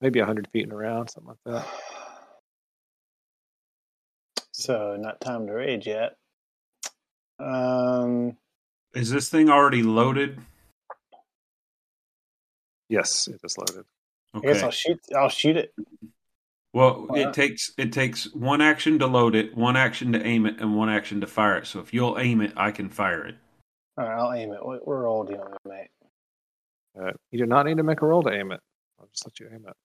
maybe 0.00 0.20
a 0.20 0.26
hundred 0.26 0.48
feet 0.48 0.64
in 0.64 0.72
a 0.72 0.76
round, 0.76 1.10
something 1.10 1.34
like 1.44 1.62
that. 1.62 1.66
So 4.52 4.94
not 5.00 5.22
time 5.22 5.46
to 5.46 5.54
rage 5.54 5.86
yet. 5.86 6.16
Um, 7.38 8.36
Is 8.92 9.08
this 9.08 9.30
thing 9.30 9.48
already 9.48 9.82
loaded? 9.82 10.38
Yes, 12.90 13.28
it 13.28 13.40
is 13.44 13.56
loaded. 13.56 13.84
I 14.34 14.40
guess 14.40 14.56
Okay. 14.56 14.64
I'll 14.64 14.70
shoot. 14.70 15.00
I'll 15.16 15.28
shoot 15.28 15.56
it. 15.56 15.72
Well, 16.72 17.06
Why 17.06 17.20
it 17.20 17.32
takes 17.32 17.72
it 17.78 17.92
takes 17.92 18.32
one 18.34 18.60
action 18.60 18.98
to 18.98 19.06
load 19.06 19.34
it, 19.34 19.56
one 19.56 19.76
action 19.76 20.12
to 20.12 20.24
aim 20.24 20.44
it, 20.44 20.60
and 20.60 20.76
one 20.76 20.88
action 20.88 21.20
to 21.20 21.26
fire 21.26 21.56
it. 21.56 21.66
So 21.66 21.80
if 21.80 21.94
you'll 21.94 22.18
aim 22.18 22.40
it, 22.40 22.52
I 22.56 22.72
can 22.72 22.88
fire 22.88 23.24
it. 23.26 23.36
All 23.96 24.04
right, 24.04 24.18
I'll 24.18 24.32
aim 24.32 24.52
it. 24.52 24.64
What, 24.64 24.86
what 24.86 24.94
roll 24.94 25.24
do 25.24 25.32
you 25.32 25.38
want 25.38 25.52
me 25.52 25.58
to 25.64 25.68
make? 25.68 25.90
Uh, 27.00 27.12
you 27.30 27.38
do 27.38 27.46
not 27.46 27.66
need 27.66 27.76
to 27.76 27.82
make 27.82 28.02
a 28.02 28.06
roll 28.06 28.22
to 28.24 28.32
aim 28.32 28.52
it. 28.52 28.60
I'll 28.98 29.06
just 29.06 29.26
let 29.26 29.38
you 29.38 29.48
aim 29.52 29.64
it. 29.68 29.76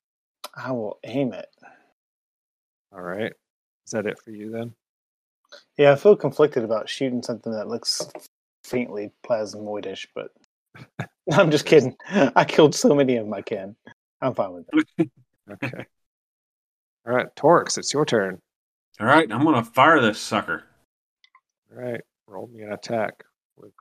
I 0.55 0.71
will 0.71 0.99
aim 1.03 1.33
it. 1.33 1.47
All 2.91 3.01
right. 3.01 3.33
Is 3.85 3.91
that 3.91 4.07
it 4.07 4.19
for 4.23 4.31
you 4.31 4.49
then? 4.51 4.73
Yeah, 5.77 5.91
I 5.91 5.95
feel 5.95 6.15
conflicted 6.15 6.63
about 6.63 6.89
shooting 6.89 7.21
something 7.21 7.51
that 7.51 7.67
looks 7.67 8.07
faintly 8.63 9.11
plasmoidish, 9.25 10.07
but 10.15 10.31
I'm 11.31 11.51
just 11.51 11.65
kidding. 11.65 11.95
I 12.09 12.45
killed 12.45 12.75
so 12.75 12.93
many 12.95 13.17
of 13.17 13.25
them 13.25 13.33
I 13.33 13.41
can. 13.41 13.75
I'm 14.21 14.33
fine 14.33 14.53
with 14.53 14.67
that. 14.97 15.09
Okay. 15.51 15.85
All 17.05 17.13
right, 17.13 17.27
Torx, 17.35 17.77
it's 17.77 17.93
your 17.93 18.03
turn. 18.03 18.41
All 18.99 19.05
right, 19.05 19.31
I'm 19.31 19.43
gonna 19.43 19.63
fire 19.63 20.01
this 20.01 20.17
sucker. 20.17 20.63
All 21.71 21.83
right, 21.83 22.01
roll 22.25 22.47
me 22.47 22.63
an 22.63 22.71
attack 22.71 23.23
with 23.55 23.71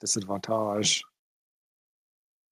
disadvantage. 0.00 1.02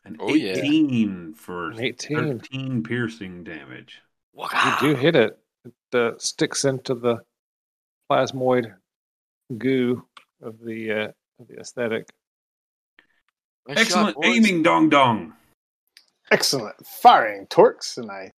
An 0.05 0.17
Oh, 0.19 0.35
yeah. 0.35 0.55
18 0.57 1.35
for 1.35 1.71
An 1.71 1.81
18. 1.81 2.17
13 2.41 2.83
piercing 2.83 3.45
damage. 3.45 4.01
You 4.35 4.49
do 4.81 4.95
hit 4.97 5.15
it. 5.15 5.39
It 5.65 5.97
uh, 5.97 6.19
sticks 6.19 6.65
into 6.65 6.97
the 6.97 7.19
plasmoid 8.11 8.75
goo 9.57 10.05
of 10.43 10.59
the 10.65 10.91
uh, 10.91 11.09
of 11.39 11.47
the 11.47 11.61
aesthetic. 11.61 12.09
Nice 13.71 13.79
Excellent 13.79 14.17
boys. 14.17 14.37
aiming, 14.37 14.65
dong 14.65 14.89
dong. 14.89 15.33
Excellent 16.33 16.75
firing, 16.85 17.47
Torx, 17.47 17.99
and 17.99 18.11
I 18.11 18.33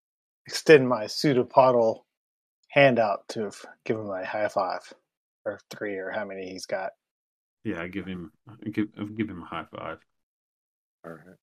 extend 0.46 0.86
my 0.86 1.04
pseudopodal 1.04 2.04
hand 2.68 2.98
out 2.98 3.26
to 3.28 3.50
give 3.86 3.98
him 3.98 4.10
a 4.10 4.26
high 4.26 4.48
five, 4.48 4.80
or 5.46 5.58
three, 5.70 5.96
or 5.96 6.10
how 6.10 6.26
many 6.26 6.50
he's 6.50 6.66
got. 6.66 6.90
Yeah, 7.64 7.80
I 7.80 7.88
give 7.88 8.04
him 8.04 8.30
I 8.46 8.68
give, 8.68 8.88
I 8.98 9.04
give 9.04 9.30
him 9.30 9.42
a 9.42 9.46
high 9.46 9.64
five. 9.74 9.98
All 11.06 11.12
right. 11.12 11.36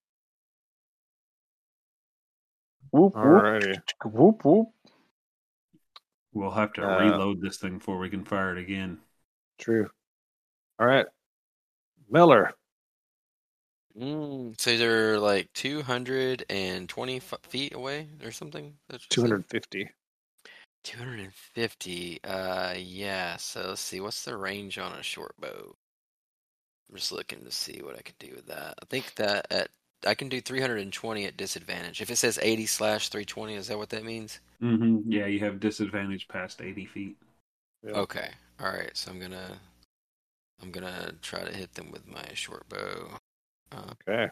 Whoop 2.92 3.16
All 3.16 3.24
whoop 3.24 3.82
whoop 4.06 4.46
whoop. 4.46 4.68
We'll 6.32 6.52
have 6.52 6.74
to 6.74 6.84
Uh, 6.84 7.00
reload 7.00 7.42
this 7.42 7.58
thing 7.58 7.80
before 7.80 7.98
we 7.98 8.12
can 8.12 8.24
fire 8.24 8.56
it 8.56 8.62
again. 8.62 9.00
True. 9.58 9.90
All 10.78 10.86
right. 10.86 11.08
Melur. 12.12 12.52
Mm, 13.98 14.60
so 14.60 14.78
they're 14.78 15.20
like 15.20 15.52
220 15.54 17.16
f- 17.18 17.34
feet 17.44 17.74
away 17.74 18.08
or 18.24 18.32
something? 18.32 18.74
That's 18.90 19.06
what 19.06 19.18
you 19.18 19.22
said? 19.22 19.28
250. 19.30 19.90
250. 20.84 22.20
Uh, 22.24 22.74
yeah. 22.78 23.38
So 23.38 23.70
let's 23.70 23.82
see. 23.82 24.00
What's 24.00 24.24
the 24.24 24.38
range 24.38 24.78
on 24.78 24.94
a 24.94 25.04
short 25.04 25.36
bow? 25.40 25.76
I'm 26.90 26.96
just 26.96 27.12
looking 27.12 27.44
to 27.44 27.52
see 27.52 27.82
what 27.84 27.96
I 27.96 28.02
can 28.02 28.16
do 28.20 28.34
with 28.36 28.48
that. 28.48 28.76
I 28.82 28.86
think 28.86 29.16
that 29.16 29.48
at 29.52 29.70
I 30.08 30.16
can 30.16 30.30
do 30.30 30.40
320 30.40 31.26
at 31.26 31.36
disadvantage. 31.36 32.02
If 32.02 32.10
it 32.10 32.16
says 32.16 32.40
80 32.42 32.66
slash 32.68 33.10
320, 33.10 33.56
is 33.56 33.68
that 33.68 33.78
what 33.78 33.90
that 33.90 34.06
means? 34.06 34.40
Mm-hmm. 34.64 35.12
Yeah, 35.12 35.26
you 35.26 35.40
have 35.40 35.60
disadvantage 35.60 36.28
past 36.30 36.62
80 36.62 36.86
feet. 36.86 37.18
Yeah. 37.84 37.92
Okay. 37.92 38.30
All 38.62 38.72
right. 38.72 38.92
So 38.94 39.12
I'm 39.12 39.20
gonna 39.20 39.60
I'm 40.62 40.72
gonna 40.72 41.14
try 41.22 41.44
to 41.44 41.56
hit 41.56 41.74
them 41.74 41.92
with 41.92 42.08
my 42.08 42.26
short 42.34 42.68
bow. 42.70 43.18
Uh, 43.72 43.94
Okay. 44.08 44.30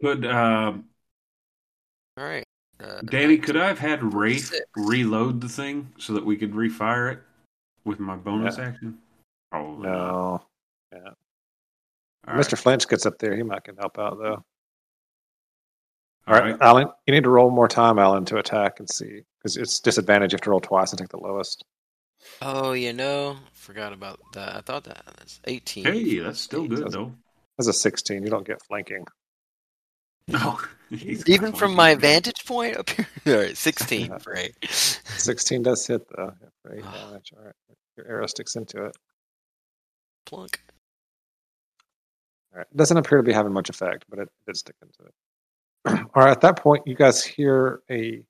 Could 0.00 0.24
um, 0.26 0.84
all 2.16 2.24
right. 2.24 2.44
Uh, 2.80 3.00
Danny? 3.02 3.38
Could 3.38 3.56
I 3.56 3.66
have 3.66 3.78
had 3.78 4.14
Rafe 4.14 4.46
Six. 4.46 4.64
reload 4.76 5.40
the 5.40 5.48
thing 5.48 5.92
so 5.98 6.12
that 6.14 6.24
we 6.24 6.36
could 6.36 6.52
refire 6.52 7.12
it 7.12 7.20
with 7.84 7.98
my 8.00 8.16
bonus 8.16 8.58
Yeah. 8.58 8.66
action? 8.66 8.98
Probably 9.50 9.88
not. 9.88 9.92
No. 9.96 10.42
All 12.28 12.34
right. 12.34 12.36
Mr. 12.46 12.56
Flinch 12.56 12.86
gets 12.88 13.06
up 13.06 13.18
there. 13.18 13.34
He 13.36 13.42
might 13.42 13.64
can 13.64 13.76
help 13.76 13.98
out 13.98 14.18
though. 14.18 14.44
All 16.28 16.34
right. 16.40 16.56
Allen, 16.60 16.88
you 17.06 17.14
need 17.14 17.24
to 17.24 17.30
roll 17.30 17.50
more 17.50 17.66
time, 17.66 17.98
Allen, 17.98 18.24
to 18.26 18.38
attack 18.38 18.78
and 18.78 18.88
see 18.88 19.22
because 19.38 19.56
it's 19.56 19.80
disadvantage. 19.80 20.32
You 20.32 20.36
have 20.36 20.42
to 20.42 20.50
roll 20.50 20.60
twice 20.60 20.92
and 20.92 20.98
take 21.00 21.08
the 21.08 21.18
lowest. 21.18 21.64
Oh, 22.40 22.72
you 22.72 22.92
know, 22.92 23.36
forgot 23.52 23.92
about 23.92 24.20
that. 24.34 24.56
I 24.56 24.60
thought 24.60 24.84
that 24.84 25.02
that's 25.18 25.40
18. 25.44 25.84
Hey, 25.84 26.18
that's 26.18 26.40
still 26.40 26.66
good 26.66 26.84
Doesn't- 26.84 26.90
though. 26.92 27.14
That's 27.58 27.68
a 27.68 27.72
16. 27.72 28.22
You 28.22 28.30
don't 28.30 28.46
get 28.46 28.62
flanking. 28.62 29.06
No, 30.28 30.60
Even 30.90 31.52
from 31.52 31.74
my 31.74 31.96
vantage 31.96 32.44
point 32.46 32.76
up 32.78 32.88
here. 32.90 33.06
All 33.26 33.34
right, 33.42 33.56
16 33.56 34.18
for 34.20 34.36
eight. 34.36 34.54
16 34.70 35.64
does 35.64 35.84
hit 35.84 36.06
though. 36.16 36.32
Yeah, 36.40 36.48
for 36.62 36.74
eight 36.76 36.84
Ah. 36.86 37.06
damage. 37.08 37.32
All 37.36 37.44
right. 37.44 37.54
Your 37.96 38.06
arrow 38.06 38.26
sticks 38.28 38.54
into 38.54 38.84
it. 38.84 38.96
Plunk. 40.24 40.62
All 42.52 42.58
right. 42.58 42.66
It 42.70 42.76
doesn't 42.76 42.96
appear 42.96 43.18
to 43.18 43.24
be 43.24 43.32
having 43.32 43.52
much 43.52 43.68
effect, 43.68 44.04
but 44.08 44.20
it 44.20 44.28
did 44.46 44.56
stick 44.56 44.76
into 44.80 45.10
it. 45.10 46.06
All 46.14 46.22
right. 46.22 46.30
At 46.30 46.40
that 46.42 46.56
point, 46.58 46.86
you 46.86 46.94
guys 46.94 47.24
hear 47.24 47.80
a 47.90 48.22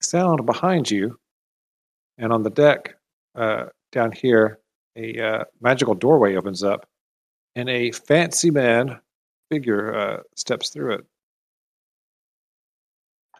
sound 0.00 0.46
behind 0.46 0.90
you, 0.92 1.18
and 2.18 2.32
on 2.32 2.44
the 2.44 2.50
deck 2.50 2.96
uh, 3.34 3.66
down 3.90 4.12
here, 4.12 4.58
a 4.96 5.20
uh, 5.20 5.44
magical 5.60 5.94
doorway 5.94 6.36
opens 6.36 6.62
up, 6.62 6.86
and 7.54 7.68
a 7.68 7.90
fancy 7.92 8.50
man 8.50 9.00
figure 9.50 9.94
uh, 9.94 10.22
steps 10.34 10.70
through 10.70 10.94
it. 10.94 11.06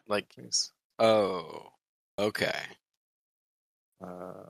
Like, 0.07 0.29
Please. 0.35 0.71
oh, 0.99 1.67
okay. 2.19 2.59
Uh, 4.03 4.45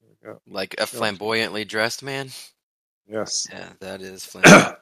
here 0.00 0.08
we 0.08 0.28
go. 0.28 0.40
Like 0.46 0.76
a 0.78 0.86
flamboyantly 0.86 1.64
dressed 1.64 2.02
man. 2.02 2.30
Yes. 3.06 3.46
Yeah, 3.50 3.68
that 3.80 4.00
is 4.00 4.24
flamboyant. 4.26 4.78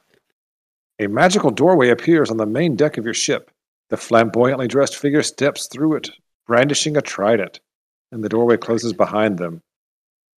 A 0.99 1.07
magical 1.07 1.49
doorway 1.49 1.89
appears 1.89 2.29
on 2.29 2.37
the 2.37 2.45
main 2.45 2.75
deck 2.75 2.97
of 2.97 3.05
your 3.05 3.15
ship. 3.15 3.51
The 3.89 3.97
flamboyantly 3.97 4.67
dressed 4.67 4.95
figure 4.95 5.23
steps 5.23 5.67
through 5.67 5.95
it, 5.95 6.09
brandishing 6.47 6.95
a 6.95 7.01
trident, 7.01 7.59
and 8.11 8.23
the 8.23 8.29
doorway 8.29 8.57
closes 8.57 8.93
behind 8.93 9.37
them. 9.37 9.61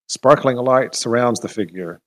Sparkling 0.08 0.58
light 0.58 0.96
surrounds 0.96 1.40
the 1.40 1.48
figure. 1.48 2.02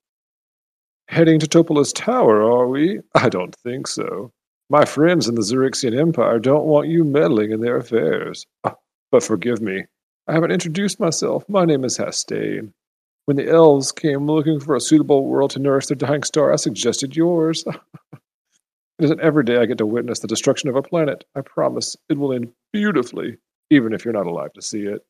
Heading 1.08 1.38
to 1.40 1.46
Topolah's 1.46 1.92
tower, 1.92 2.42
are 2.42 2.68
we? 2.68 3.00
I 3.14 3.28
don't 3.28 3.54
think 3.56 3.86
so. 3.86 4.32
My 4.70 4.84
friends 4.84 5.26
in 5.26 5.34
the 5.34 5.40
Xaryxian 5.40 5.98
Empire 5.98 6.38
don't 6.38 6.66
want 6.66 6.88
you 6.88 7.02
meddling 7.02 7.50
in 7.50 7.60
their 7.60 7.78
affairs. 7.78 8.46
Ah, 8.64 8.76
but 9.10 9.22
forgive 9.22 9.60
me. 9.60 9.84
I 10.26 10.32
haven't 10.34 10.52
introduced 10.52 11.00
myself. 11.00 11.48
My 11.48 11.64
name 11.64 11.84
is 11.84 11.96
Hastain. 11.96 12.72
When 13.24 13.36
the 13.36 13.48
elves 13.48 13.92
came 13.92 14.26
looking 14.26 14.60
for 14.60 14.76
a 14.76 14.80
suitable 14.80 15.24
world 15.24 15.50
to 15.52 15.58
nourish 15.58 15.86
their 15.86 15.96
dying 15.96 16.22
star, 16.22 16.52
I 16.52 16.56
suggested 16.56 17.16
yours. 17.16 17.64
It 18.98 19.04
isn't 19.04 19.20
every 19.20 19.44
day 19.44 19.58
I 19.58 19.66
get 19.66 19.78
to 19.78 19.86
witness 19.86 20.18
the 20.18 20.26
destruction 20.26 20.68
of 20.68 20.74
a 20.74 20.82
planet. 20.82 21.22
I 21.36 21.40
promise 21.42 21.96
it 22.08 22.18
will 22.18 22.32
end 22.32 22.52
beautifully, 22.72 23.36
even 23.70 23.92
if 23.92 24.04
you're 24.04 24.12
not 24.12 24.26
alive 24.26 24.52
to 24.54 24.62
see 24.62 24.86
it. 24.86 25.06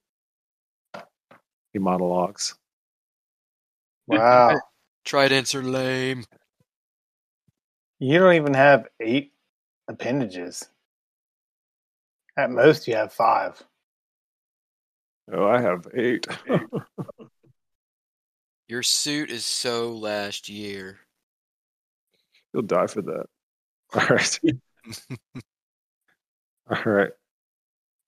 He 1.72 1.78
monologues. 1.78 2.54
Wow. 4.08 4.58
Tridents 5.04 5.54
are 5.54 5.62
lame. 5.62 6.24
you 7.98 8.18
don't 8.18 8.34
even 8.34 8.54
have 8.54 8.88
eight 9.00 9.32
appendages. 9.86 10.68
At 12.36 12.50
most, 12.50 12.88
you 12.88 12.94
have 12.94 13.12
five. 13.12 13.62
Oh, 15.32 15.46
I 15.46 15.60
have 15.60 15.86
eight. 15.94 16.26
Your 18.68 18.82
suit 18.82 19.30
is 19.30 19.46
so 19.46 19.92
last 19.92 20.48
year. 20.48 20.98
You'll 22.52 22.62
die 22.62 22.86
for 22.86 23.02
that. 23.02 23.26
All 23.94 24.06
right. 24.08 24.38
All 26.70 26.82
right. 26.84 27.10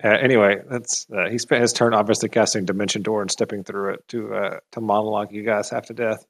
Uh, 0.02 0.08
anyway, 0.08 0.62
that's 0.68 1.06
uh, 1.14 1.28
he 1.28 1.36
spent 1.38 1.60
his 1.60 1.72
turn 1.72 1.92
obviously 1.92 2.28
casting 2.28 2.64
Dimension 2.64 3.02
Door 3.02 3.22
and 3.22 3.30
stepping 3.30 3.62
through 3.64 3.94
it 3.94 4.08
to 4.08 4.34
uh, 4.34 4.60
to 4.72 4.80
monologue 4.80 5.32
you 5.32 5.42
guys 5.42 5.68
half 5.68 5.86
to 5.86 5.94
death. 5.94 6.24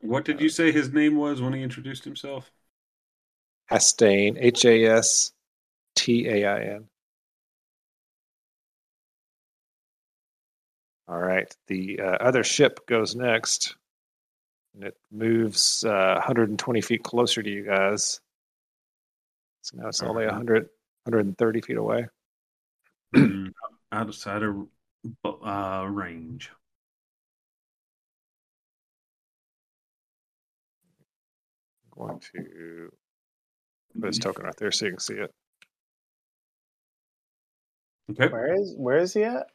What 0.00 0.24
did 0.24 0.40
you 0.40 0.48
say 0.48 0.70
his 0.70 0.92
name 0.92 1.16
was 1.16 1.40
when 1.40 1.54
he 1.54 1.62
introduced 1.62 2.04
himself? 2.04 2.50
Hastain, 3.70 4.36
H 4.38 4.64
A 4.64 4.84
S 4.86 5.32
T 5.94 6.28
A 6.28 6.44
I 6.44 6.60
N. 6.74 6.88
All 11.08 11.18
right. 11.18 11.52
The 11.68 12.00
uh, 12.00 12.16
other 12.20 12.42
ship 12.42 12.86
goes 12.86 13.14
next, 13.14 13.76
and 14.74 14.84
it 14.84 14.96
moves 15.12 15.84
uh, 15.84 16.14
120 16.14 16.80
feet 16.80 17.02
closer 17.02 17.42
to 17.42 17.50
you 17.50 17.64
guys. 17.64 18.20
So 19.62 19.78
now 19.78 19.88
it's 19.88 20.02
only 20.02 20.26
100, 20.26 20.68
130 21.04 21.60
feet 21.60 21.76
away. 21.76 22.08
Mm, 23.16 23.52
Outside 23.92 24.42
of 24.42 24.66
uh, 25.24 25.86
range. 25.88 26.50
I'm 31.92 32.08
going 32.08 32.20
to 32.34 32.90
put 34.00 34.06
his 34.08 34.18
token 34.18 34.44
right 34.44 34.56
there 34.58 34.70
so 34.70 34.86
you 34.86 34.92
can 34.92 35.00
see 35.00 35.14
it. 35.14 35.30
Okay. 38.10 38.28
Where 38.28 38.54
is 38.54 38.74
where 38.76 38.98
is 38.98 39.14
he 39.14 39.24
at? 39.24 39.46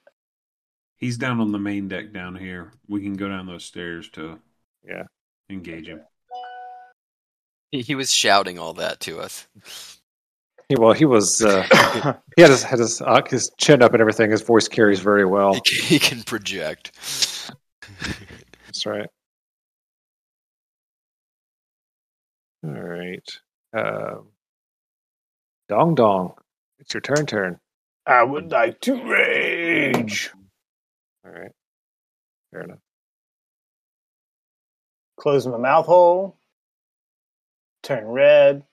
He's 0.97 1.17
down 1.17 1.39
on 1.39 1.51
the 1.51 1.59
main 1.59 1.87
deck 1.87 2.11
down 2.13 2.35
here. 2.35 2.73
We 2.87 3.01
can 3.01 3.13
go 3.13 3.27
down 3.27 3.47
those 3.47 3.65
stairs 3.65 4.09
to 4.11 4.39
Yeah. 4.87 5.03
engage 5.49 5.87
him. 5.87 6.01
He, 7.71 7.81
he 7.81 7.95
was 7.95 8.11
shouting 8.13 8.59
all 8.59 8.73
that 8.73 8.99
to 9.01 9.19
us. 9.19 9.47
He, 10.71 10.75
well, 10.77 10.93
he 10.93 11.03
was. 11.03 11.41
Uh, 11.43 11.63
he 12.37 12.41
had 12.43 12.49
his 12.49 12.63
had 12.63 12.79
his, 12.79 13.01
uh, 13.01 13.21
his 13.29 13.51
chin 13.57 13.81
up 13.81 13.91
and 13.91 13.99
everything. 13.99 14.31
His 14.31 14.41
voice 14.41 14.69
carries 14.69 15.01
very 15.01 15.25
well. 15.25 15.53
He, 15.55 15.59
can- 15.59 15.83
he 15.85 15.99
can 15.99 16.23
project. 16.23 16.93
That's 18.65 18.85
right. 18.85 19.09
All 22.63 22.71
right. 22.71 23.29
Um, 23.73 24.29
dong 25.67 25.95
dong. 25.95 26.35
It's 26.79 26.93
your 26.93 27.01
turn. 27.01 27.25
Turn. 27.25 27.59
I 28.05 28.23
would 28.23 28.49
like 28.49 28.79
to 28.81 29.03
rage. 29.03 30.31
All 31.25 31.31
right. 31.33 31.51
Fair 32.51 32.61
enough. 32.61 32.79
Close 35.19 35.45
my 35.45 35.57
mouth 35.57 35.85
hole. 35.85 36.37
Turn 37.83 38.05
red. 38.05 38.63